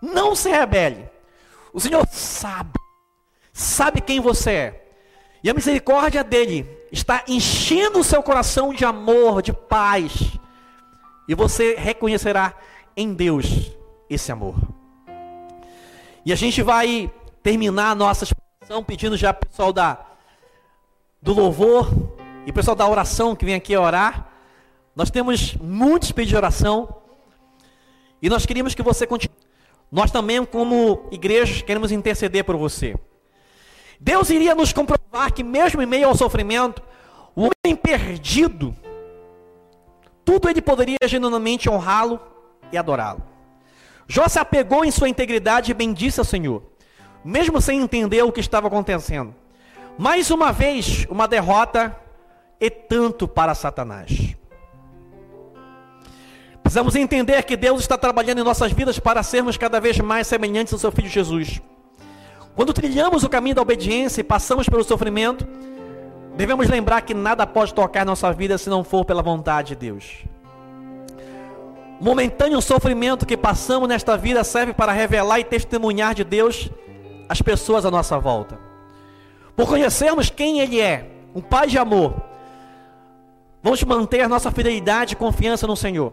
não 0.00 0.34
se 0.34 0.48
rebele. 0.48 1.06
O 1.70 1.78
Senhor 1.78 2.08
sabe, 2.10 2.78
sabe 3.52 4.00
quem 4.00 4.20
você 4.20 4.50
é. 4.50 4.92
E 5.44 5.50
a 5.50 5.54
misericórdia 5.54 6.24
dele 6.24 6.66
está 6.90 7.24
enchendo 7.28 7.98
o 7.98 8.04
seu 8.04 8.22
coração 8.22 8.72
de 8.72 8.86
amor, 8.86 9.42
de 9.42 9.52
paz. 9.52 10.32
E 11.28 11.34
você 11.34 11.74
reconhecerá 11.74 12.54
em 12.96 13.12
Deus 13.12 13.70
esse 14.08 14.32
amor. 14.32 14.54
E 16.24 16.32
a 16.32 16.36
gente 16.36 16.62
vai 16.62 17.10
terminar 17.42 17.90
a 17.90 17.94
nossa 17.94 18.24
exposição 18.24 18.84
pedindo 18.84 19.16
já 19.16 19.30
o 19.30 19.34
pessoal 19.34 19.72
da, 19.72 19.98
do 21.20 21.32
louvor 21.32 21.88
e 22.46 22.52
pessoal 22.52 22.76
da 22.76 22.86
oração 22.86 23.34
que 23.34 23.44
vem 23.44 23.54
aqui 23.54 23.76
orar. 23.76 24.28
Nós 24.94 25.10
temos 25.10 25.54
muitos 25.56 26.12
pedidos 26.12 26.30
de 26.30 26.36
oração. 26.36 26.96
E 28.22 28.28
nós 28.28 28.44
queríamos 28.44 28.74
que 28.74 28.82
você 28.82 29.06
continue. 29.06 29.36
Nós 29.90 30.10
também, 30.10 30.44
como 30.44 31.08
igrejas, 31.10 31.62
queremos 31.62 31.90
interceder 31.90 32.44
por 32.44 32.56
você. 32.56 32.94
Deus 33.98 34.30
iria 34.30 34.54
nos 34.54 34.72
comprovar 34.72 35.32
que, 35.32 35.42
mesmo 35.42 35.82
em 35.82 35.86
meio 35.86 36.08
ao 36.08 36.16
sofrimento, 36.16 36.82
o 37.34 37.42
homem 37.42 37.76
perdido, 37.76 38.74
tudo 40.24 40.48
ele 40.48 40.62
poderia 40.62 40.98
genuinamente 41.06 41.68
honrá-lo 41.68 42.20
e 42.72 42.78
adorá-lo. 42.78 43.22
Jó 44.06 44.28
se 44.28 44.38
apegou 44.38 44.84
em 44.84 44.90
sua 44.90 45.08
integridade 45.08 45.70
e 45.70 45.74
bendisse 45.74 46.20
ao 46.20 46.24
Senhor, 46.24 46.62
mesmo 47.24 47.60
sem 47.60 47.80
entender 47.80 48.22
o 48.22 48.32
que 48.32 48.40
estava 48.40 48.68
acontecendo. 48.68 49.34
Mais 49.98 50.30
uma 50.30 50.52
vez, 50.52 51.06
uma 51.10 51.28
derrota 51.28 51.96
e 52.60 52.70
tanto 52.70 53.28
para 53.28 53.54
Satanás. 53.54 54.34
Precisamos 56.62 56.94
entender 56.94 57.42
que 57.44 57.56
Deus 57.56 57.80
está 57.80 57.98
trabalhando 57.98 58.40
em 58.40 58.44
nossas 58.44 58.72
vidas 58.72 58.98
para 58.98 59.22
sermos 59.22 59.56
cada 59.56 59.80
vez 59.80 59.98
mais 59.98 60.26
semelhantes 60.26 60.72
ao 60.72 60.78
seu 60.78 60.92
Filho 60.92 61.08
Jesus. 61.08 61.60
Quando 62.54 62.72
trilhamos 62.72 63.24
o 63.24 63.28
caminho 63.28 63.56
da 63.56 63.62
obediência 63.62 64.20
e 64.20 64.24
passamos 64.24 64.68
pelo 64.68 64.84
sofrimento, 64.84 65.46
devemos 66.36 66.68
lembrar 66.68 67.00
que 67.02 67.14
nada 67.14 67.46
pode 67.46 67.74
tocar 67.74 68.04
nossa 68.06 68.32
vida 68.32 68.56
se 68.56 68.70
não 68.70 68.84
for 68.84 69.04
pela 69.04 69.22
vontade 69.22 69.68
de 69.68 69.76
Deus 69.76 70.24
momentâneo 72.00 72.62
sofrimento 72.62 73.26
que 73.26 73.36
passamos 73.36 73.86
nesta 73.86 74.16
vida 74.16 74.42
serve 74.42 74.72
para 74.72 74.90
revelar 74.90 75.38
e 75.38 75.44
testemunhar 75.44 76.14
de 76.14 76.24
Deus 76.24 76.70
as 77.30 77.40
pessoas 77.40 77.86
à 77.86 77.92
nossa 77.92 78.18
volta. 78.18 78.58
Por 79.54 79.68
conhecermos 79.68 80.28
quem 80.28 80.58
Ele 80.58 80.80
é, 80.80 81.08
um 81.32 81.40
Pai 81.40 81.68
de 81.68 81.78
amor, 81.78 82.12
vamos 83.62 83.80
manter 83.84 84.28
nossa 84.28 84.50
fidelidade 84.50 85.12
e 85.12 85.16
confiança 85.16 85.64
no 85.64 85.76
Senhor. 85.76 86.12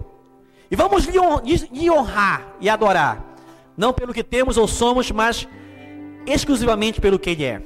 E 0.70 0.76
vamos 0.76 1.06
lhe 1.06 1.90
honrar 1.90 2.46
e 2.62 2.70
adorar, 2.70 3.26
não 3.76 3.92
pelo 3.92 4.14
que 4.14 4.24
temos 4.24 4.58
ou 4.58 4.68
somos, 4.68 5.10
mas 5.10 5.48
exclusivamente 6.28 7.02
pelo 7.02 7.18
que 7.18 7.32
Ele 7.32 7.46
é. 7.46 7.62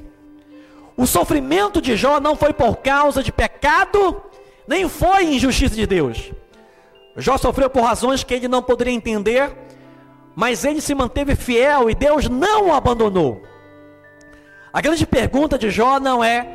O 0.96 1.06
sofrimento 1.06 1.82
de 1.82 1.98
Jó 1.98 2.22
não 2.22 2.38
foi 2.38 2.54
por 2.54 2.78
causa 2.78 3.22
de 3.22 3.34
pecado, 3.34 4.22
nem 4.66 4.88
foi 4.88 5.26
injustiça 5.26 5.76
de 5.76 5.86
Deus. 5.86 6.32
Jó 7.18 7.38
sofreu 7.38 7.70
por 7.70 7.84
razões 7.84 8.24
que 8.24 8.34
ele 8.34 8.48
não 8.48 8.64
poderia 8.64 8.94
entender, 8.94 9.52
mas 10.36 10.64
ele 10.64 10.82
se 10.82 10.96
manteve 10.96 11.36
fiel 11.36 11.90
e 11.90 11.96
Deus 11.96 12.28
não 12.30 12.68
o 12.68 12.74
abandonou. 12.74 13.42
A 14.74 14.82
grande 14.82 15.06
pergunta 15.06 15.58
de 15.58 15.70
Jó 15.70 16.00
não 16.00 16.24
é 16.24 16.48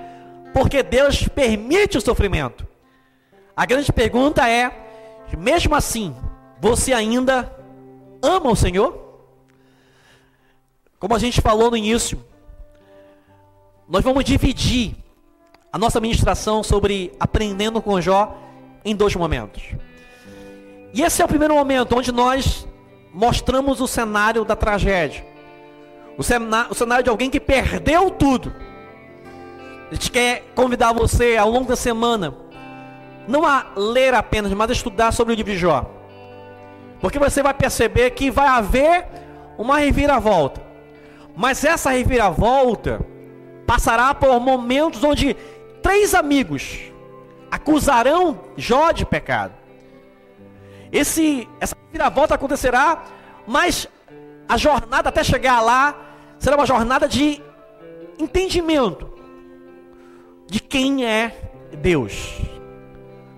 porque 0.53 0.83
Deus 0.83 1.29
permite 1.29 1.99
o 1.99 2.01
sofrimento. 2.01 2.67
A 3.55 3.67
grande 3.67 3.93
pergunta 3.93 4.49
é: 4.49 4.71
mesmo 5.37 5.75
assim, 5.75 6.17
você 6.61 6.93
ainda 6.93 7.53
ama 8.23 8.51
o 8.51 8.57
Senhor? 8.57 9.05
Como 10.99 11.15
a 11.15 11.19
gente 11.19 11.43
falou 11.43 11.71
no 11.71 11.77
início, 11.77 12.25
nós 13.87 14.03
vamos 14.03 14.25
dividir 14.25 14.97
a 15.71 15.79
nossa 15.79 16.01
ministração 16.01 16.63
sobre 16.63 17.13
aprendendo 17.21 17.83
com 17.83 18.01
Jó 18.01 18.35
em 18.83 18.97
dois 18.97 19.15
momentos. 19.15 19.63
E 20.95 21.03
esse 21.03 21.21
é 21.21 21.25
o 21.25 21.29
primeiro 21.29 21.55
momento 21.55 21.95
onde 21.99 22.11
nós 22.11 22.67
mostramos 23.17 23.81
o 23.81 23.89
cenário 23.89 24.45
da 24.45 24.55
tragédia. 24.55 25.25
O 26.19 26.23
cenário, 26.23 26.71
o 26.71 26.75
cenário 26.75 27.03
de 27.03 27.09
alguém 27.09 27.31
que 27.31 27.41
perdeu 27.41 28.11
tudo. 28.11 28.53
A 29.91 29.95
gente 29.95 30.11
quer 30.11 30.45
convidar 30.55 30.93
você 30.93 31.37
ao 31.37 31.51
longo 31.51 31.67
da 31.67 31.77
semana, 31.77 32.35
não 33.27 33.47
a 33.47 33.69
ler 33.75 34.13
apenas, 34.13 34.53
mas 34.53 34.69
a 34.69 34.73
estudar 34.75 35.13
sobre 35.13 35.33
o 35.33 35.37
livro 35.37 35.51
de 35.51 35.59
Jó. 35.59 35.91
Porque 37.01 37.19
você 37.19 37.43
vai 37.43 37.55
perceber 37.55 38.11
que 38.11 38.31
vai 38.31 38.49
haver 38.49 39.07
uma 39.57 39.79
reviravolta. 39.79 40.61
Mas 41.35 41.65
essa 41.65 41.91
reviravolta 41.91 43.01
passará 43.67 44.15
por 44.15 44.39
momentos 44.41 45.03
onde 45.03 45.35
três 45.83 46.15
amigos 46.15 46.81
acusarão 47.51 48.41
Jó 48.59 48.93
de 48.93 49.07
pecado. 49.07 49.55
Esse, 50.93 51.49
essa 51.61 51.77
viravolta 51.91 52.35
acontecerá, 52.35 53.05
mas 53.47 53.89
a 54.49 54.57
jornada 54.57 55.09
até 55.09 55.23
chegar 55.25 55.61
lá 55.61 55.95
será 56.39 56.57
uma 56.57 56.67
jornada 56.67 57.09
de 57.09 57.43
entendimento 58.19 59.11
de 60.47 60.61
quem 60.61 61.05
é 61.05 61.51
Deus, 61.79 62.41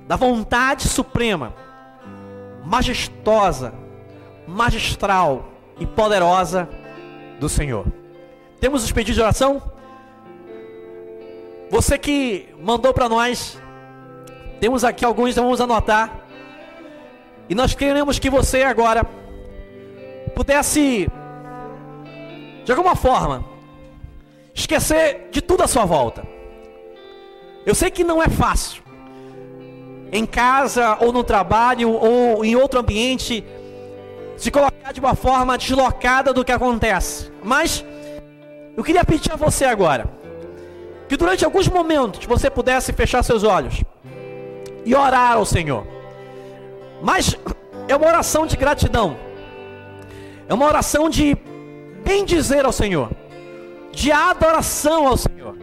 da 0.06 0.16
vontade 0.16 0.86
suprema, 0.86 1.54
majestosa, 2.64 3.72
magistral 4.46 5.48
e 5.78 5.86
poderosa 5.86 6.68
do 7.40 7.48
Senhor. 7.48 7.86
Temos 8.60 8.84
os 8.84 8.92
pedidos 8.92 9.16
de 9.16 9.22
oração? 9.22 9.62
Você 11.70 11.98
que 11.98 12.48
mandou 12.60 12.92
para 12.92 13.08
nós, 13.08 13.58
temos 14.60 14.84
aqui 14.84 15.04
alguns, 15.04 15.30
então 15.30 15.44
vamos 15.44 15.60
anotar. 15.60 16.27
E 17.48 17.54
nós 17.54 17.74
queremos 17.74 18.18
que 18.18 18.28
você 18.28 18.62
agora 18.62 19.04
pudesse, 20.34 21.08
de 22.64 22.70
alguma 22.70 22.94
forma, 22.94 23.44
esquecer 24.54 25.28
de 25.30 25.40
tudo 25.40 25.62
à 25.62 25.66
sua 25.66 25.84
volta. 25.84 26.22
Eu 27.64 27.74
sei 27.74 27.90
que 27.90 28.04
não 28.04 28.22
é 28.22 28.28
fácil. 28.28 28.82
Em 30.12 30.24
casa, 30.24 30.96
ou 31.00 31.12
no 31.12 31.24
trabalho, 31.24 31.90
ou 31.90 32.44
em 32.44 32.56
outro 32.56 32.80
ambiente, 32.80 33.44
se 34.36 34.50
colocar 34.50 34.92
de 34.92 35.00
uma 35.00 35.14
forma 35.14 35.58
deslocada 35.58 36.32
do 36.32 36.44
que 36.44 36.52
acontece. 36.52 37.30
Mas 37.42 37.84
eu 38.76 38.84
queria 38.84 39.04
pedir 39.04 39.32
a 39.32 39.36
você 39.36 39.64
agora 39.64 40.08
que 41.08 41.16
durante 41.16 41.44
alguns 41.44 41.66
momentos 41.68 42.24
você 42.26 42.50
pudesse 42.50 42.92
fechar 42.92 43.22
seus 43.22 43.42
olhos 43.42 43.82
e 44.84 44.94
orar 44.94 45.32
ao 45.32 45.44
Senhor. 45.44 45.97
Mas 47.02 47.36
é 47.86 47.96
uma 47.96 48.06
oração 48.06 48.46
de 48.46 48.56
gratidão. 48.56 49.16
É 50.48 50.54
uma 50.54 50.66
oração 50.66 51.08
de 51.08 51.36
bem 52.04 52.24
dizer 52.24 52.64
ao 52.64 52.72
Senhor, 52.72 53.10
de 53.92 54.10
adoração 54.10 55.06
ao 55.06 55.16
Senhor. 55.16 55.56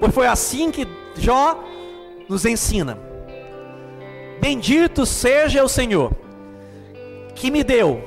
Pois 0.00 0.14
foi 0.14 0.26
assim 0.26 0.70
que 0.70 0.86
Jó 1.16 1.62
nos 2.28 2.44
ensina. 2.44 2.98
Bendito 4.40 5.06
seja 5.06 5.64
o 5.64 5.68
Senhor, 5.68 6.12
que 7.34 7.50
me 7.50 7.64
deu 7.64 8.02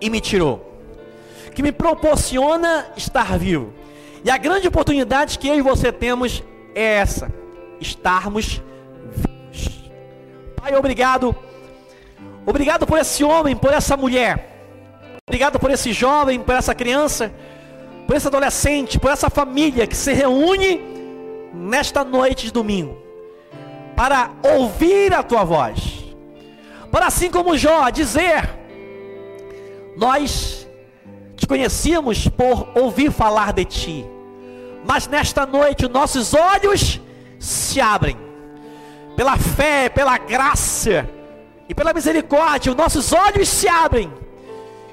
e 0.00 0.08
me 0.10 0.20
tirou, 0.20 0.80
que 1.54 1.62
me 1.62 1.72
proporciona 1.72 2.86
estar 2.96 3.38
vivo. 3.38 3.72
E 4.24 4.30
a 4.30 4.36
grande 4.36 4.68
oportunidade 4.68 5.38
que 5.38 5.48
eu 5.48 5.56
e 5.56 5.62
você 5.62 5.92
temos 5.92 6.42
é 6.74 6.96
essa: 6.96 7.32
estarmos 7.80 8.62
vivos. 9.12 9.90
Pai, 10.56 10.74
obrigado 10.74 11.34
Obrigado 12.46 12.86
por 12.86 12.98
esse 12.98 13.24
homem, 13.24 13.56
por 13.56 13.72
essa 13.72 13.96
mulher 13.96 14.56
Obrigado 15.28 15.58
por 15.58 15.72
esse 15.72 15.92
jovem, 15.92 16.38
por 16.38 16.54
essa 16.54 16.72
criança, 16.72 17.34
por 18.06 18.14
esse 18.14 18.28
adolescente, 18.28 18.96
por 18.96 19.10
essa 19.10 19.28
família 19.28 19.84
que 19.84 19.96
se 19.96 20.12
reúne 20.12 20.80
nesta 21.52 22.04
noite 22.04 22.46
de 22.46 22.52
domingo 22.52 22.96
para 23.96 24.30
ouvir 24.44 25.12
a 25.12 25.24
tua 25.24 25.42
voz. 25.42 26.14
Para 26.92 27.08
assim 27.08 27.28
como 27.28 27.58
Jó 27.58 27.90
dizer: 27.90 28.48
Nós 29.96 30.64
te 31.34 31.44
conhecíamos 31.44 32.28
por 32.28 32.68
ouvir 32.76 33.10
falar 33.10 33.52
de 33.52 33.64
ti, 33.64 34.06
mas 34.86 35.08
nesta 35.08 35.44
noite 35.44 35.86
os 35.86 35.90
nossos 35.90 36.34
olhos 36.34 37.00
se 37.40 37.80
abrem. 37.80 38.16
Pela 39.16 39.36
fé, 39.36 39.88
pela 39.88 40.16
graça 40.18 41.08
e 41.68 41.74
pela 41.74 41.92
misericórdia, 41.92 42.70
os 42.70 42.76
nossos 42.76 43.12
olhos 43.12 43.48
se 43.48 43.68
abrem. 43.68 44.12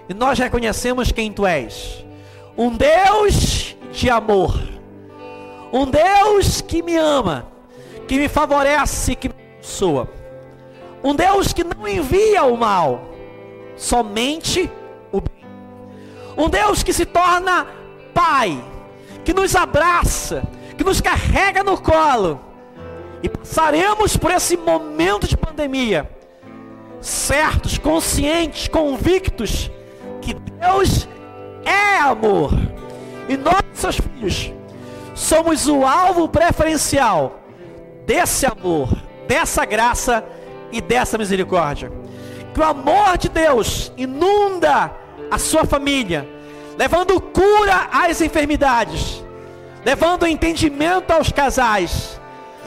E 0.10 0.14
nós 0.14 0.38
reconhecemos 0.40 1.12
quem 1.12 1.32
tu 1.32 1.46
és. 1.46 2.04
Um 2.58 2.76
Deus 2.76 3.76
de 3.92 4.10
amor. 4.10 4.58
Um 5.72 5.86
Deus 5.86 6.62
que 6.62 6.84
me 6.84 6.96
ama, 6.96 7.48
que 8.08 8.18
me 8.18 8.28
favorece, 8.28 9.16
que 9.16 9.30
me 9.30 9.36
abençoa. 9.56 10.10
Um 11.04 11.16
Deus 11.16 11.52
que 11.52 11.64
não 11.64 11.88
envia 11.88 12.44
o 12.44 12.56
mal, 12.56 13.10
somente 13.76 14.70
o 15.12 15.20
bem. 15.20 15.46
Um 16.38 16.48
Deus 16.50 16.84
que 16.84 16.94
se 16.94 17.06
torna 17.06 17.68
Pai, 18.14 18.64
que 19.26 19.34
nos 19.34 19.56
abraça, 19.56 20.44
que 20.78 20.84
nos 20.84 21.02
carrega 21.02 21.64
no 21.64 21.82
colo 21.82 22.40
e 23.24 23.30
passaremos 23.30 24.16
por 24.18 24.32
esse 24.32 24.56
momento 24.58 25.28
de 25.28 25.36
pandemia, 25.38 26.10
certos, 27.04 27.78
conscientes, 27.78 28.70
convictos 28.70 29.70
que 30.22 30.34
Deus 30.34 31.08
é 31.66 31.98
amor. 31.98 32.54
E 33.28 33.36
nós, 33.36 33.62
seus 33.74 33.98
filhos, 33.98 34.52
somos 35.14 35.68
o 35.68 35.86
alvo 35.86 36.30
preferencial 36.30 37.42
desse 38.06 38.46
amor, 38.46 38.90
dessa 39.28 39.66
graça 39.66 40.24
e 40.72 40.80
dessa 40.80 41.18
misericórdia. 41.18 41.92
Que 42.54 42.62
o 42.62 42.64
amor 42.64 43.18
de 43.18 43.28
Deus 43.28 43.92
inunda 43.98 44.92
a 45.30 45.38
sua 45.38 45.66
família, 45.66 46.28
levando 46.78 47.20
cura 47.20 47.90
às 47.92 48.22
enfermidades, 48.22 49.24
levando 49.84 50.26
entendimento 50.26 51.12
aos 51.12 51.32
casais, 51.32 52.20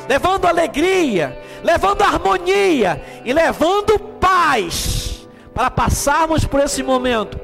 levando 0.07 0.47
alegria, 0.47 1.41
levando 1.67 2.03
harmonia 2.03 3.03
e 3.25 3.33
levando 3.33 3.99
paz 3.99 5.29
para 5.53 5.69
passarmos 5.69 6.45
por 6.45 6.61
esse 6.61 6.81
momento, 6.81 7.41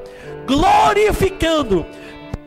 glorificando, 0.47 1.85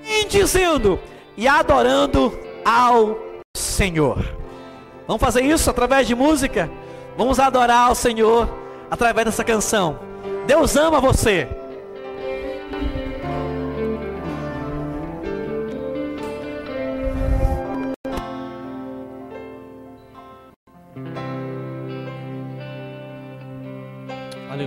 bendizendo 0.02 0.98
e 1.36 1.46
adorando 1.46 2.32
ao 2.64 3.18
Senhor. 3.54 4.24
Vamos 5.06 5.20
fazer 5.20 5.42
isso 5.42 5.68
através 5.68 6.06
de 6.06 6.14
música? 6.14 6.70
Vamos 7.14 7.38
adorar 7.38 7.88
ao 7.88 7.94
Senhor 7.94 8.48
através 8.90 9.26
dessa 9.26 9.44
canção. 9.44 9.98
Deus 10.46 10.76
ama 10.76 10.98
você. 10.98 11.46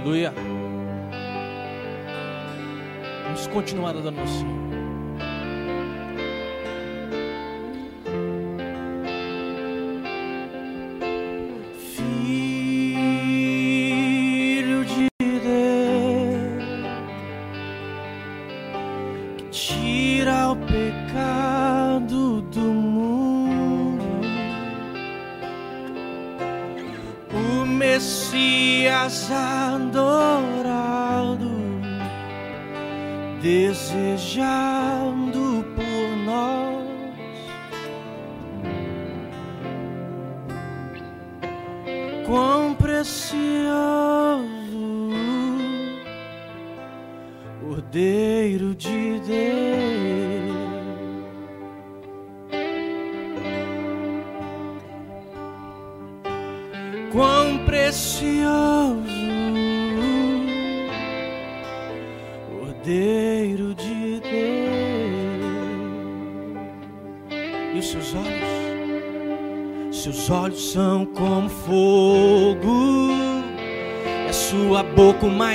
Aleluia. 0.10 0.34
Vamos 3.26 3.46
continuar 3.46 3.92
adorando 3.92 4.20
ao 4.22 4.28
Senhor. 4.28 4.69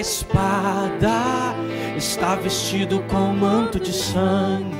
Espada, 0.04 1.54
está 1.96 2.34
vestido 2.34 3.02
com 3.08 3.32
manto 3.32 3.80
de 3.80 3.90
sangue. 3.90 4.76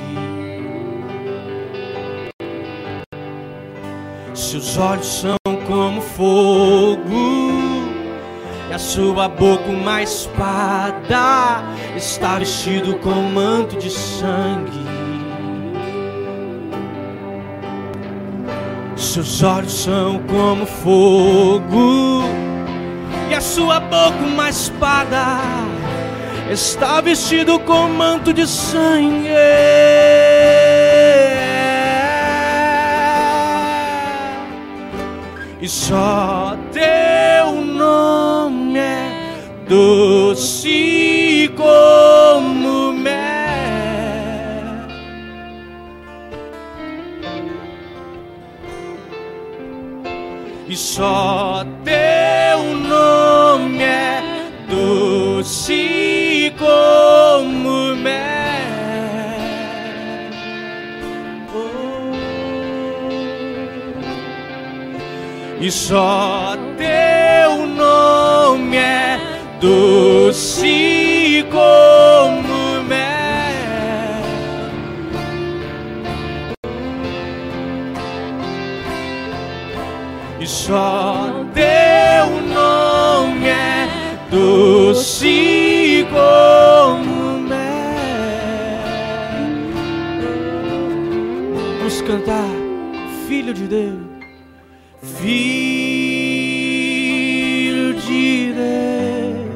Seus 4.35 4.77
olhos 4.77 5.07
são 5.07 5.37
como 5.65 5.99
fogo, 5.99 7.01
e 8.69 8.73
a 8.73 8.77
sua 8.77 9.27
boca 9.27 9.67
uma 9.67 10.03
espada, 10.03 11.63
está 11.95 12.37
vestido 12.37 12.95
com 12.99 13.09
manto 13.09 13.77
de 13.77 13.89
sangue. 13.89 14.85
Seus 18.95 19.41
olhos 19.41 19.73
são 19.73 20.19
como 20.27 20.67
fogo, 20.67 22.21
e 23.29 23.33
a 23.33 23.41
sua 23.41 23.79
boca 23.79 24.17
uma 24.17 24.49
espada, 24.49 25.39
está 26.49 27.01
vestido 27.01 27.59
com 27.59 27.87
manto 27.87 28.33
de 28.33 28.47
sangue. 28.47 29.29
E 35.61 35.67
só 35.67 36.55
teu 36.71 37.55
nome 37.61 38.77
é 38.77 39.09
doce 39.67 41.51
como 41.55 42.93
mel. 42.93 43.15
E 50.67 50.75
só 50.75 51.65
teu 51.83 52.14
doce 55.45 56.51
como 56.57 57.95
mel. 57.95 58.15
Oh. 61.53 62.15
E 65.61 65.71
só 65.71 66.57
teu 66.77 67.67
nome 67.67 68.77
é 68.77 69.19
doce 69.61 71.45
como 71.51 72.81
mel. 72.87 73.05
E 80.39 80.47
só 80.47 81.31
teu 81.53 82.41
nome 82.51 83.47
é 83.47 83.87
doce 84.31 84.84
como 86.09 87.39
mel. 87.39 87.59
Vamos 91.79 92.01
cantar, 92.01 92.49
Filho 93.27 93.53
de 93.53 93.67
Deus, 93.67 93.99
Filho 95.01 95.43
de 97.93 98.53
Deus, 98.53 99.51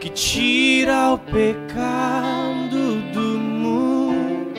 que 0.00 0.10
tira 0.10 1.12
o 1.14 1.18
pecado 1.18 3.00
do 3.12 3.20
mundo. 3.20 4.54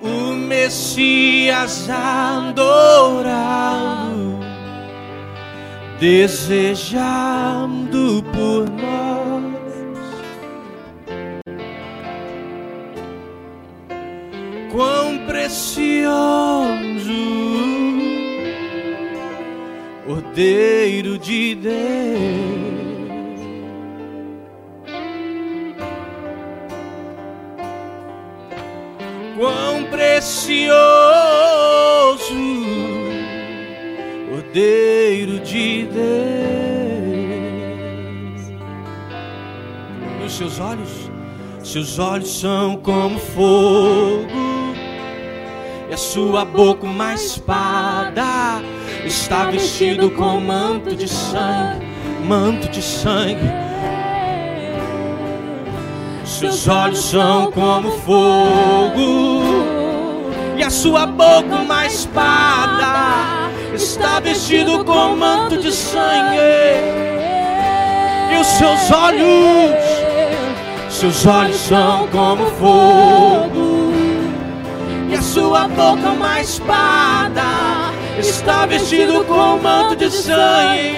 O 0.00 0.34
Messias 0.34 1.90
adorado, 1.90 2.68
desejando 6.00 7.02
por 8.32 8.68
nós. 8.70 8.98
Quão 14.70 15.18
precioso 15.26 16.68
Cordeiro 20.06 21.18
de 21.18 21.54
Deus. 21.56 21.78
Quão 29.36 29.84
precioso, 29.84 30.68
Cordeiro 34.30 34.48
de 34.52 34.97
Deus. 35.92 35.98
E 40.20 40.24
os 40.24 40.32
seus 40.32 40.60
olhos, 40.60 41.10
seus 41.62 41.98
olhos 41.98 42.40
são 42.40 42.76
como 42.76 43.18
fogo, 43.18 44.26
e 45.90 45.94
a 45.94 45.96
sua 45.96 46.44
boca 46.44 46.86
uma 46.86 47.14
espada 47.14 48.62
está 49.04 49.46
vestido 49.46 50.10
com 50.10 50.40
manto 50.40 50.94
de 50.94 51.08
sangue, 51.08 51.86
manto 52.24 52.68
de 52.68 52.82
sangue. 52.82 53.50
Seus 56.24 56.68
olhos 56.68 57.00
são 57.00 57.50
como 57.50 57.90
fogo, 57.90 59.42
e 60.56 60.62
a 60.62 60.70
sua 60.70 61.06
boca 61.06 61.56
uma 61.56 61.86
espada. 61.86 63.37
Está 63.78 64.18
vestido 64.18 64.84
com 64.84 65.14
manto 65.14 65.56
de 65.56 65.70
sangue, 65.70 66.36
e 68.32 68.40
os 68.40 68.46
seus 68.48 68.90
olhos, 68.90 69.76
seus 70.90 71.24
olhos 71.24 71.56
são 71.56 72.08
como 72.08 72.44
fogo, 72.58 73.92
e 75.08 75.14
a 75.14 75.22
sua 75.22 75.68
boca 75.68 76.10
uma 76.10 76.40
espada 76.40 77.44
está 78.18 78.66
vestido 78.66 79.24
com 79.24 79.58
manto 79.62 79.94
de 79.94 80.10
sangue. 80.10 80.96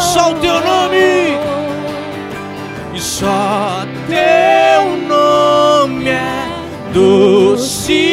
Só 0.00 0.30
o 0.30 0.34
teu 0.36 0.54
nome, 0.62 1.36
e 2.94 3.00
só 3.00 3.86
teu 4.08 4.96
nome 5.06 6.08
é 6.08 6.48
doce 6.94 8.07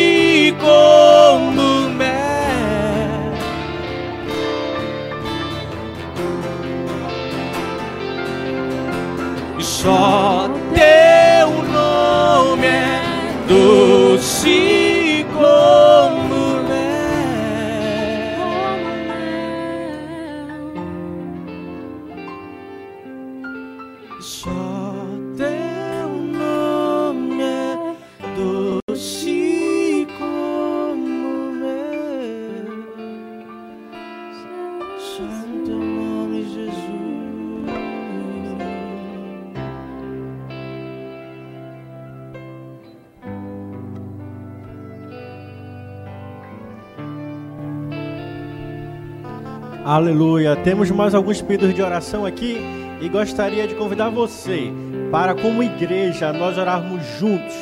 Aleluia. 49.95 50.57
Temos 50.57 50.91
mais 50.91 51.15
alguns 51.15 51.41
pedidos 51.41 51.73
de 51.73 51.81
oração 51.81 52.25
aqui 52.25 52.57
e 52.99 53.07
gostaria 53.07 53.65
de 53.65 53.75
convidar 53.75 54.09
você 54.09 54.69
para, 55.09 55.33
como 55.33 55.63
igreja, 55.63 56.33
nós 56.33 56.57
orarmos 56.57 57.01
juntos 57.17 57.55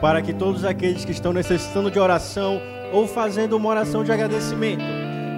para 0.00 0.20
que 0.20 0.32
todos 0.32 0.64
aqueles 0.64 1.04
que 1.04 1.12
estão 1.12 1.32
necessitando 1.32 1.88
de 1.88 2.00
oração 2.00 2.60
ou 2.92 3.06
fazendo 3.06 3.56
uma 3.56 3.68
oração 3.68 4.02
de 4.02 4.10
agradecimento 4.10 4.82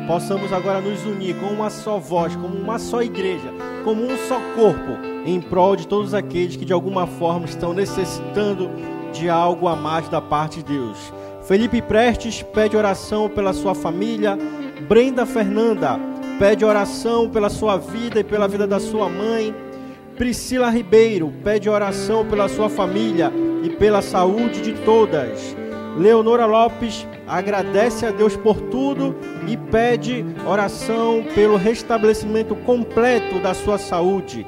possamos 0.07 0.51
agora 0.51 0.81
nos 0.81 1.05
unir 1.05 1.37
com 1.37 1.49
uma 1.49 1.69
só 1.69 1.99
voz, 1.99 2.35
como 2.35 2.57
uma 2.57 2.79
só 2.79 3.03
igreja, 3.03 3.53
como 3.85 4.03
um 4.03 4.17
só 4.27 4.41
corpo, 4.57 4.97
em 5.27 5.43
prol 5.43 5.77
de 5.77 5.87
todos 5.87 6.15
aqueles 6.15 6.57
que 6.57 6.65
de 6.65 6.73
alguma 6.73 7.07
forma 7.07 7.45
estão 7.45 7.75
necessitando 7.75 8.71
de 9.13 9.29
algo 9.29 9.69
a 9.69 9.77
mais 9.77 10.09
da 10.09 10.23
parte 10.23 10.63
de 10.63 10.73
Deus. 10.73 11.13
Felipe 11.43 11.83
Prestes 11.83 12.43
pede 12.43 12.79
oração 12.79 13.29
pela 13.29 13.53
sua 13.53 13.75
família. 13.75 14.39
Brenda 14.89 15.27
Fernanda 15.27 16.10
pede 16.41 16.65
oração 16.65 17.29
pela 17.29 17.51
sua 17.51 17.77
vida 17.77 18.21
e 18.21 18.25
pela 18.25 18.49
vida 18.49 18.67
da 18.67 18.81
sua 18.81 19.11
mãe. 19.11 19.55
Priscila 20.17 20.71
Ribeiro 20.71 21.31
pede 21.45 21.69
oração 21.69 22.25
pela 22.25 22.49
sua 22.49 22.71
família 22.71 23.31
e 23.63 23.69
pela 23.69 24.01
saúde 24.01 24.63
de 24.63 24.73
todas. 24.73 25.55
Leonora 25.99 26.47
Lopes 26.47 27.07
agradece 27.29 28.07
a 28.07 28.11
Deus 28.11 28.37
por 28.37 28.59
tudo 28.59 29.15
e 29.47 29.55
pede 29.55 30.25
oração 30.47 31.23
pelo 31.35 31.59
restabelecimento 31.59 32.57
completo 32.57 33.39
da 33.41 33.53
sua 33.53 33.77
saúde. 33.77 34.47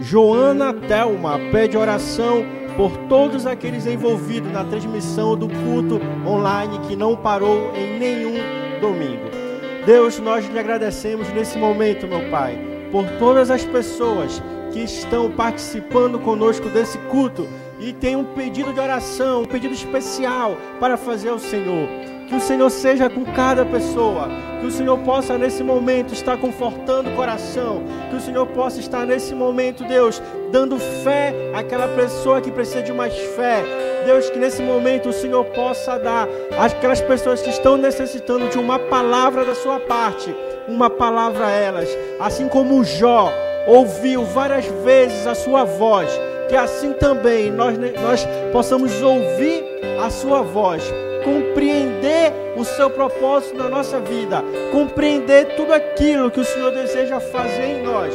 Joana 0.00 0.72
Telma 0.72 1.38
pede 1.52 1.76
oração 1.76 2.46
por 2.78 2.96
todos 3.08 3.46
aqueles 3.46 3.86
envolvidos 3.86 4.50
na 4.50 4.64
transmissão 4.64 5.36
do 5.36 5.48
culto 5.48 6.00
online 6.26 6.78
que 6.88 6.96
não 6.96 7.14
parou 7.14 7.72
em 7.74 7.98
nenhum 7.98 8.38
domingo. 8.80 9.45
Deus, 9.86 10.18
nós 10.18 10.44
lhe 10.44 10.58
agradecemos 10.58 11.32
nesse 11.32 11.56
momento, 11.56 12.08
meu 12.08 12.28
Pai, 12.28 12.58
por 12.90 13.06
todas 13.20 13.52
as 13.52 13.64
pessoas 13.64 14.42
que 14.72 14.80
estão 14.80 15.30
participando 15.30 16.18
conosco 16.18 16.68
desse 16.68 16.98
culto 17.08 17.46
e 17.78 17.92
tem 17.92 18.16
um 18.16 18.24
pedido 18.24 18.72
de 18.72 18.80
oração, 18.80 19.42
um 19.42 19.46
pedido 19.46 19.72
especial 19.72 20.56
para 20.80 20.96
fazer 20.96 21.28
ao 21.28 21.38
Senhor. 21.38 21.88
Que 22.26 22.34
o 22.34 22.40
Senhor 22.40 22.68
seja 22.68 23.08
com 23.08 23.24
cada 23.26 23.64
pessoa, 23.64 24.28
que 24.60 24.66
o 24.66 24.72
Senhor 24.72 24.98
possa 24.98 25.38
nesse 25.38 25.62
momento 25.62 26.12
estar 26.12 26.36
confortando 26.36 27.10
o 27.10 27.14
coração, 27.14 27.84
que 28.10 28.16
o 28.16 28.20
Senhor 28.20 28.44
possa 28.48 28.80
estar 28.80 29.06
nesse 29.06 29.36
momento, 29.36 29.84
Deus, 29.84 30.20
dando 30.50 30.80
fé 30.80 31.32
àquela 31.54 31.86
pessoa 31.86 32.40
que 32.40 32.50
precisa 32.50 32.82
de 32.82 32.92
mais 32.92 33.16
fé. 33.36 33.62
Deus, 34.06 34.30
que 34.30 34.38
nesse 34.38 34.62
momento 34.62 35.08
o 35.08 35.12
Senhor 35.12 35.44
possa 35.46 35.98
dar 35.98 36.28
àquelas 36.58 37.00
pessoas 37.00 37.42
que 37.42 37.50
estão 37.50 37.76
necessitando 37.76 38.48
de 38.48 38.58
uma 38.58 38.78
palavra 38.78 39.44
da 39.44 39.54
sua 39.54 39.80
parte, 39.80 40.34
uma 40.68 40.88
palavra 40.88 41.46
a 41.46 41.50
elas, 41.50 41.88
assim 42.20 42.48
como 42.48 42.84
Jó 42.84 43.30
ouviu 43.66 44.24
várias 44.24 44.64
vezes 44.84 45.26
a 45.26 45.34
sua 45.34 45.64
voz, 45.64 46.08
que 46.48 46.54
assim 46.54 46.92
também 46.92 47.50
nós, 47.50 47.76
nós 47.76 48.26
possamos 48.52 49.02
ouvir 49.02 49.64
a 50.02 50.08
sua 50.08 50.42
voz 50.42 50.82
compreender 51.24 52.32
o 52.56 52.64
seu 52.64 52.88
propósito 52.88 53.56
na 53.56 53.68
nossa 53.68 53.98
vida, 53.98 54.42
compreender 54.70 55.56
tudo 55.56 55.72
aquilo 55.72 56.30
que 56.30 56.38
o 56.38 56.44
Senhor 56.44 56.70
deseja 56.70 57.18
fazer 57.18 57.64
em 57.64 57.82
nós 57.82 58.14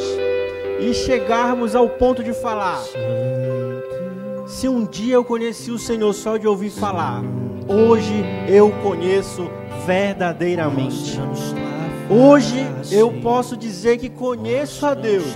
e 0.79 0.93
chegarmos 0.93 1.75
ao 1.75 1.89
ponto 1.89 2.23
de 2.23 2.31
falar: 2.33 2.81
se 4.61 4.69
um 4.69 4.85
dia 4.85 5.15
eu 5.15 5.25
conheci 5.25 5.71
o 5.71 5.79
Senhor 5.79 6.13
só 6.13 6.37
de 6.37 6.47
ouvir 6.47 6.69
falar, 6.69 7.23
hoje 7.67 8.13
eu 8.47 8.69
conheço 8.83 9.49
verdadeiramente. 9.87 11.19
Hoje 12.07 12.63
eu 12.91 13.11
posso 13.23 13.57
dizer 13.57 13.97
que 13.97 14.07
conheço 14.07 14.85
a 14.85 14.93
Deus 14.93 15.33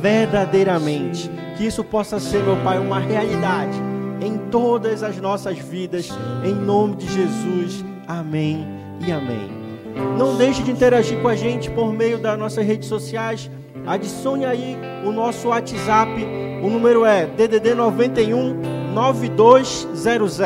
verdadeiramente. 0.00 1.28
Que 1.56 1.66
isso 1.66 1.82
possa 1.82 2.20
ser, 2.20 2.44
meu 2.44 2.56
Pai, 2.58 2.78
uma 2.78 3.00
realidade 3.00 3.76
em 4.24 4.38
todas 4.52 5.02
as 5.02 5.16
nossas 5.16 5.58
vidas, 5.58 6.08
em 6.44 6.54
nome 6.54 6.94
de 6.94 7.12
Jesus. 7.12 7.84
Amém 8.06 8.64
e 9.04 9.10
amém. 9.10 9.50
Não 10.16 10.36
deixe 10.36 10.62
de 10.62 10.70
interagir 10.70 11.20
com 11.20 11.26
a 11.26 11.34
gente 11.34 11.68
por 11.72 11.92
meio 11.92 12.18
das 12.18 12.38
nossas 12.38 12.64
redes 12.64 12.88
sociais. 12.88 13.50
Adicione 13.84 14.44
aí 14.44 14.78
o 15.04 15.10
nosso 15.10 15.48
WhatsApp. 15.48 16.49
O 16.62 16.68
número 16.68 17.06
é 17.06 17.24
DDD 17.26 17.74
91 17.74 18.54
9200 18.92 20.36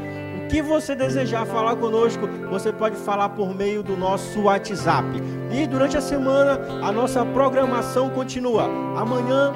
Que 0.50 0.62
você 0.62 0.96
desejar 0.96 1.46
falar 1.46 1.76
conosco, 1.76 2.28
você 2.50 2.72
pode 2.72 2.96
falar 2.96 3.30
por 3.30 3.54
meio 3.54 3.82
do 3.82 3.98
nosso 3.98 4.44
WhatsApp. 4.44 5.08
E 5.52 5.68
durante 5.68 5.98
a 5.98 6.02
semana, 6.02 6.60
a 6.84 6.92
nossa 6.92 7.26
programação 7.26 8.10
continua. 8.10 8.66
Amanhã, 8.96 9.54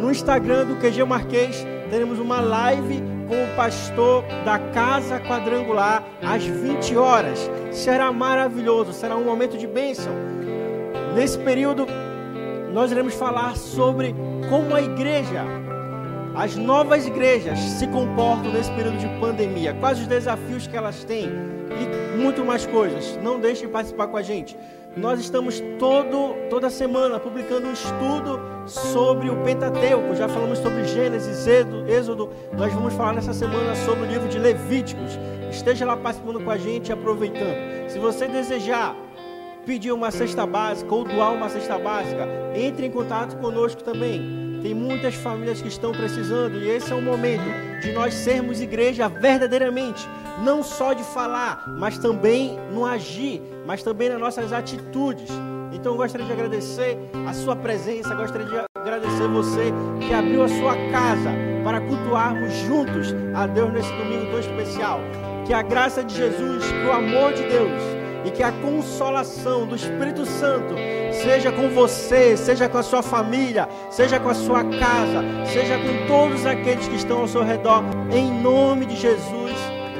no 0.00 0.10
Instagram 0.10 0.66
do 0.66 0.76
QG 0.76 1.04
Marquês, 1.04 1.64
teremos 1.88 2.18
uma 2.18 2.40
live 2.40 3.02
com 3.28 3.44
o 3.44 3.56
pastor 3.56 4.24
da 4.44 4.58
Casa 4.58 5.20
Quadrangular 5.20 6.02
às 6.22 6.44
20 6.44 6.96
horas. 6.96 7.50
Será 7.70 8.12
maravilhoso, 8.12 8.92
será 8.92 9.16
um 9.16 9.24
momento 9.24 9.56
de 9.56 9.66
bênção. 9.66 10.12
Nesse 11.14 11.38
período, 11.38 11.86
nós 12.72 12.90
iremos 12.90 13.14
falar 13.14 13.56
sobre 13.56 14.14
como 14.48 14.74
a 14.74 14.82
igreja, 14.82 15.44
as 16.34 16.56
novas 16.56 17.06
igrejas 17.06 17.58
se 17.58 17.86
comportam 17.86 18.52
nesse 18.52 18.70
período 18.72 18.98
de 18.98 19.08
pandemia, 19.20 19.74
quais 19.74 20.00
os 20.00 20.06
desafios 20.06 20.66
que 20.66 20.76
elas 20.76 21.04
têm 21.04 21.26
e 21.26 22.16
muito 22.16 22.44
mais 22.44 22.66
coisas. 22.66 23.18
Não 23.22 23.38
deixe 23.38 23.62
de 23.62 23.68
participar 23.68 24.06
com 24.06 24.16
a 24.16 24.22
gente. 24.22 24.56
Nós 24.96 25.20
estamos 25.20 25.62
todo, 25.78 26.34
toda 26.50 26.68
semana 26.68 27.18
publicando 27.18 27.66
um 27.66 27.72
estudo 27.72 28.40
sobre 28.66 29.30
o 29.30 29.42
Pentateuco. 29.42 30.14
Já 30.14 30.28
falamos 30.28 30.58
sobre 30.58 30.84
Gênesis, 30.84 31.46
Êxodo. 31.46 32.30
Nós 32.56 32.72
vamos 32.72 32.92
falar 32.94 33.14
nessa 33.14 33.32
semana 33.32 33.74
sobre 33.74 34.04
o 34.04 34.06
livro 34.06 34.28
de 34.28 34.38
Levíticos. 34.38 35.18
Esteja 35.50 35.86
lá 35.86 35.96
participando 35.96 36.42
com 36.42 36.50
a 36.50 36.58
gente 36.58 36.88
e 36.88 36.92
aproveitando. 36.92 37.88
Se 37.88 37.98
você 37.98 38.26
desejar 38.26 38.94
pedir 39.64 39.92
uma 39.92 40.10
cesta 40.10 40.46
básica 40.46 40.94
ou 40.94 41.04
doar 41.04 41.32
uma 41.32 41.48
cesta 41.48 41.78
básica, 41.78 42.26
entre 42.54 42.86
em 42.86 42.90
contato 42.90 43.36
conosco 43.36 43.82
também. 43.82 44.51
Tem 44.62 44.74
muitas 44.74 45.14
famílias 45.16 45.60
que 45.60 45.66
estão 45.66 45.90
precisando 45.90 46.56
e 46.56 46.70
esse 46.70 46.92
é 46.92 46.94
o 46.94 47.02
momento 47.02 47.42
de 47.80 47.90
nós 47.90 48.14
sermos 48.14 48.60
igreja 48.60 49.08
verdadeiramente, 49.08 50.08
não 50.44 50.62
só 50.62 50.92
de 50.92 51.02
falar, 51.02 51.64
mas 51.78 51.98
também 51.98 52.56
no 52.72 52.86
agir, 52.86 53.42
mas 53.66 53.82
também 53.82 54.08
nas 54.08 54.20
nossas 54.20 54.52
atitudes. 54.52 55.28
Então 55.72 55.92
eu 55.92 55.98
gostaria 55.98 56.24
de 56.24 56.32
agradecer 56.32 56.96
a 57.26 57.32
sua 57.32 57.56
presença, 57.56 58.14
gostaria 58.14 58.46
de 58.46 58.56
agradecer 58.76 59.26
você 59.26 59.72
que 60.06 60.14
abriu 60.14 60.44
a 60.44 60.48
sua 60.48 60.76
casa 60.92 61.30
para 61.64 61.80
cultuarmos 61.80 62.52
juntos 62.52 63.12
a 63.34 63.48
Deus 63.48 63.72
nesse 63.72 63.92
domingo 63.94 64.30
tão 64.30 64.38
especial. 64.38 65.00
Que 65.44 65.52
a 65.52 65.62
graça 65.62 66.04
de 66.04 66.14
Jesus, 66.14 66.64
que 66.64 66.86
o 66.86 66.92
amor 66.92 67.32
de 67.32 67.42
Deus 67.42 68.01
e 68.24 68.30
que 68.30 68.42
a 68.42 68.52
consolação 68.52 69.66
do 69.66 69.74
Espírito 69.74 70.24
Santo 70.24 70.74
seja 71.12 71.52
com 71.52 71.68
você, 71.68 72.36
seja 72.36 72.68
com 72.68 72.78
a 72.78 72.82
sua 72.82 73.02
família, 73.02 73.68
seja 73.90 74.18
com 74.18 74.28
a 74.28 74.34
sua 74.34 74.64
casa, 74.64 75.22
seja 75.46 75.78
com 75.78 76.06
todos 76.06 76.46
aqueles 76.46 76.88
que 76.88 76.96
estão 76.96 77.20
ao 77.20 77.28
seu 77.28 77.42
redor, 77.42 77.82
em 78.10 78.30
nome 78.40 78.86
de 78.86 78.96
Jesus. 78.96 79.52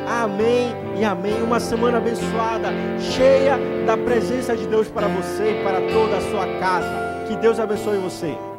Amém 0.06 0.74
e 0.96 1.04
amém. 1.04 1.42
Uma 1.42 1.60
semana 1.60 1.98
abençoada, 1.98 2.68
cheia 2.98 3.58
da 3.86 3.96
presença 3.96 4.56
de 4.56 4.66
Deus 4.66 4.88
para 4.88 5.08
você 5.08 5.60
e 5.60 5.64
para 5.64 5.80
toda 5.92 6.16
a 6.16 6.20
sua 6.20 6.46
casa. 6.58 7.24
Que 7.28 7.36
Deus 7.36 7.58
abençoe 7.58 7.98
você. 7.98 8.51